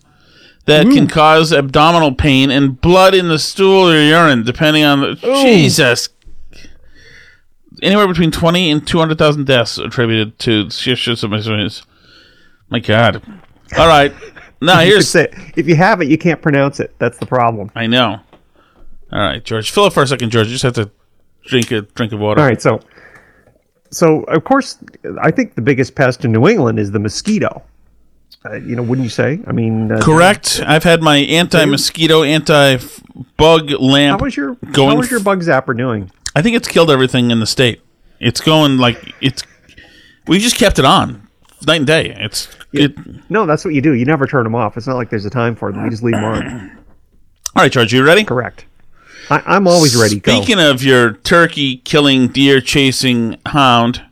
that 0.68 0.86
can 0.86 1.08
cause 1.08 1.52
abdominal 1.52 2.14
pain 2.14 2.50
and 2.50 2.80
blood 2.80 3.14
in 3.14 3.28
the 3.28 3.38
stool 3.38 3.90
or 3.90 3.98
urine, 3.98 4.44
depending 4.44 4.84
on 4.84 5.00
the. 5.00 5.14
Jesus! 5.16 6.10
Anywhere 7.82 8.08
between 8.08 8.30
20 8.30 8.70
and 8.70 8.86
200,000 8.86 9.46
deaths 9.46 9.78
attributed 9.78 10.38
to 10.40 10.66
schistosomiasis. 10.66 11.84
My 12.70 12.80
God. 12.80 13.22
All 13.76 13.86
right. 13.86 14.12
Now, 14.60 14.80
here's. 14.80 15.08
say 15.08 15.28
if 15.56 15.68
you 15.68 15.76
have 15.76 16.02
it, 16.02 16.08
you 16.08 16.18
can't 16.18 16.42
pronounce 16.42 16.80
it. 16.80 16.94
That's 16.98 17.18
the 17.18 17.26
problem. 17.26 17.70
I 17.74 17.86
know. 17.86 18.20
All 19.12 19.20
right, 19.20 19.42
George. 19.42 19.70
Fill 19.70 19.86
it 19.86 19.92
for 19.92 20.02
a 20.02 20.06
second, 20.06 20.30
George. 20.30 20.48
You 20.48 20.54
just 20.54 20.64
have 20.64 20.74
to 20.74 20.90
drink 21.44 21.70
a 21.70 21.82
drink 21.82 22.12
of 22.12 22.20
water. 22.20 22.40
All 22.40 22.46
right, 22.46 22.60
so 22.60 22.80
so 23.90 24.24
of 24.24 24.44
course, 24.44 24.78
I 25.22 25.30
think 25.30 25.54
the 25.54 25.62
biggest 25.62 25.94
pest 25.94 26.24
in 26.24 26.32
New 26.32 26.48
England 26.48 26.78
is 26.78 26.90
the 26.90 26.98
mosquito. 26.98 27.62
Uh, 28.50 28.56
you 28.56 28.76
know, 28.76 28.82
wouldn't 28.82 29.04
you 29.04 29.10
say? 29.10 29.40
I 29.46 29.52
mean, 29.52 29.92
uh, 29.92 30.00
Correct. 30.00 30.60
I've 30.66 30.84
had 30.84 31.02
my 31.02 31.16
anti-mosquito, 31.18 32.22
anti-bug 32.22 33.70
How 33.70 33.76
lamp. 33.78 34.22
was 34.22 34.36
your 34.36 34.54
Going 34.72 34.90
how 34.90 34.96
was 34.96 35.10
your 35.10 35.20
bug 35.20 35.40
zapper 35.42 35.76
doing? 35.76 36.10
I 36.34 36.42
think 36.42 36.56
it's 36.56 36.68
killed 36.68 36.90
everything 36.90 37.30
in 37.30 37.40
the 37.40 37.46
state. 37.46 37.80
It's 38.20 38.40
going 38.40 38.78
like 38.78 39.12
it's. 39.20 39.42
We 40.26 40.38
just 40.38 40.56
kept 40.56 40.78
it 40.78 40.84
on 40.84 41.28
night 41.66 41.76
and 41.76 41.86
day. 41.86 42.14
It's 42.18 42.48
it. 42.72 42.94
No, 43.30 43.46
that's 43.46 43.64
what 43.64 43.74
you 43.74 43.80
do. 43.80 43.92
You 43.92 44.04
never 44.04 44.26
turn 44.26 44.44
them 44.44 44.54
off. 44.54 44.76
It's 44.76 44.86
not 44.86 44.96
like 44.96 45.10
there's 45.10 45.24
a 45.24 45.30
time 45.30 45.56
for 45.56 45.72
them. 45.72 45.84
You 45.84 45.90
just 45.90 46.02
leave 46.02 46.14
them 46.14 46.24
on. 46.24 46.78
All 47.56 47.62
right, 47.62 47.72
George, 47.72 47.92
you 47.92 48.04
ready? 48.04 48.24
Correct. 48.24 48.66
I, 49.30 49.42
I'm 49.46 49.66
always 49.66 49.96
ready. 49.96 50.20
Go. 50.20 50.32
Speaking 50.36 50.60
of 50.60 50.82
your 50.82 51.12
turkey 51.12 51.78
killing, 51.78 52.28
deer 52.28 52.60
chasing 52.60 53.38
hound, 53.46 54.02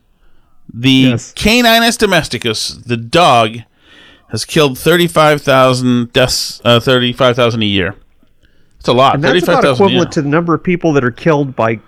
the 0.72 0.90
Yes. 0.90 1.32
Caninus 1.34 1.96
domesticus, 1.96 2.84
the 2.84 2.96
dog, 2.96 3.58
has 4.28 4.44
killed 4.44 4.78
thirty-five 4.78 5.42
thousand 5.42 6.12
deaths. 6.12 6.60
Uh, 6.64 6.80
thirty-five 6.80 7.36
thousand 7.36 7.62
a 7.62 7.66
year. 7.66 7.94
It's 8.78 8.88
a 8.88 8.92
lot. 8.92 9.14
and 9.16 9.24
that's 9.24 9.42
about 9.44 9.62
thousand 9.62 9.86
a 9.86 9.88
year. 9.88 9.96
equivalent 10.02 10.12
to 10.12 10.22
the 10.22 10.28
number 10.28 10.54
of 10.54 10.62
people 10.62 10.92
that 10.94 11.04
are 11.04 11.10
killed 11.10 11.56
by 11.56 11.80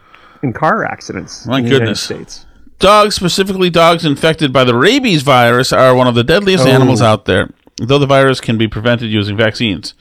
in 0.43 0.53
car 0.53 0.85
accidents. 0.85 1.47
My 1.47 1.59
in 1.59 1.65
the 1.65 1.71
goodness. 1.71 2.09
United 2.11 2.31
States. 2.31 2.47
Dogs, 2.79 3.17
specifically 3.17 3.71
dogs 3.71 4.05
infected 4.05 4.53
by 4.53 4.63
the 4.63 4.77
rabies 4.77 5.23
virus, 5.23 5.73
are 5.73 5.95
one 5.97 6.07
of 6.07 6.15
the 6.15 6.23
deadliest 6.23 6.65
Oh. 6.65 6.71
animals 6.71 7.03
out 7.03 7.25
there, 7.25 7.51
though 7.77 7.99
the 7.99 8.07
virus 8.07 8.41
can 8.41 8.57
be 8.57 8.69
prevented 8.69 9.11
using 9.11 9.37
vaccines. 9.37 9.95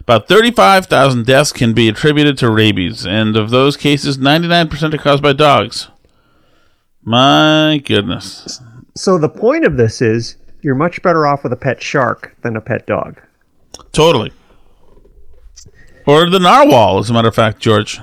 About 0.00 0.28
35,000 0.28 1.26
deaths 1.26 1.52
can 1.52 1.72
be 1.72 1.88
attributed 1.88 2.38
to 2.38 2.48
rabies, 2.50 3.04
and 3.04 3.36
of 3.36 3.50
those 3.50 3.76
cases, 3.76 4.16
99% 4.16 4.94
are 4.94 4.98
caused 4.98 5.22
by 5.24 5.32
dogs. 5.32 5.88
My 7.02 7.82
goodness. 7.84 8.60
So 8.96 9.18
the 9.18 9.28
point 9.28 9.64
of 9.64 9.76
this 9.76 10.00
is 10.00 10.36
you're 10.62 10.74
much 10.74 11.02
better 11.02 11.26
off 11.26 11.42
with 11.42 11.52
a 11.52 11.56
pet 11.56 11.82
shark 11.82 12.36
than 12.42 12.56
a 12.56 12.60
pet 12.60 12.86
dog. 12.86 13.20
Totally. 13.92 14.32
Or 16.06 16.28
the 16.28 16.38
narwhal, 16.40 16.98
as 16.98 17.10
a 17.10 17.12
matter 17.12 17.28
of 17.28 17.34
fact, 17.34 17.60
George. 17.60 18.00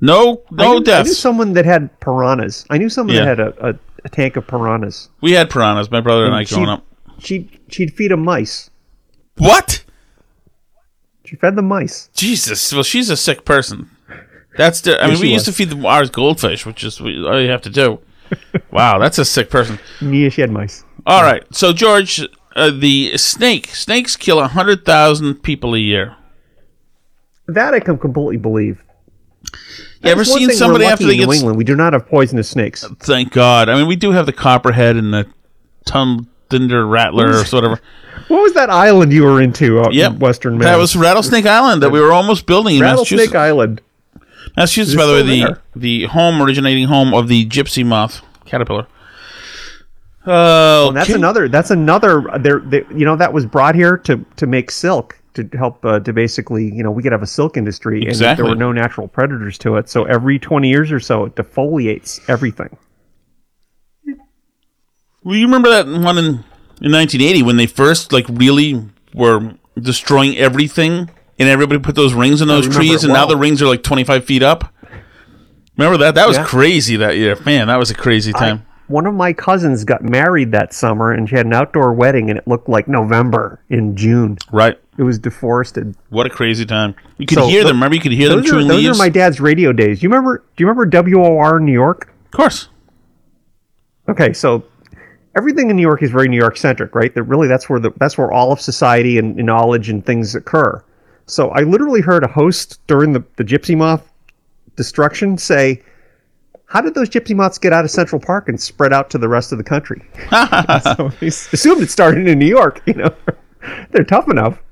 No, 0.00 0.42
I 0.58 0.62
no 0.62 0.78
knew, 0.78 0.92
I 0.92 1.02
knew 1.02 1.12
someone 1.12 1.52
that 1.52 1.66
had 1.66 1.98
piranhas. 2.00 2.64
I 2.70 2.78
knew 2.78 2.88
someone 2.88 3.16
Yeah. 3.16 3.26
that 3.26 3.38
had 3.38 3.40
a, 3.40 3.68
a, 3.70 3.74
a 4.04 4.08
tank 4.08 4.36
of 4.36 4.46
piranhas. 4.46 5.10
we 5.20 5.32
had 5.32 5.50
piranhas, 5.50 5.90
my 5.90 6.00
brother 6.00 6.24
and 6.24 6.34
I 6.34 6.44
growing 6.44 6.68
up. 6.70 6.84
She'd, 7.18 7.60
she'd 7.68 7.94
feed 7.94 8.10
them 8.10 8.24
mice. 8.24 8.70
What? 9.36 9.84
She 11.26 11.36
fed 11.36 11.54
them 11.54 11.68
mice. 11.68 12.08
Jesus. 12.14 12.72
Well, 12.72 12.82
she's 12.82 13.10
a 13.10 13.16
sick 13.16 13.44
person. 13.44 13.90
That's 14.56 14.80
the. 14.80 15.00
I 15.02 15.08
mean, 15.08 15.20
we 15.20 15.28
used 15.32 15.46
was. 15.46 15.54
to 15.56 15.66
feed 15.66 15.70
the 15.70 15.86
ours 15.86 16.10
goldfish, 16.10 16.66
which 16.66 16.82
is 16.82 17.00
all 17.00 17.40
you 17.40 17.50
have 17.50 17.62
to 17.62 17.70
do. 17.70 18.00
wow, 18.72 18.98
that's 18.98 19.18
a 19.18 19.24
sick 19.24 19.48
person. 19.48 19.78
Yeah, 20.00 20.28
she 20.28 20.40
had 20.40 20.50
mice. 20.50 20.84
All 21.10 21.22
right, 21.22 21.42
so 21.54 21.72
George, 21.72 22.26
uh, 22.54 22.70
the 22.70 23.16
snake. 23.16 23.68
Snakes 23.74 24.16
kill 24.16 24.42
hundred 24.46 24.84
thousand 24.84 25.42
people 25.42 25.74
a 25.74 25.78
year. 25.78 26.16
That 27.46 27.74
I 27.74 27.80
can 27.80 27.98
completely 27.98 28.36
believe. 28.36 28.82
You 30.02 30.10
ever 30.10 30.24
seen 30.24 30.50
somebody 30.50 30.84
after 30.84 31.04
they 31.04 31.14
in 31.14 31.18
get? 31.20 31.26
New 31.26 31.34
England? 31.34 31.56
We 31.58 31.64
do 31.64 31.74
not 31.74 31.92
have 31.92 32.06
poisonous 32.06 32.48
snakes. 32.48 32.84
Thank 33.00 33.32
God. 33.32 33.68
I 33.68 33.74
mean, 33.74 33.86
we 33.86 33.96
do 33.96 34.12
have 34.12 34.26
the 34.26 34.32
copperhead 34.32 34.96
and 34.96 35.12
the 35.12 35.26
thunder 35.84 36.86
rattler 36.86 37.32
or 37.32 37.44
whatever. 37.44 37.80
What 38.28 38.42
was 38.42 38.54
that 38.54 38.70
island 38.70 39.12
you 39.12 39.24
were 39.24 39.40
into 39.40 39.80
out 39.80 39.92
Yep, 39.92 40.12
in 40.12 40.18
Western 40.20 40.58
Mass? 40.58 40.66
That 40.66 40.76
was 40.76 40.94
Rattlesnake 40.94 41.46
Island 41.46 41.82
that 41.82 41.90
we 41.90 42.00
were 42.00 42.12
almost 42.12 42.46
building 42.46 42.76
in 42.76 42.82
Rattlesnake 42.82 43.34
Island. 43.34 43.80
Massachusetts, 44.56 44.96
by 44.96 45.06
the 45.06 45.12
way, 45.12 45.22
the 45.22 45.40
there? 45.40 45.62
the 45.74 46.04
home 46.04 46.40
originating 46.40 46.86
home 46.86 47.12
of 47.12 47.28
the 47.28 47.46
gypsy 47.46 47.84
moth 47.84 48.22
caterpillar. 48.44 48.86
Oh, 50.26 50.88
And 50.88 50.96
that's 50.96 51.08
another. 51.10 51.48
That's 51.48 51.70
another. 51.70 52.22
There, 52.38 52.62
you 52.92 53.04
know, 53.06 53.16
that 53.16 53.32
was 53.32 53.46
brought 53.46 53.74
here 53.74 53.96
to 53.98 54.24
to 54.36 54.46
make 54.46 54.70
silk 54.70 55.16
to 55.34 55.48
help 55.56 55.82
uh, 55.84 56.00
to 56.00 56.12
basically, 56.12 56.64
you 56.74 56.82
know, 56.82 56.90
we 56.90 57.02
could 57.02 57.12
have 57.12 57.22
a 57.22 57.26
silk 57.26 57.56
industry, 57.56 58.00
and 58.00 58.08
Exactly. 58.08 58.42
there 58.42 58.50
were 58.50 58.56
no 58.58 58.70
natural 58.72 59.08
predators 59.08 59.56
to 59.58 59.76
it. 59.76 59.88
So 59.88 60.04
every 60.04 60.38
twenty 60.38 60.68
years 60.68 60.92
or 60.92 61.00
so, 61.00 61.24
it 61.24 61.36
defoliates 61.36 62.20
everything. 62.28 62.76
Well, 65.22 65.36
you 65.36 65.44
remember 65.46 65.68
that 65.70 65.86
one 65.86 66.16
in, 66.18 66.24
in 66.80 66.92
1980 66.92 67.42
when 67.42 67.56
they 67.56 67.66
first 67.66 68.12
like 68.12 68.24
really 68.28 68.82
were 69.14 69.54
destroying 69.78 70.36
everything, 70.36 71.10
and 71.38 71.48
everybody 71.48 71.78
put 71.80 71.94
those 71.94 72.14
rings 72.14 72.40
in 72.40 72.48
those 72.48 72.68
trees, 72.68 73.04
and 73.04 73.12
now 73.12 73.26
the 73.26 73.36
rings 73.36 73.60
are 73.62 73.66
like 73.66 73.82
25 73.82 74.24
feet 74.24 74.42
up. 74.42 74.72
Remember 75.76 75.98
that? 75.98 76.14
That 76.14 76.26
was 76.28 76.36
Yeah. 76.38 76.44
crazy 76.44 76.96
that 76.96 77.16
year. 77.16 77.36
Man, 77.44 77.68
that 77.68 77.78
was 77.78 77.90
a 77.90 77.94
crazy 77.94 78.32
time. 78.32 78.66
One 78.90 79.06
of 79.06 79.14
my 79.14 79.32
cousins 79.32 79.84
got 79.84 80.02
married 80.02 80.50
that 80.52 80.72
summer, 80.74 81.12
and 81.12 81.28
she 81.28 81.36
had 81.36 81.46
an 81.46 81.52
outdoor 81.54 81.92
wedding, 81.92 82.28
and 82.28 82.38
it 82.38 82.48
looked 82.48 82.68
like 82.68 82.88
November 82.88 83.60
in 83.70 83.94
June. 83.96 84.36
right. 84.52 84.78
It 84.98 85.04
was 85.04 85.18
deforested. 85.18 85.94
What 86.10 86.26
a 86.26 86.30
crazy 86.30 86.66
time. 86.66 86.94
You 87.16 87.24
could 87.24 87.38
So 87.38 87.46
hear 87.48 87.62
tho- 87.62 87.68
them. 87.68 87.76
Remember, 87.76 87.94
you 87.94 88.02
could 88.02 88.12
hear 88.12 88.28
them 88.28 88.40
are, 88.40 88.64
those 88.64 88.86
are 88.86 88.94
my 89.02 89.08
dad's 89.08 89.40
radio 89.40 89.72
days. 89.72 90.02
You 90.02 90.10
remember? 90.10 90.44
Do 90.56 90.62
you 90.62 90.68
remember 90.68 90.84
WOR 90.86 91.58
New 91.58 91.72
York? 91.72 92.12
of 92.26 92.30
course. 92.32 92.68
Okay, 94.08 94.32
so 94.32 94.64
everything 95.36 95.70
in 95.70 95.76
New 95.76 95.82
York 95.82 96.02
is 96.02 96.10
very 96.10 96.28
New 96.28 96.36
York 96.36 96.56
centric, 96.56 96.94
right? 96.94 97.14
That 97.14 97.22
really 97.22 97.48
that's 97.48 97.68
where 97.70 97.78
the 97.80 97.92
that's 97.96 98.18
where 98.18 98.30
all 98.32 98.52
of 98.52 98.60
society 98.60 99.18
and, 99.18 99.36
and 99.36 99.46
knowledge 99.46 99.88
and 99.88 100.04
things 100.04 100.34
occur. 100.34 100.82
So 101.26 101.50
I 101.50 101.60
literally 101.60 102.00
heard 102.00 102.24
a 102.24 102.28
host 102.28 102.80
during 102.88 103.12
the, 103.12 103.22
the 103.36 103.44
gypsy 103.44 103.76
moth 103.76 104.10
destruction 104.76 105.38
say, 105.38 105.82
How 106.70 106.80
did 106.80 106.94
those 106.94 107.10
gypsy 107.10 107.34
moths 107.34 107.58
get 107.58 107.72
out 107.72 107.84
of 107.84 107.90
Central 107.90 108.20
Park 108.20 108.48
and 108.48 108.60
spread 108.60 108.92
out 108.92 109.10
to 109.10 109.18
the 109.18 109.28
rest 109.28 109.50
of 109.50 109.58
the 109.58 109.64
country? 109.64 110.02
so 110.82 111.10
assumed 111.52 111.82
it 111.82 111.90
started 111.90 112.28
in 112.28 112.38
New 112.38 112.46
York, 112.46 112.80
you 112.86 112.94
know. 112.94 113.12
They're 113.90 114.04
tough 114.04 114.28
enough. 114.30 114.62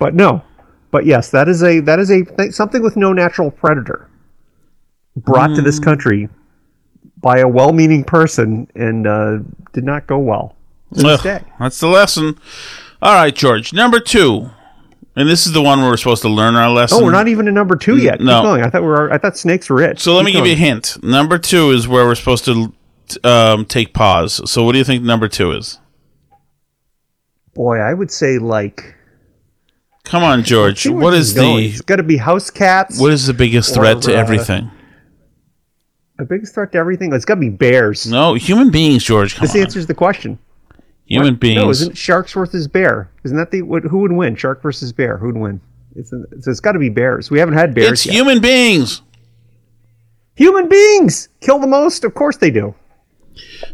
But 0.00 0.14
no. 0.14 0.42
But 0.90 1.06
yes, 1.06 1.30
that 1.30 1.48
is 1.48 1.62
a 1.62 1.78
that 1.80 2.00
is 2.00 2.10
a 2.10 2.24
th- 2.24 2.52
something 2.52 2.82
with 2.82 2.96
no 2.96 3.12
natural 3.12 3.52
predator 3.52 4.10
brought 5.16 5.54
to 5.54 5.62
this 5.62 5.78
country 5.78 6.28
by 7.18 7.38
a 7.38 7.46
well-meaning 7.46 8.02
person 8.02 8.68
and 8.74 9.06
uh, 9.06 9.38
did 9.72 9.84
not 9.84 10.08
go 10.08 10.18
well. 10.18 10.56
Ugh, 11.04 11.42
that's 11.60 11.78
the 11.78 11.88
lesson. 11.88 12.38
All 13.00 13.14
right, 13.14 13.34
George. 13.34 13.72
Number 13.72 14.00
two, 14.00 14.50
and 15.18 15.28
this 15.28 15.46
is 15.46 15.52
the 15.52 15.60
one 15.60 15.80
where 15.80 15.90
we're 15.90 15.96
supposed 15.96 16.22
to 16.22 16.28
learn 16.28 16.54
our 16.54 16.70
lesson. 16.70 16.98
Oh, 17.00 17.04
we're 17.04 17.10
not 17.10 17.26
even 17.26 17.48
in 17.48 17.54
number 17.54 17.74
two 17.74 17.96
yet. 17.96 18.20
no. 18.20 18.38
Keep 18.40 18.42
going. 18.44 18.62
I 18.62 18.70
thought 18.70 18.82
we 18.82 18.88
were. 18.88 19.12
I 19.12 19.18
thought 19.18 19.36
snakes 19.36 19.68
were 19.68 19.82
it. 19.82 19.98
So 19.98 20.14
let 20.14 20.20
Keep 20.20 20.26
me 20.26 20.32
give 20.32 20.46
you 20.46 20.52
a 20.52 20.56
hint. 20.56 21.02
Number 21.02 21.38
two 21.38 21.72
is 21.72 21.88
where 21.88 22.04
we're 22.06 22.14
supposed 22.14 22.44
to 22.44 22.72
um, 23.24 23.64
take 23.64 23.92
pause. 23.94 24.48
So 24.48 24.62
what 24.62 24.72
do 24.72 24.78
you 24.78 24.84
think 24.84 25.02
number 25.02 25.26
two 25.26 25.50
is? 25.52 25.80
Boy, 27.54 27.78
I 27.78 27.92
would 27.94 28.12
say 28.12 28.38
like. 28.38 28.94
Come 30.04 30.22
on, 30.22 30.44
George. 30.44 30.86
What 30.86 31.12
is 31.14 31.34
the 31.34 31.56
It's 31.56 31.80
got 31.82 31.96
to 31.96 32.02
be 32.04 32.16
house 32.16 32.48
cats. 32.48 32.98
what 33.00 33.12
is 33.12 33.26
the 33.26 33.34
biggest 33.34 33.74
threat 33.74 34.00
to 34.02 34.14
uh, 34.14 34.20
everything? 34.20 34.70
the 36.16 36.24
biggest 36.24 36.54
threat 36.54 36.72
to 36.72 36.78
everything? 36.78 37.12
It's 37.12 37.24
got 37.24 37.34
to 37.34 37.40
be 37.40 37.48
bears. 37.50 38.06
No, 38.06 38.34
human 38.34 38.70
beings, 38.70 39.04
George. 39.04 39.34
Come 39.34 39.46
This 39.46 39.54
on. 39.56 39.62
answers 39.62 39.86
the 39.86 39.94
question. 39.94 40.38
Human 41.08 41.34
No, 41.34 41.38
beings. 41.38 41.80
isn't 41.82 41.96
sharks 41.96 42.32
versus 42.32 42.68
bear? 42.68 43.10
Isn't 43.24 43.36
that 43.38 43.50
the 43.50 43.62
what, 43.62 43.82
who 43.84 43.98
would 44.00 44.12
win? 44.12 44.36
Shark 44.36 44.62
versus 44.62 44.92
bear? 44.92 45.16
Who'd 45.18 45.36
win? 45.36 45.60
It's, 45.96 46.12
it's, 46.32 46.46
it's 46.46 46.60
got 46.60 46.72
to 46.72 46.78
be 46.78 46.90
bears. 46.90 47.30
We 47.30 47.38
haven't 47.38 47.54
had 47.54 47.74
bears 47.74 47.92
it's 47.92 48.06
yet. 48.06 48.14
human 48.14 48.40
beings. 48.40 49.02
Human 50.36 50.68
beings 50.68 51.28
kill 51.40 51.58
the 51.58 51.66
most. 51.66 52.04
Of 52.04 52.14
course 52.14 52.36
they 52.36 52.50
do. 52.50 52.74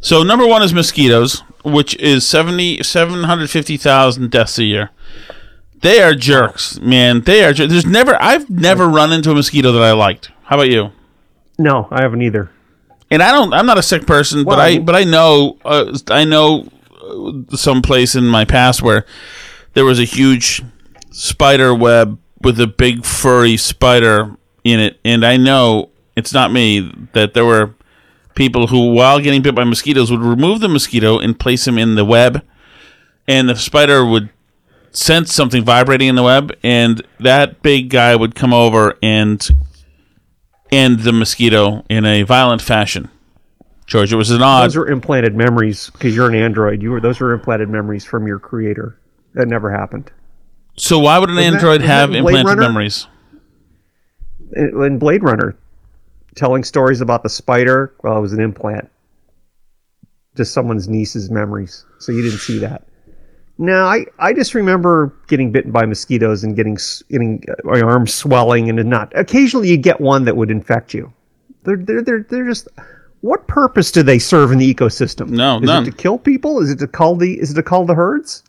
So 0.00 0.22
number 0.22 0.46
one 0.46 0.62
is 0.62 0.72
mosquitoes, 0.72 1.40
which 1.64 1.96
is 1.96 2.26
70, 2.26 2.82
750,000 2.82 4.30
deaths 4.30 4.58
a 4.58 4.64
year. 4.64 4.90
They 5.82 6.00
are 6.02 6.14
jerks, 6.14 6.78
man. 6.80 7.22
They 7.22 7.44
are. 7.44 7.52
Jer- 7.52 7.66
There's 7.66 7.84
never. 7.84 8.16
I've 8.20 8.48
never 8.48 8.86
run 8.88 9.12
into 9.12 9.30
a 9.30 9.34
mosquito 9.34 9.72
that 9.72 9.82
I 9.82 9.92
liked. 9.92 10.30
How 10.44 10.56
about 10.56 10.70
you? 10.70 10.92
No, 11.58 11.88
I 11.90 12.00
haven't 12.02 12.22
either. 12.22 12.50
And 13.10 13.22
I 13.22 13.32
don't. 13.32 13.52
I'm 13.52 13.66
not 13.66 13.76
a 13.76 13.82
sick 13.82 14.06
person, 14.06 14.44
but 14.44 14.56
Well, 14.56 14.60
I. 14.60 14.78
But 14.78 14.94
I 14.94 15.04
know. 15.04 15.58
Uh, 15.62 15.98
I 16.08 16.24
know 16.24 16.66
uh, 17.04 17.56
some 17.56 17.82
place 17.82 18.14
in 18.14 18.26
my 18.26 18.44
past 18.44 18.82
where 18.82 19.04
there 19.74 19.84
was 19.84 19.98
a 19.98 20.04
huge 20.04 20.62
spider 21.10 21.74
web 21.74 22.18
with 22.40 22.60
a 22.60 22.66
big 22.66 23.04
furry 23.04 23.56
spider 23.56 24.36
in 24.64 24.80
it, 24.80 25.00
and 25.04 25.24
I 25.24 25.36
know 25.36 25.90
it's 26.16 26.32
not 26.32 26.52
me 26.52 26.92
that 27.12 27.34
there 27.34 27.44
were 27.44 27.74
people 28.34 28.68
who, 28.68 28.92
while 28.92 29.20
getting 29.20 29.42
bit 29.42 29.54
by 29.54 29.64
mosquitoes, 29.64 30.10
would 30.10 30.20
remove 30.20 30.60
the 30.60 30.68
mosquito 30.68 31.18
and 31.18 31.38
place 31.38 31.66
him 31.66 31.78
in 31.78 31.94
the 31.94 32.04
web, 32.04 32.44
and 33.26 33.48
the 33.48 33.56
spider 33.56 34.04
would 34.04 34.30
sense 34.90 35.34
something 35.34 35.64
vibrating 35.64 36.08
in 36.08 36.14
the 36.14 36.22
web, 36.22 36.52
and 36.62 37.02
that 37.20 37.62
big 37.62 37.90
guy 37.90 38.14
would 38.14 38.34
come 38.34 38.52
over 38.52 38.96
and 39.02 39.48
end 40.70 41.00
the 41.00 41.12
mosquito 41.12 41.84
in 41.88 42.04
a 42.04 42.22
violent 42.22 42.62
fashion. 42.62 43.08
George, 43.86 44.12
it 44.12 44.16
was 44.16 44.30
an 44.30 44.42
odd. 44.42 44.64
Those 44.64 44.76
are 44.76 44.86
implanted 44.86 45.34
memories 45.34 45.90
because 45.90 46.14
you're 46.16 46.28
an 46.28 46.34
android. 46.34 46.82
You 46.82 46.90
were 46.90 47.00
those 47.00 47.20
are 47.20 47.32
implanted 47.32 47.68
memories 47.68 48.04
from 48.04 48.26
your 48.26 48.38
creator. 48.38 48.98
That 49.34 49.48
never 49.48 49.70
happened. 49.70 50.10
So 50.76 50.98
why 50.98 51.18
would 51.18 51.28
an 51.28 51.36
that- 51.36 51.42
android 51.44 51.80
wasn't 51.82 51.84
have 51.84 52.12
that 52.12 52.22
Blade 52.22 52.34
implanted 52.36 52.46
Runner? 52.58 52.62
memories? 52.62 53.06
In 54.56 54.82
in 54.84 54.98
Blade 54.98 55.22
Runner, 55.22 55.56
telling 56.34 56.64
stories 56.64 57.00
about 57.00 57.22
the 57.22 57.28
spider. 57.28 57.92
Well, 58.02 58.16
it 58.16 58.20
was 58.20 58.32
an 58.32 58.40
implant. 58.40 58.90
Just 60.36 60.52
someone's 60.52 60.88
niece's 60.88 61.30
memories. 61.30 61.84
So 61.98 62.10
you 62.10 62.22
didn't 62.22 62.38
see 62.38 62.58
that. 62.58 62.86
No, 63.56 63.84
I, 63.84 64.06
I 64.18 64.32
just 64.32 64.54
remember 64.54 65.14
getting 65.28 65.52
bitten 65.52 65.70
by 65.70 65.86
mosquitoes 65.86 66.42
and 66.42 66.56
getting 66.56 66.76
getting 67.08 67.44
uh, 67.48 67.54
my 67.62 67.80
arms 67.80 68.12
swelling 68.12 68.68
and 68.68 68.82
not. 68.88 69.12
Occasionally, 69.14 69.68
you 69.68 69.76
get 69.76 70.00
one 70.00 70.24
that 70.24 70.36
would 70.36 70.50
infect 70.50 70.92
you. 70.92 71.12
They're 71.62 71.76
they're 71.76 72.02
they're, 72.02 72.26
they're 72.28 72.46
just. 72.46 72.66
What 73.24 73.46
purpose 73.46 73.90
do 73.90 74.02
they 74.02 74.18
serve 74.18 74.52
in 74.52 74.58
the 74.58 74.74
ecosystem? 74.74 75.30
No, 75.30 75.56
is 75.56 75.62
none. 75.62 75.84
it 75.84 75.86
to 75.86 75.96
kill 75.96 76.18
people? 76.18 76.60
Is 76.60 76.70
it 76.70 76.78
to 76.80 76.86
cull 76.86 77.16
the? 77.16 77.40
Is 77.40 77.52
it 77.52 77.54
to 77.54 77.62
cull 77.62 77.86
the 77.86 77.94
herds? 77.94 78.44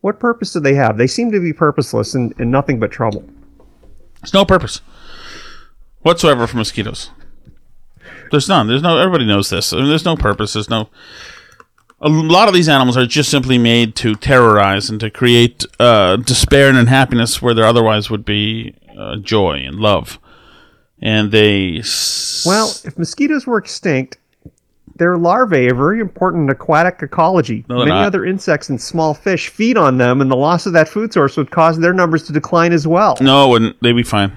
What 0.00 0.18
purpose 0.18 0.52
do 0.52 0.58
they 0.58 0.74
have? 0.74 0.98
They 0.98 1.06
seem 1.06 1.30
to 1.30 1.38
be 1.38 1.52
purposeless 1.52 2.16
and, 2.16 2.34
and 2.40 2.50
nothing 2.50 2.80
but 2.80 2.90
trouble. 2.90 3.24
There's 4.20 4.34
no 4.34 4.44
purpose 4.44 4.80
whatsoever 6.00 6.48
for 6.48 6.56
mosquitoes. 6.56 7.10
There's 8.32 8.48
none. 8.48 8.66
There's 8.66 8.82
no. 8.82 8.98
Everybody 8.98 9.24
knows 9.24 9.50
this. 9.50 9.72
I 9.72 9.76
mean, 9.76 9.88
there's 9.88 10.04
no 10.04 10.16
purpose. 10.16 10.54
There's 10.54 10.68
no. 10.68 10.88
A 12.00 12.08
lot 12.08 12.48
of 12.48 12.54
these 12.54 12.68
animals 12.68 12.96
are 12.96 13.06
just 13.06 13.30
simply 13.30 13.56
made 13.56 13.94
to 13.96 14.16
terrorize 14.16 14.90
and 14.90 14.98
to 14.98 15.10
create 15.10 15.64
uh, 15.78 16.16
despair 16.16 16.68
and 16.68 16.76
unhappiness 16.76 17.40
where 17.40 17.54
there 17.54 17.66
otherwise 17.66 18.10
would 18.10 18.24
be 18.24 18.74
uh, 18.98 19.14
joy 19.18 19.62
and 19.64 19.76
love. 19.76 20.18
And 21.00 21.30
they. 21.30 21.78
s- 21.78 22.44
Well, 22.46 22.72
if 22.84 22.98
mosquitoes 22.98 23.46
were 23.46 23.58
extinct, 23.58 24.18
their 24.96 25.16
larvae 25.16 25.68
are 25.70 25.74
very 25.74 26.00
important 26.00 26.44
in 26.44 26.50
aquatic 26.50 26.98
ecology. 27.02 27.64
No, 27.68 27.76
they're 27.78 27.86
Many 27.86 28.00
not. 28.00 28.06
other 28.06 28.24
insects 28.24 28.68
and 28.68 28.80
small 28.80 29.14
fish 29.14 29.48
feed 29.48 29.76
on 29.76 29.98
them, 29.98 30.20
and 30.20 30.28
the 30.30 30.36
loss 30.36 30.66
of 30.66 30.72
that 30.72 30.88
food 30.88 31.12
source 31.12 31.36
would 31.36 31.50
cause 31.52 31.78
their 31.78 31.92
numbers 31.92 32.24
to 32.26 32.32
decline 32.32 32.72
as 32.72 32.86
well. 32.86 33.16
no, 33.20 33.46
it 33.46 33.50
wouldn't. 33.50 33.82
They'd 33.82 33.92
be 33.92 34.02
fine. 34.02 34.36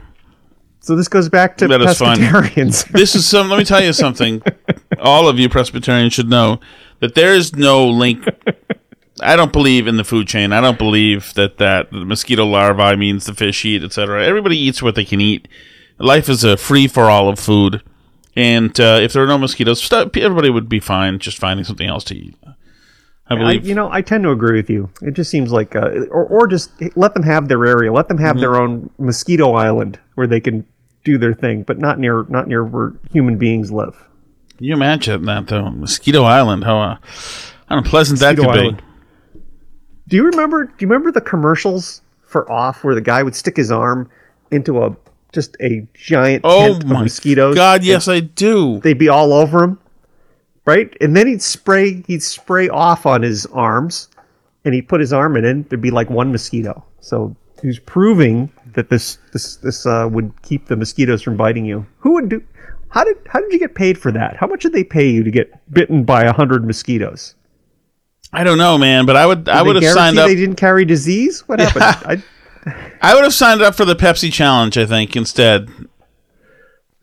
So 0.83 0.95
this 0.95 1.07
goes 1.07 1.29
back 1.29 1.57
to 1.57 1.67
That 1.67 1.81
is 1.81 1.97
fine. 1.97 2.17
pescatarians. 2.17 2.87
this 2.91 3.15
is 3.15 3.27
some 3.27 3.49
let 3.49 3.57
me 3.59 3.65
tell 3.65 3.83
you 3.83 3.93
something 3.93 4.41
all 4.99 5.27
of 5.27 5.37
you 5.39 5.47
presbyterians 5.49 6.13
should 6.13 6.27
know 6.29 6.59
that 7.01 7.13
there 7.13 7.33
is 7.35 7.55
no 7.55 7.87
link 7.87 8.25
i 9.21 9.35
don't 9.35 9.51
believe 9.53 9.85
in 9.85 9.97
the 9.97 10.03
food 10.03 10.27
chain 10.27 10.51
i 10.51 10.59
don't 10.59 10.79
believe 10.79 11.33
that 11.35 11.59
that 11.59 11.91
the 11.91 12.03
mosquito 12.03 12.43
larvae 12.45 12.95
means 12.95 13.25
the 13.25 13.33
fish 13.35 13.63
eat 13.63 13.83
etc 13.83 14.25
everybody 14.25 14.57
eats 14.57 14.81
what 14.81 14.95
they 14.95 15.05
can 15.05 15.21
eat 15.21 15.47
life 16.03 16.29
is 16.29 16.43
a 16.43 16.57
free 16.57 16.87
for 16.87 17.09
all 17.09 17.29
of 17.29 17.39
food 17.39 17.81
and 18.35 18.79
uh, 18.79 18.99
if 19.01 19.13
there 19.13 19.21
were 19.21 19.27
no 19.27 19.37
mosquitoes 19.37 19.81
st- 19.83 20.15
everybody 20.17 20.49
would 20.49 20.69
be 20.69 20.79
fine 20.79 21.19
just 21.19 21.37
finding 21.37 21.63
something 21.65 21.87
else 21.87 22.03
to 22.03 22.15
eat 22.15 22.35
i 22.45 22.53
I, 23.33 23.35
believe 23.37 23.65
you 23.67 23.75
know, 23.75 23.89
I 23.91 24.01
tend 24.01 24.23
to 24.25 24.31
agree 24.31 24.57
with 24.57 24.69
you. 24.69 24.89
It 25.01 25.13
just 25.13 25.31
seems 25.31 25.53
like, 25.53 25.73
uh, 25.73 26.05
or, 26.11 26.25
or 26.25 26.47
just 26.47 26.69
let 26.97 27.13
them 27.13 27.23
have 27.23 27.47
their 27.47 27.65
area. 27.65 27.89
Let 27.93 28.09
them 28.09 28.17
have 28.17 28.35
Mm-hmm. 28.35 28.41
their 28.41 28.55
own 28.57 28.89
mosquito 28.99 29.53
island 29.53 29.97
where 30.15 30.27
they 30.27 30.41
can 30.41 30.65
do 31.05 31.17
their 31.17 31.33
thing, 31.33 31.63
but 31.63 31.77
not 31.79 31.97
near, 31.97 32.25
not 32.27 32.49
near 32.49 32.65
where 32.65 32.91
human 33.13 33.37
beings 33.37 33.71
live. 33.71 33.95
can 34.57 34.65
you 34.65 34.73
imagine 34.73 35.23
that 35.27 35.47
though 35.47 35.69
mosquito 35.69 36.23
island 36.23 36.65
how 36.65 36.81
uh, 36.81 36.97
how 37.69 37.77
unpleasant 37.77 38.19
that 38.19 38.35
Mosquito 38.35 38.51
could 38.51 38.59
Island. 38.61 38.77
be 39.33 39.39
Do 40.09 40.17
you 40.17 40.25
remember? 40.25 40.65
Do 40.65 40.73
you 40.79 40.87
remember 40.87 41.13
the 41.13 41.21
commercials 41.21 42.01
for 42.21 42.51
off 42.51 42.83
where 42.83 42.95
the 42.95 43.01
guy 43.01 43.23
would 43.23 43.35
stick 43.35 43.55
his 43.55 43.71
arm 43.71 44.09
into 44.51 44.83
a 44.83 44.93
just 45.31 45.55
a 45.61 45.87
giant 45.93 46.41
oh 46.43 46.73
tent 46.73 46.83
of 46.83 46.89
mosquitoes? 46.89 47.55
god 47.55 47.83
yes 47.83 48.07
i 48.07 48.19
do 48.19 48.79
they'd 48.81 48.97
be 48.97 49.09
all 49.09 49.33
over 49.33 49.63
him, 49.63 49.79
right? 50.65 50.95
And 51.01 51.15
then 51.15 51.27
he'd 51.27 51.41
spray 51.41 52.03
he'd 52.07 52.23
spray 52.23 52.69
off 52.69 53.05
on 53.05 53.21
his 53.21 53.45
arms, 53.47 54.09
and 54.65 54.73
he'd 54.73 54.87
put 54.87 54.99
his 54.99 55.13
arm 55.13 55.35
in 55.37 55.45
it. 55.45 55.69
There'd 55.69 55.81
be 55.81 55.91
like 55.91 56.09
one 56.09 56.31
mosquito. 56.31 56.83
So 56.99 57.35
he's 57.61 57.79
proving 57.79 58.51
that 58.73 58.89
this 58.89 59.17
this 59.33 59.57
this 59.57 59.85
uh, 59.85 60.07
would 60.11 60.31
keep 60.43 60.67
the 60.67 60.75
mosquitoes 60.75 61.21
from 61.21 61.35
biting 61.37 61.65
you. 61.65 61.85
Who 61.99 62.13
would 62.13 62.29
do? 62.29 62.43
How 62.89 63.03
did 63.03 63.17
how 63.27 63.39
did 63.39 63.51
you 63.53 63.59
get 63.59 63.75
paid 63.75 63.97
for 63.97 64.11
that? 64.11 64.35
How 64.35 64.47
much 64.47 64.61
did 64.63 64.73
they 64.73 64.83
pay 64.83 65.09
you 65.09 65.23
to 65.23 65.31
get 65.31 65.51
bitten 65.73 66.03
by 66.03 66.23
a 66.23 66.33
hundred 66.33 66.65
mosquitoes? 66.65 67.35
i 68.33 68.45
don't 68.45 68.57
know 68.57 68.77
man 68.77 69.05
but 69.05 69.17
i 69.17 69.25
would 69.25 69.49
i 69.49 69.61
would 69.61 69.75
have 69.75 69.93
signed 69.93 70.17
up 70.17 70.25
They 70.29 70.35
didn't 70.35 70.55
carry 70.55 70.85
disease. 70.85 71.41
What 71.49 71.59
happened? 71.65 71.83
I, 71.83 72.23
I 73.01 73.15
would 73.15 73.23
have 73.23 73.33
signed 73.33 73.61
up 73.61 73.75
for 73.75 73.85
the 73.85 73.95
Pepsi 73.95 74.31
challenge, 74.31 74.77
I 74.77 74.85
think, 74.85 75.15
instead. 75.15 75.69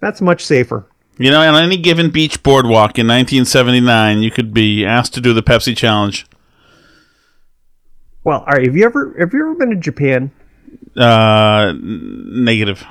that's 0.00 0.20
much 0.20 0.44
safer. 0.44 0.86
You 1.18 1.32
know, 1.32 1.40
on 1.40 1.62
any 1.62 1.76
given 1.76 2.10
beach 2.10 2.42
boardwalk 2.44 2.98
in 2.98 3.08
1979, 3.08 4.22
you 4.22 4.30
could 4.30 4.54
be 4.54 4.86
asked 4.86 5.14
to 5.14 5.20
do 5.20 5.32
the 5.32 5.42
Pepsi 5.42 5.76
challenge. 5.76 6.26
Well, 8.22 8.40
all 8.40 8.52
right. 8.52 8.66
Have 8.66 8.76
you 8.76 8.84
ever 8.84 9.16
have 9.18 9.32
you 9.32 9.40
ever 9.40 9.54
been 9.54 9.70
to 9.70 9.76
Japan? 9.76 10.30
Uh, 10.96 11.72
negative. 11.80 12.84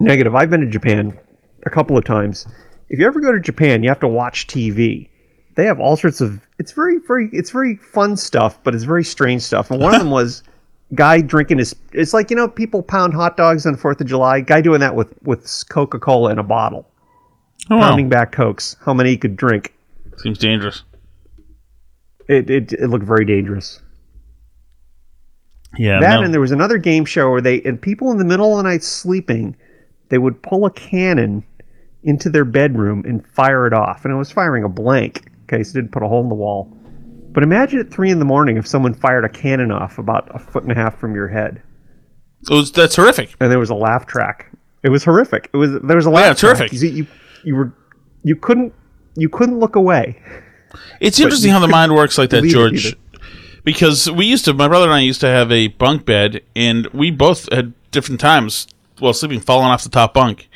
Negative. 0.00 0.34
I've 0.34 0.50
been 0.50 0.60
to 0.60 0.66
Japan 0.66 1.18
a 1.64 1.70
couple 1.70 1.96
of 1.96 2.04
times. 2.04 2.46
If 2.88 2.98
you 2.98 3.06
ever 3.06 3.20
go 3.20 3.32
to 3.32 3.40
Japan, 3.40 3.82
you 3.82 3.88
have 3.88 4.00
to 4.00 4.08
watch 4.08 4.46
TV. 4.46 5.08
They 5.54 5.64
have 5.64 5.80
all 5.80 5.96
sorts 5.96 6.20
of. 6.20 6.40
It's 6.58 6.72
very, 6.72 6.98
very. 6.98 7.30
It's 7.32 7.50
very 7.50 7.76
fun 7.76 8.16
stuff, 8.16 8.58
but 8.64 8.74
it's 8.74 8.84
very 8.84 9.04
strange 9.04 9.42
stuff. 9.42 9.70
And 9.70 9.80
one 9.80 9.94
of 9.94 10.00
them 10.02 10.10
was 10.10 10.42
guy 10.94 11.20
drinking 11.20 11.58
his. 11.58 11.74
It's 11.92 12.12
like 12.14 12.30
you 12.30 12.36
know 12.36 12.48
people 12.48 12.82
pound 12.82 13.14
hot 13.14 13.36
dogs 13.36 13.66
on 13.66 13.76
Fourth 13.76 14.00
of 14.00 14.06
July. 14.06 14.40
Guy 14.40 14.60
doing 14.60 14.80
that 14.80 14.94
with 14.94 15.14
with 15.22 15.64
Coca 15.68 15.98
Cola 15.98 16.30
in 16.32 16.38
a 16.38 16.42
bottle, 16.42 16.88
Oh, 17.70 17.76
wow. 17.76 17.88
pounding 17.88 18.08
back 18.08 18.32
cokes. 18.32 18.76
How 18.84 18.92
many 18.94 19.10
he 19.10 19.16
could 19.16 19.36
drink? 19.36 19.74
Seems 20.18 20.38
dangerous. 20.38 20.82
It 22.28 22.48
it, 22.50 22.72
it 22.74 22.88
looked 22.88 23.04
very 23.06 23.24
dangerous. 23.24 23.80
Yeah, 25.78 26.00
That 26.00 26.16
no. 26.16 26.22
and 26.24 26.34
there 26.34 26.40
was 26.40 26.52
another 26.52 26.76
game 26.78 27.04
show 27.06 27.30
where 27.30 27.40
they 27.40 27.62
and 27.62 27.80
people 27.80 28.10
in 28.10 28.18
the 28.18 28.24
middle 28.24 28.52
of 28.52 28.58
the 28.62 28.68
night 28.68 28.82
sleeping, 28.82 29.56
they 30.10 30.18
would 30.18 30.42
pull 30.42 30.66
a 30.66 30.70
cannon 30.70 31.44
into 32.02 32.28
their 32.28 32.44
bedroom 32.44 33.04
and 33.06 33.26
fire 33.28 33.66
it 33.66 33.72
off, 33.72 34.04
and 34.04 34.12
it 34.12 34.16
was 34.16 34.30
firing 34.30 34.64
a 34.64 34.68
blank. 34.68 35.30
Okay, 35.44 35.62
so 35.62 35.70
it 35.70 35.82
didn't 35.82 35.92
put 35.92 36.02
a 36.02 36.08
hole 36.08 36.22
in 36.22 36.28
the 36.28 36.34
wall. 36.34 36.76
But 37.32 37.42
imagine 37.42 37.80
at 37.80 37.90
three 37.90 38.10
in 38.10 38.18
the 38.18 38.24
morning 38.24 38.56
if 38.56 38.66
someone 38.66 38.94
fired 38.94 39.24
a 39.24 39.28
cannon 39.28 39.70
off 39.70 39.98
about 39.98 40.28
a 40.34 40.38
foot 40.38 40.62
and 40.64 40.72
a 40.72 40.74
half 40.74 40.98
from 40.98 41.14
your 41.14 41.28
head, 41.28 41.62
It 42.50 42.52
was, 42.54 42.70
that's 42.72 42.96
horrific. 42.96 43.34
and 43.40 43.50
there 43.50 43.58
was 43.58 43.70
a 43.70 43.74
laugh 43.74 44.06
track. 44.06 44.50
It 44.82 44.90
was 44.90 45.04
horrific. 45.04 45.48
It 45.52 45.56
was 45.56 45.70
there 45.82 45.96
was 45.96 46.06
a 46.06 46.10
laugh 46.10 46.42
Yeah, 46.42 46.50
track. 46.50 46.56
terrific. 46.70 46.72
You, 46.82 46.88
you 46.88 47.06
you 47.44 47.56
were 47.56 47.72
you 48.24 48.36
couldn't 48.36 48.74
you 49.14 49.28
couldn't 49.28 49.58
look 49.60 49.76
away. 49.76 50.20
It's 51.00 51.20
interesting 51.20 51.50
how 51.52 51.60
the 51.60 51.68
mind 51.68 51.94
works 51.94 52.18
like 52.18 52.30
that, 52.30 52.44
George. 52.44 52.96
Because 53.64 54.10
we 54.10 54.26
used 54.26 54.44
to, 54.46 54.54
my 54.54 54.66
brother 54.66 54.86
and 54.86 54.94
I 54.94 55.00
used 55.00 55.20
to 55.20 55.28
have 55.28 55.52
a 55.52 55.68
bunk 55.68 56.04
bed, 56.04 56.40
and 56.56 56.86
we 56.88 57.10
both 57.12 57.52
had 57.52 57.74
different 57.92 58.20
times 58.20 58.66
while 58.98 59.12
sleeping, 59.12 59.38
falling 59.38 59.66
off 59.68 59.84
the 59.84 59.88
top 59.90 60.14
bunk. 60.14 60.48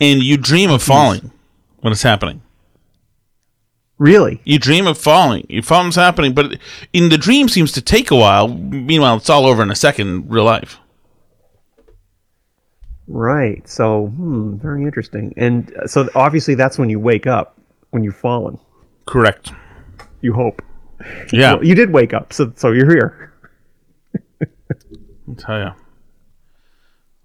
And 0.00 0.22
you 0.22 0.36
dream 0.36 0.70
of 0.70 0.80
falling 0.82 1.32
when 1.80 1.92
it's 1.92 2.02
happening. 2.02 2.42
Really? 3.98 4.40
You 4.44 4.58
dream 4.58 4.86
of 4.86 4.98
falling. 4.98 5.46
You 5.48 5.62
falling's 5.62 5.96
happening, 5.96 6.34
but 6.34 6.58
in 6.92 7.08
the 7.08 7.16
dream 7.16 7.48
seems 7.48 7.72
to 7.72 7.80
take 7.80 8.10
a 8.10 8.16
while. 8.16 8.48
Meanwhile, 8.48 9.16
it's 9.16 9.30
all 9.30 9.46
over 9.46 9.62
in 9.62 9.70
a 9.70 9.74
second 9.74 10.08
in 10.08 10.28
real 10.28 10.44
life. 10.44 10.78
Right. 13.08 13.66
So, 13.68 14.08
hmm, 14.08 14.56
very 14.56 14.82
interesting. 14.82 15.32
And 15.36 15.74
uh, 15.76 15.86
so 15.86 16.08
obviously 16.14 16.54
that's 16.54 16.78
when 16.78 16.90
you 16.90 17.00
wake 17.00 17.26
up 17.26 17.58
when 17.90 18.02
you've 18.02 18.16
fallen. 18.16 18.58
Correct. 19.06 19.52
You 20.20 20.32
hope. 20.34 20.60
Yeah, 21.32 21.54
Well, 21.54 21.64
you 21.64 21.74
did 21.74 21.90
wake 21.90 22.14
up, 22.14 22.32
so 22.32 22.52
so 22.56 22.72
you're 22.72 22.90
here. 22.90 23.32
I'll 25.28 25.34
tell 25.36 25.58
you. 25.58 25.70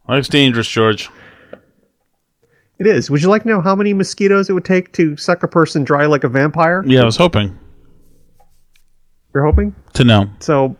Life's 0.07 0.27
dangerous, 0.27 0.67
George. 0.67 1.09
It 2.81 2.87
is. 2.87 3.11
Would 3.11 3.21
you 3.21 3.29
like 3.29 3.43
to 3.43 3.47
know 3.47 3.61
how 3.61 3.75
many 3.75 3.93
mosquitoes 3.93 4.49
it 4.49 4.53
would 4.53 4.65
take 4.65 4.91
to 4.93 5.15
suck 5.15 5.43
a 5.43 5.47
person 5.47 5.83
dry 5.83 6.07
like 6.07 6.23
a 6.23 6.27
vampire? 6.27 6.83
Yeah, 6.85 7.01
I 7.03 7.05
was 7.05 7.15
hoping 7.15 7.55
You're 9.35 9.45
hoping. 9.45 9.75
to 9.93 10.03
know. 10.03 10.27
So, 10.39 10.75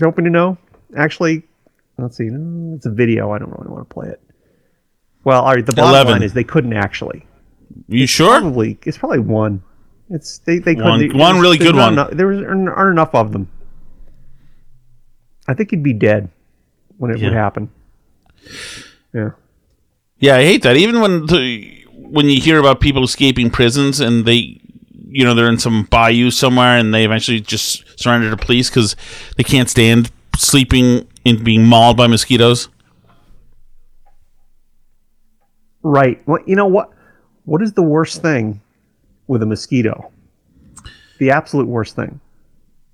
hoping 0.00 0.24
to 0.24 0.30
know. 0.30 0.56
Actually, 0.96 1.42
let's 1.98 2.16
see. 2.16 2.24
No, 2.30 2.76
it's 2.76 2.86
a 2.86 2.90
video. 2.90 3.30
I 3.30 3.38
don't 3.38 3.50
really 3.50 3.70
want 3.70 3.86
to 3.88 3.92
play 3.94 4.08
it. 4.08 4.22
Well, 5.22 5.42
all 5.42 5.52
right. 5.54 5.66
The 5.66 5.72
bottom 5.74 5.90
11. 5.90 6.12
line 6.14 6.22
is 6.22 6.32
they 6.32 6.44
couldn't 6.44 6.72
actually. 6.72 7.26
You 7.86 8.06
sure? 8.06 8.40
Probably 8.40 8.78
it's 8.84 8.96
probably 8.96 9.18
one. 9.18 9.62
It's 10.08 10.38
they 10.38 10.58
they 10.60 10.74
couldn't. 10.74 10.88
One- 10.90 10.98
they- 11.08 11.14
one 11.14 11.38
really 11.40 11.58
good 11.58 11.76
one. 11.76 11.92
enough- 11.92 12.10
there 12.12 12.26
was- 12.26 12.42
aren't 12.42 12.92
enough 12.92 13.14
of 13.14 13.32
them. 13.32 13.48
I 15.46 15.52
think 15.52 15.70
he'd 15.72 15.82
be 15.82 15.92
dead 15.92 16.30
when 16.96 17.10
it 17.10 17.20
would 17.20 17.32
happen. 17.34 17.70
Yeah. 19.12 19.30
Yeah, 20.20 20.36
I 20.36 20.44
hate 20.44 20.62
that. 20.62 20.76
Even 20.76 21.00
when 21.00 21.26
the, 21.26 21.84
when 21.94 22.26
you 22.26 22.40
hear 22.40 22.58
about 22.60 22.80
people 22.80 23.02
escaping 23.02 23.50
prisons 23.50 24.00
and 24.00 24.24
they, 24.26 24.60
you 25.08 25.24
know, 25.24 25.34
they're 25.34 25.48
in 25.48 25.58
some 25.58 25.84
bayou 25.84 26.30
somewhere 26.30 26.76
and 26.78 26.92
they 26.94 27.04
eventually 27.04 27.40
just 27.40 27.84
surrender 27.98 28.30
to 28.30 28.36
police 28.36 28.68
because 28.70 28.96
they 29.36 29.42
can't 29.42 29.68
stand 29.70 30.10
sleeping 30.36 31.08
and 31.26 31.42
being 31.44 31.64
mauled 31.66 31.96
by 31.96 32.06
mosquitoes. 32.06 32.68
Right. 35.82 36.22
Well, 36.26 36.40
you 36.46 36.56
know 36.56 36.66
what? 36.66 36.90
What 37.44 37.62
is 37.62 37.72
the 37.72 37.82
worst 37.82 38.20
thing 38.22 38.60
with 39.26 39.42
a 39.42 39.46
mosquito? 39.46 40.10
The 41.18 41.30
absolute 41.30 41.66
worst 41.66 41.96
thing. 41.96 42.20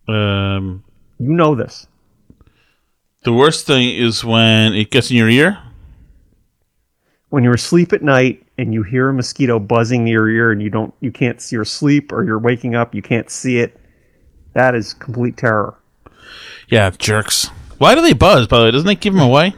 Um, 0.08 0.84
You 1.18 1.32
know 1.32 1.54
this. 1.54 1.86
the 3.24 3.32
worst 3.32 3.66
thing 3.66 3.88
is 3.90 4.24
when 4.24 4.72
it 4.74 4.90
gets 4.92 5.10
in 5.10 5.16
your 5.16 5.28
ear. 5.28 5.58
When 7.36 7.44
you're 7.44 7.52
asleep 7.52 7.92
at 7.92 8.00
night 8.00 8.46
and 8.56 8.72
you 8.72 8.82
hear 8.82 9.10
a 9.10 9.12
mosquito 9.12 9.58
buzzing 9.58 10.04
near 10.04 10.26
your 10.30 10.46
ear 10.46 10.52
and 10.52 10.62
you 10.62 10.70
don't 10.70 10.94
you 11.00 11.12
can't 11.12 11.38
see 11.38 11.54
you're 11.54 11.64
asleep 11.64 12.10
or 12.10 12.24
you're 12.24 12.38
waking 12.38 12.74
up, 12.74 12.94
you 12.94 13.02
can't 13.02 13.28
see 13.28 13.58
it. 13.58 13.78
That 14.54 14.74
is 14.74 14.94
complete 14.94 15.36
terror. 15.36 15.76
Yeah, 16.70 16.88
jerks. 16.88 17.48
Why 17.76 17.94
do 17.94 18.00
they 18.00 18.14
buzz? 18.14 18.46
By 18.46 18.60
the 18.60 18.64
way, 18.64 18.70
doesn't 18.70 18.88
it 18.88 19.00
give 19.00 19.12
them 19.12 19.20
away? 19.20 19.54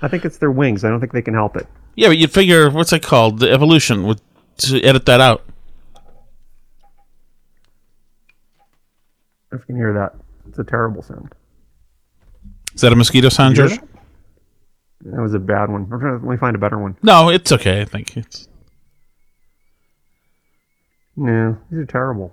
I 0.00 0.06
think 0.06 0.24
it's 0.24 0.38
their 0.38 0.52
wings. 0.52 0.84
I 0.84 0.90
don't 0.90 1.00
think 1.00 1.10
they 1.10 1.22
can 1.22 1.34
help 1.34 1.56
it. 1.56 1.66
Yeah, 1.96 2.06
but 2.06 2.18
you'd 2.18 2.30
figure 2.30 2.70
what's 2.70 2.92
it 2.92 3.02
called? 3.02 3.40
The 3.40 3.50
evolution 3.50 4.04
would 4.04 4.20
to 4.58 4.80
edit 4.84 5.06
that 5.06 5.20
out. 5.20 5.42
If 9.50 9.58
you 9.58 9.66
can 9.66 9.76
hear 9.76 9.92
that. 9.92 10.14
It's 10.48 10.60
a 10.60 10.62
terrible 10.62 11.02
sound. 11.02 11.34
Is 12.76 12.82
that 12.82 12.92
a 12.92 12.96
mosquito 12.96 13.28
sound, 13.28 13.56
George? 13.56 13.80
That? 15.10 15.20
Was 15.20 15.34
a 15.34 15.38
bad 15.38 15.70
one. 15.70 15.88
I'm 15.92 16.00
trying 16.00 16.20
to, 16.20 16.26
let 16.26 16.32
me 16.32 16.36
find 16.36 16.56
a 16.56 16.58
better 16.58 16.78
one. 16.78 16.96
No, 17.02 17.28
it's 17.28 17.52
okay. 17.52 17.80
I 17.80 17.84
think 17.84 18.16
it's. 18.16 18.48
No, 21.16 21.58
these 21.70 21.80
are 21.80 21.86
terrible. 21.86 22.32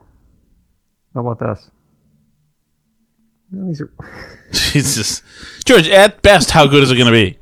How 1.14 1.28
about 1.28 1.40
this? 1.40 1.70
No, 3.52 3.68
these 3.68 3.82
are. 3.82 3.92
Jesus, 4.52 5.22
George. 5.66 5.88
At 5.90 6.22
best, 6.22 6.52
how 6.52 6.68
good 6.68 6.84
is 6.84 6.92
it 6.92 6.96
going 6.96 7.08
to 7.08 7.12
be? 7.12 7.38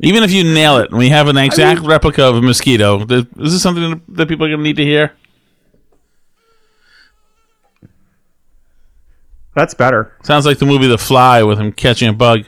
Even 0.00 0.22
if 0.22 0.30
you 0.30 0.44
nail 0.44 0.78
it, 0.78 0.90
and 0.90 0.98
we 0.98 1.08
have 1.08 1.26
an 1.26 1.36
exact 1.36 1.80
replica 1.80 2.22
of 2.22 2.36
a 2.36 2.42
mosquito, 2.42 3.00
is 3.00 3.26
this 3.36 3.62
something 3.62 4.00
that 4.08 4.28
people 4.28 4.46
are 4.46 4.48
going 4.48 4.60
to 4.60 4.64
need 4.64 4.76
to 4.76 4.84
hear? 4.84 5.12
That's 9.56 9.74
better. 9.74 10.16
Sounds 10.22 10.46
like 10.46 10.58
the 10.58 10.66
movie 10.66 10.86
The 10.86 10.98
Fly 10.98 11.42
with 11.42 11.58
him 11.58 11.72
catching 11.72 12.08
a 12.08 12.12
bug. 12.12 12.44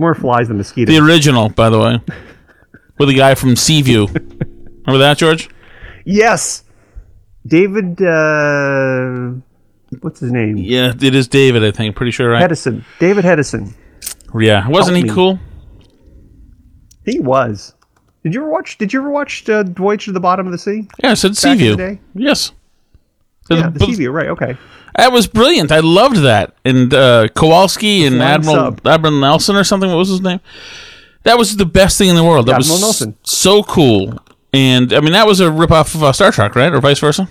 More 0.00 0.14
flies 0.14 0.48
than 0.48 0.56
mosquitoes. 0.56 0.96
The 0.96 1.04
original, 1.04 1.50
by 1.50 1.68
the 1.68 1.78
way, 1.78 2.00
with 2.98 3.10
the 3.10 3.14
guy 3.14 3.34
from 3.34 3.54
Seaview. 3.54 4.06
Remember 4.06 4.96
that, 4.96 5.18
George? 5.18 5.50
yes, 6.06 6.64
David. 7.46 8.00
Uh, 8.00 9.32
what's 10.00 10.20
his 10.20 10.32
name? 10.32 10.56
Yeah, 10.56 10.94
it 10.98 11.14
is 11.14 11.28
David. 11.28 11.62
I 11.62 11.70
think. 11.70 11.96
Pretty 11.96 12.12
sure, 12.12 12.30
right? 12.30 12.42
Hedison. 12.50 12.82
David 12.98 13.26
Hedison. 13.26 13.74
Yeah, 14.34 14.66
wasn't 14.68 14.96
he 14.96 15.02
me. 15.02 15.10
cool? 15.10 15.38
He 17.04 17.20
was. 17.20 17.74
Did 18.22 18.32
you 18.32 18.40
ever 18.40 18.50
watch? 18.50 18.78
Did 18.78 18.94
you 18.94 19.00
ever 19.00 19.10
watch 19.10 19.46
uh, 19.50 19.64
Voyage 19.64 20.06
to 20.06 20.12
the 20.12 20.20
Bottom 20.20 20.46
of 20.46 20.52
the 20.52 20.58
Sea? 20.58 20.88
Yeah, 21.04 21.10
I 21.10 21.14
said 21.14 21.32
in 21.32 21.34
Seaview. 21.34 21.98
Yes. 22.14 22.52
Yeah, 23.50 23.68
the 23.70 23.92
Sea 23.92 24.06
Right. 24.08 24.28
Okay. 24.28 24.56
That 24.96 25.12
was 25.12 25.26
brilliant. 25.26 25.70
I 25.72 25.80
loved 25.80 26.16
that. 26.18 26.54
And 26.64 26.92
uh, 26.92 27.28
Kowalski 27.34 28.04
and 28.04 28.20
Admiral 28.20 28.56
sub. 28.56 28.86
Admiral 28.86 29.20
Nelson 29.20 29.56
or 29.56 29.64
something. 29.64 29.88
What 29.88 29.98
was 29.98 30.08
his 30.08 30.20
name? 30.20 30.40
That 31.22 31.38
was 31.38 31.56
the 31.56 31.66
best 31.66 31.96
thing 31.98 32.08
in 32.08 32.16
the 32.16 32.24
world. 32.24 32.46
That 32.46 32.56
was 32.58 32.66
Admiral 32.68 32.80
Nelson. 32.80 33.16
so 33.22 33.62
cool. 33.62 34.18
And 34.52 34.92
I 34.92 35.00
mean, 35.00 35.12
that 35.12 35.26
was 35.26 35.40
a 35.40 35.44
ripoff 35.44 35.94
of 35.94 36.02
uh, 36.02 36.12
Star 36.12 36.32
Trek, 36.32 36.54
right, 36.56 36.72
or 36.72 36.80
vice 36.80 36.98
versa? 36.98 37.28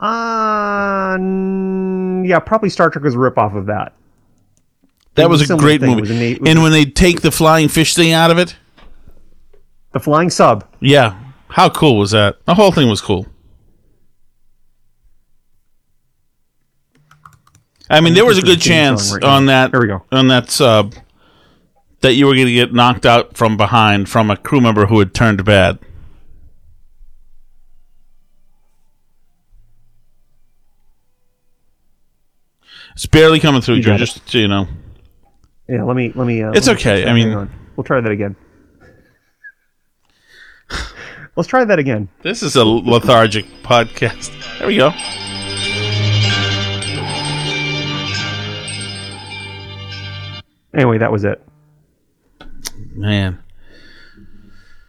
Uh, 0.00 1.14
n- 1.18 2.24
yeah, 2.26 2.38
probably 2.38 2.68
Star 2.70 2.90
Trek 2.90 3.04
was 3.04 3.14
a 3.14 3.18
ripoff 3.18 3.56
of 3.56 3.66
that. 3.66 3.92
That 5.14 5.28
was 5.30 5.40
was 5.40 5.50
a 5.50 5.56
great 5.56 5.80
movie. 5.80 6.00
Was 6.02 6.10
a 6.10 6.14
neat- 6.14 6.40
was 6.40 6.50
and 6.50 6.58
a- 6.58 6.62
when 6.62 6.72
they 6.72 6.84
take 6.84 7.20
the 7.22 7.30
flying 7.30 7.68
fish 7.68 7.94
thing 7.94 8.12
out 8.12 8.30
of 8.30 8.38
it, 8.38 8.56
The 9.92 10.00
Flying 10.00 10.30
Sub. 10.30 10.64
yeah, 10.80 11.18
how 11.48 11.68
cool 11.68 11.98
was 11.98 12.10
that? 12.10 12.44
The 12.46 12.54
whole 12.54 12.72
thing 12.72 12.88
was 12.88 13.00
cool. 13.00 13.26
I 17.96 18.00
mean, 18.00 18.14
there 18.14 18.24
was 18.24 18.38
a 18.38 18.42
good 18.42 18.58
the 18.58 18.62
theme 18.64 18.96
song 18.96 19.06
chance 19.08 19.12
right 19.14 19.24
on 19.24 19.46
that 19.46 19.70
There 19.70 19.80
we 19.80 19.86
go. 19.86 20.02
on 20.12 20.28
that 20.28 20.50
sub 20.50 20.94
that 22.00 22.14
you 22.14 22.26
were 22.26 22.34
going 22.34 22.46
to 22.46 22.52
get 22.52 22.72
knocked 22.74 23.06
out 23.06 23.36
from 23.36 23.56
behind 23.56 24.08
from 24.08 24.30
a 24.30 24.36
crew 24.36 24.60
member 24.60 24.86
who 24.86 24.98
had 24.98 25.14
turned 25.14 25.44
bad. 25.44 25.78
It's 32.94 33.06
barely 33.06 33.40
coming 33.40 33.60
through, 33.60 33.80
Joe. 33.80 33.90
got 33.92 33.96
it. 33.96 34.06
Just 34.06 34.28
so 34.28 34.38
you 34.38 34.48
know. 34.48 34.68
Yeah. 35.68 35.82
Let 35.84 35.96
me. 35.96 36.12
Let 36.14 36.26
me. 36.26 36.42
Uh, 36.42 36.52
It's 36.52 36.66
let 36.66 36.76
me 36.76 36.80
okay. 36.80 37.06
I 37.08 37.12
mean- 37.12 37.50
we'll 37.76 37.84
try 37.84 38.00
that 38.00 38.10
again. 38.12 38.36
Let's 41.36 41.48
try 41.48 41.64
that 41.64 41.80
again. 41.80 42.08
This 42.22 42.44
is 42.44 42.54
a 42.54 42.64
lethargic 42.64 43.44
podcast. 43.64 44.30
There 44.58 44.68
we 44.68 44.76
go. 44.76 44.90
Anyway, 50.74 50.98
that 50.98 51.10
was 51.12 51.24
it. 51.24 51.42
Man, 52.94 53.42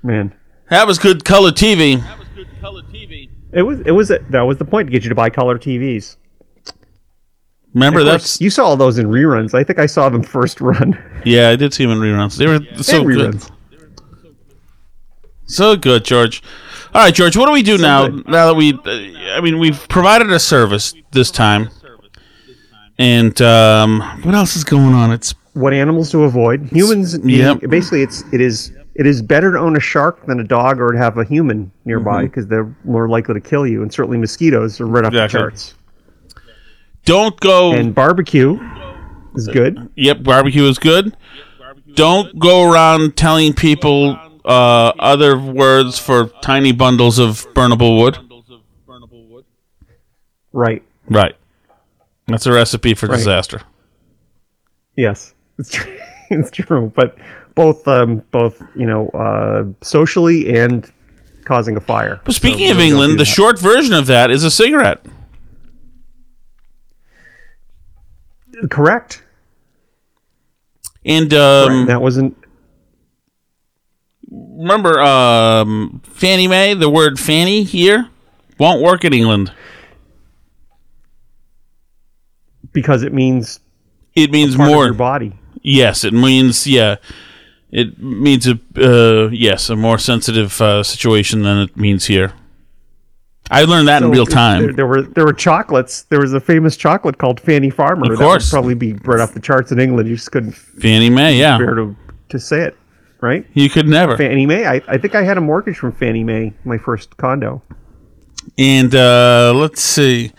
Man, 0.03 0.33
that 0.69 0.85
was 0.85 0.99
good 0.99 1.25
color 1.25 1.51
TV. 1.51 1.99
That 2.01 2.19
was 2.19 2.27
good 2.35 2.47
color 2.61 2.81
TV. 2.83 3.29
It 3.51 3.63
was. 3.63 3.79
It 3.81 3.91
was. 3.91 4.09
That 4.09 4.41
was 4.41 4.57
the 4.57 4.65
point 4.65 4.87
to 4.87 4.91
get 4.91 5.03
you 5.03 5.09
to 5.09 5.15
buy 5.15 5.29
color 5.29 5.57
TVs. 5.57 6.17
Remember 7.73 8.03
that's 8.03 8.23
course, 8.23 8.41
you 8.41 8.49
saw 8.49 8.65
all 8.65 8.77
those 8.77 8.97
in 8.99 9.07
reruns. 9.07 9.53
I 9.53 9.63
think 9.63 9.79
I 9.79 9.85
saw 9.85 10.07
them 10.09 10.23
first 10.23 10.61
run. 10.61 10.97
yeah, 11.25 11.49
I 11.49 11.55
did 11.55 11.73
see 11.73 11.85
them 11.85 11.91
in 11.91 11.99
reruns. 11.99 12.37
They 12.37 12.47
were 12.47 12.59
so 12.81 13.01
In 13.01 13.07
good, 13.07 13.41
so 15.47 15.75
good, 15.75 16.05
George. 16.05 16.41
All 16.93 17.01
right, 17.01 17.13
George. 17.13 17.35
What 17.35 17.47
do 17.47 17.51
we 17.51 17.63
do 17.63 17.77
now? 17.77 18.07
good. 18.07 18.27
Now 18.27 18.47
that 18.47 18.55
we, 18.55 18.73
uh, 18.73 19.35
I 19.35 19.41
mean, 19.41 19.59
we've 19.59 19.87
provided 19.89 20.31
a 20.31 20.39
service 20.39 20.93
this 21.11 21.31
time, 21.31 21.69
and 22.97 23.39
um, 23.41 23.99
what 24.23 24.35
else 24.35 24.55
is 24.55 24.63
going 24.63 24.93
on? 24.93 25.11
It's 25.11 25.33
What 25.55 25.73
animals 25.73 26.11
to 26.11 26.23
avoid? 26.23 26.69
Humans. 26.71 27.17
Yep. 27.25 27.61
Basically, 27.69 28.01
it's 28.03 28.23
it 28.31 28.39
is 28.41 28.71
it 28.93 29.05
is 29.05 29.21
better 29.21 29.51
to 29.51 29.57
own 29.57 29.75
a 29.75 29.79
shark 29.79 30.25
than 30.25 30.39
a 30.39 30.43
dog 30.43 30.79
or 30.79 30.91
to 30.91 30.97
have 30.97 31.17
a 31.17 31.23
human 31.25 31.71
nearby 31.85 32.23
because 32.23 32.47
they're 32.47 32.73
more 32.83 33.09
likely 33.09 33.33
to 33.33 33.41
kill 33.41 33.65
you. 33.67 33.81
And 33.81 33.91
certainly 33.91 34.17
mosquitoes 34.17 34.79
are 34.79 34.85
right 34.85 35.03
off 35.05 35.13
Exactly. 35.13 35.37
the 35.39 35.43
charts. 35.43 35.73
don't 37.05 37.39
go. 37.39 37.73
And 37.73 37.93
barbecue 37.95 38.59
is 39.35 39.47
good. 39.47 39.89
Yep, 39.95 40.23
barbecue 40.23 40.63
is 40.63 40.77
good. 40.77 41.15
Don't 41.95 42.37
go 42.39 42.69
around 42.71 43.15
telling 43.15 43.53
people 43.53 44.17
uh, 44.43 44.91
other 44.99 45.37
words 45.39 45.97
for 45.99 46.27
tiny 46.41 46.71
bundles 46.73 47.17
of 47.19 47.45
burnable 47.53 47.97
wood. 48.01 48.17
Right. 50.51 50.83
Right. 51.09 51.35
That's 52.27 52.45
a 52.45 52.51
recipe 52.51 52.93
for 52.93 53.07
Right. 53.07 53.17
disaster. 53.17 53.61
Yes, 54.95 55.33
it's 55.57 55.71
true. 55.71 55.97
it's 56.29 56.51
true. 56.51 56.91
But 56.95 57.17
both 57.55 57.87
um, 57.87 58.23
both 58.31 58.61
you 58.75 58.85
know 58.85 59.09
uh, 59.09 59.65
socially 59.81 60.55
and 60.57 60.91
causing 61.45 61.77
a 61.77 61.81
fire. 61.81 62.19
But 62.25 62.35
speaking 62.35 62.67
So 62.67 62.73
of 62.73 62.79
England, 62.79 63.19
the 63.19 63.25
short 63.25 63.59
version 63.59 63.93
of 63.93 64.07
that 64.07 64.31
is 64.31 64.43
a 64.43 64.51
cigarette. 64.51 65.05
correct. 68.69 69.21
And 71.05 71.31
um, 71.33 71.85
that 71.87 72.01
wasn't 72.01 72.35
remember 74.31 74.99
um, 75.01 76.01
Fannie 76.05 76.47
Mae, 76.47 76.73
the 76.73 76.89
word 76.89 77.19
Fanny 77.19 77.63
here? 77.63 78.09
Won't 78.57 78.81
work 78.81 79.03
in 79.05 79.13
England. 79.13 79.51
because 82.71 83.03
it 83.03 83.13
means 83.13 83.59
It 84.15 84.31
means 84.31 84.57
more. 84.57 84.85
your 84.85 84.93
body. 84.93 85.33
Yes, 85.65 86.03
it 86.03 86.13
means 86.13 86.67
yeah. 86.67 86.97
It 87.71 87.99
means 87.99 88.47
a 88.47 88.59
uh, 88.77 89.29
yes, 89.31 89.69
a 89.69 89.75
more 89.75 89.97
sensitive 89.97 90.61
uh, 90.61 90.83
situation 90.83 91.41
than 91.41 91.57
it 91.57 91.75
means 91.75 92.05
here. 92.05 92.33
I 93.51 93.63
learned 93.63 93.87
that 93.87 94.01
in 94.01 94.09
real 94.11 94.25
time. 94.25 94.61
There, 94.61 94.73
there 94.73 94.87
were 94.87 95.01
there 95.01 95.25
were 95.25 95.33
chocolates. 95.33 96.03
There 96.03 96.19
was 96.21 96.33
a 96.33 96.39
famous 96.39 96.77
chocolate 96.77 97.17
called 97.17 97.39
Fanny 97.39 97.69
Farmer. 97.69 98.11
Of 98.13 98.19
That 98.19 98.23
course. 98.23 98.51
would 98.51 98.55
probably 98.55 98.75
be 98.75 98.93
right 98.93 99.19
off 99.19 99.33
the 99.33 99.39
charts 99.39 99.71
in 99.71 99.79
England. 99.79 100.07
You 100.07 100.15
just 100.15 100.31
couldn't 100.31 100.53
Fannie 100.53 101.09
Mae, 101.09 101.37
yeah. 101.37 101.57
to 101.57 101.95
to 102.29 102.39
say 102.39 102.61
it, 102.61 102.77
right? 103.21 103.45
You 103.53 103.69
could 103.69 103.87
never. 103.87 104.15
Fannie 104.17 104.45
Mae. 104.45 104.65
I, 104.65 104.81
I 104.87 104.97
think 104.97 105.15
I 105.15 105.23
had 105.23 105.37
a 105.37 105.41
mortgage 105.41 105.77
from 105.77 105.91
Fannie 105.91 106.23
Mae, 106.23 106.53
my 106.63 106.77
first 106.77 107.17
condo. 107.17 107.61
And 108.57 108.93
uh, 108.95 109.53
let's 109.55 109.81
see. 109.81 110.31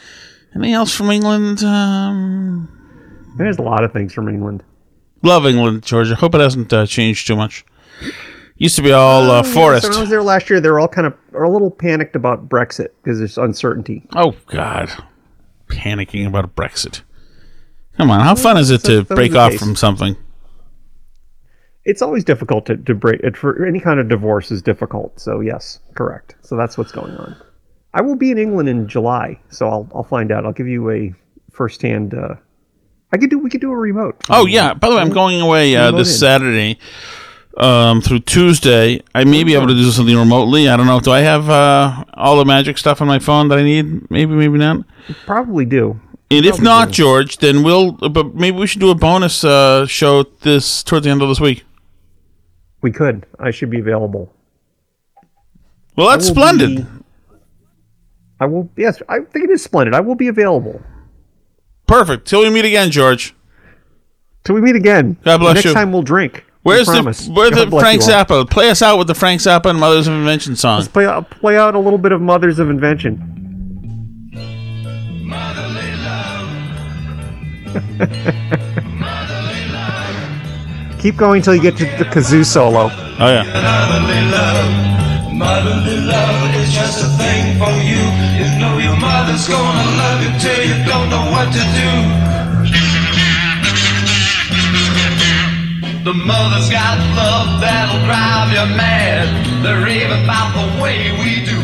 Anything 0.55 0.73
else 0.75 0.95
from 0.95 1.11
England? 1.11 1.63
Um, 1.65 2.69
There's 3.37 3.59
a 3.59 3.63
lot 3.63 3.85
of 3.85 3.93
things 3.93 4.13
from 4.13 4.29
England. 4.29 4.63
Love 5.27 5.47
England, 5.47 5.83
Georgia. 5.83 6.15
Hope 6.15 6.35
it 6.35 6.41
hasn't 6.41 6.73
uh, 6.73 6.87
changed 6.87 7.27
too 7.27 7.37
much. 7.37 7.65
Used 8.57 8.77
to 8.77 8.83
be 8.83 8.93
all 8.93 9.31
uh, 9.31 9.43
forest. 9.43 9.83
so 9.85 9.91
when 9.91 9.99
I 9.99 10.01
was 10.01 10.11
there 10.11 10.23
last 10.23 10.49
year, 10.49 10.61
they 10.61 10.71
were 10.71 10.81
all 10.81 10.89
kind 10.89 11.07
of 11.07 11.15
are 11.35 11.45
a 11.45 11.51
little 11.51 11.71
panicked 11.71 12.17
about 12.17 12.49
Brexit 12.49 12.89
because 13.03 13.19
there's 13.19 13.37
uncertainty. 13.37 14.03
Oh 14.15 14.35
God, 14.47 14.91
panicking 15.67 16.27
about 16.27 16.57
Brexit. 16.57 17.03
Come 17.99 18.11
on, 18.11 18.21
how 18.21 18.35
fun 18.35 18.57
is 18.57 18.71
it 18.71 18.83
to 18.85 19.05
break 19.05 19.35
off 19.35 19.53
case. 19.53 19.61
from 19.61 19.77
something? 19.77 20.17
It's 21.85 22.03
always 22.03 22.25
difficult 22.25 22.67
to, 22.67 22.77
to 22.77 22.95
break 22.95 23.21
it 23.21 23.37
for 23.37 23.65
any 23.65 23.79
kind 23.79 24.01
of 24.01 24.09
divorce 24.09 24.51
is 24.51 24.63
difficult. 24.63 25.21
So 25.21 25.41
yes, 25.41 25.79
correct. 25.95 26.35
So 26.41 26.57
that's 26.57 26.79
what's 26.79 26.93
going 26.93 27.15
on. 27.17 27.37
I 27.95 28.01
will 28.01 28.17
be 28.17 28.31
in 28.31 28.39
England 28.39 28.69
in 28.69 28.89
July, 28.89 29.39
so 29.51 29.69
I'll 29.69 29.91
I'll 29.95 30.05
find 30.05 30.33
out. 30.33 30.47
I'll 30.47 30.53
give 30.53 30.69
you 30.69 30.91
a 30.91 31.15
firsthand. 31.51 32.15
Uh, 32.15 32.37
I 33.13 33.19
could 33.19 33.31
do 33.31 33.39
we 33.39 33.51
could 33.51 33.61
do 33.61 33.71
a 33.71 33.77
remote. 33.77 34.17
Oh 34.29 34.47
yeah. 34.47 34.75
By 34.75 34.91
the 34.91 34.97
way, 34.97 35.03
I'm 35.03 35.11
going 35.11 35.41
away 35.41 35.77
uh, 35.77 35.91
this 35.93 36.13
in. 36.13 36.19
Saturday 36.19 36.79
um, 37.57 38.01
through 38.01 38.21
Tuesday. 38.21 39.01
I 39.15 39.25
may 39.25 39.45
be 39.45 39.55
able 39.55 39.69
to 39.69 39.75
do 39.75 39.91
something 39.91 40.17
remotely. 40.17 40.69
I 40.69 40.77
don't 40.77 40.87
know. 40.87 41.01
Do 41.01 41.13
I 41.13 41.21
have 41.21 41.49
uh, 41.49 42.05
all 42.15 42.37
the 42.37 42.45
magic 42.45 42.79
stuff 42.79 43.01
on 43.01 43.09
my 43.09 43.19
phone 43.19 43.49
that 43.49 43.59
I 43.59 43.63
need? 43.63 44.11
Maybe, 44.11 44.35
maybe 44.35 44.59
not. 44.59 44.85
Probably 45.25 45.65
do. 45.65 46.01
And 46.31 46.45
if 46.45 46.61
not, 46.61 46.89
do. 46.89 46.95
George, 46.95 47.39
then 47.39 47.63
we'll. 47.63 47.93
But 47.93 48.35
maybe 48.35 48.59
we 48.59 48.67
should 48.67 48.81
do 48.81 48.91
a 48.91 48.95
bonus 48.95 49.45
uh, 49.45 49.87
show 49.87 50.25
this 50.25 50.83
towards 50.83 51.05
the 51.05 51.11
end 51.11 51.23
of 51.23 51.29
this 51.29 51.41
week. 51.41 51.65
We 52.83 52.93
could. 52.93 53.27
I 53.39 53.51
should 53.51 53.71
be 53.71 53.81
available. 53.81 54.33
Well, 55.97 56.11
that's 56.11 56.29
I 56.29 56.33
splendid. 56.33 56.77
be- 56.77 56.87
I 58.39 58.47
will. 58.47 58.69
Yes, 58.77 59.01
I 59.09 59.21
think 59.21 59.47
it 59.47 59.51
is 59.51 59.63
splendid. 59.63 59.95
I 59.95 60.01
will 60.01 60.15
be 60.15 60.29
available. 60.29 60.83
Perfect. 61.87 62.27
Till 62.27 62.41
we 62.41 62.51
meet 62.51 62.65
again, 62.65 62.91
George. 62.91 63.35
Till 64.45 64.55
we 64.55 64.61
meet 64.61 64.77
again. 64.77 65.17
God 65.25 65.39
bless 65.39 65.55
Next 65.57 65.65
you. 65.67 65.73
time 65.75 65.93
we'll 65.93 66.03
drink. 66.03 66.45
Where's 66.63 66.89
the 66.89 67.03
where's 67.33 67.51
God 67.51 67.71
the 67.71 67.79
Frank. 67.79 68.03
Zappa? 68.03 68.51
Play 68.51 68.71
us 68.71 68.83
out 68.83 68.99
with 68.99 69.07
the 69.07 69.15
Frank 69.15 69.41
Zappa 69.41 69.67
and 69.67 69.79
Mothers 69.79 70.09
of 70.09 70.15
Invention 70.15 70.57
song. 70.57 70.85
Play 70.87 71.07
out, 71.07 71.31
play 71.31 71.57
out 71.57 71.77
a 71.77 71.79
little 71.79 71.99
bit 71.99 72.11
of 72.11 72.21
Mothers 72.21 72.59
of 72.59 72.69
Invention. 72.71 73.19
Motherly 75.25 75.93
love. 76.03 76.49
Motherly 78.99 79.69
love. 79.73 81.01
Keep 81.01 81.17
going 81.17 81.41
till 81.41 81.55
you 81.55 81.63
get 81.63 81.77
to 81.77 81.85
the 81.85 82.05
kazoo 82.11 82.45
solo. 82.45 82.91
Oh 82.93 83.29
yeah. 83.29 83.45
Motherly 85.37 86.01
love, 86.01 86.55
is 86.57 86.73
just 86.73 87.05
a 87.05 87.09
thing 87.21 87.59
for 87.59 87.69
you. 87.85 88.01
You 88.41 88.49
know 88.59 88.79
your 88.79 88.97
mother's 88.97 89.47
gonna 89.47 89.85
love 90.01 90.23
you 90.25 90.33
till 90.41 90.65
you 90.65 90.83
don't 90.87 91.11
know 91.11 91.31
what 91.31 91.53
to 91.53 91.63
do. 91.77 91.93
The 96.05 96.15
mother's 96.15 96.71
got 96.71 96.97
love 97.15 97.61
that'll 97.61 98.03
drive 98.07 98.49
you 98.57 98.77
mad. 98.77 99.63
They're 99.63 99.85
raving 99.85 100.25
about 100.25 100.55
the 100.57 100.83
way 100.83 101.13
we 101.21 101.45
do. 101.45 101.61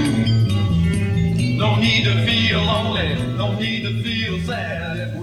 No 1.56 1.76
need 1.76 2.04
to 2.04 2.14
feel 2.26 2.60
lonely, 2.60 3.14
no 3.38 3.54
need 3.58 3.84
to 3.84 4.02
feel 4.02 4.38
sad 4.46 5.21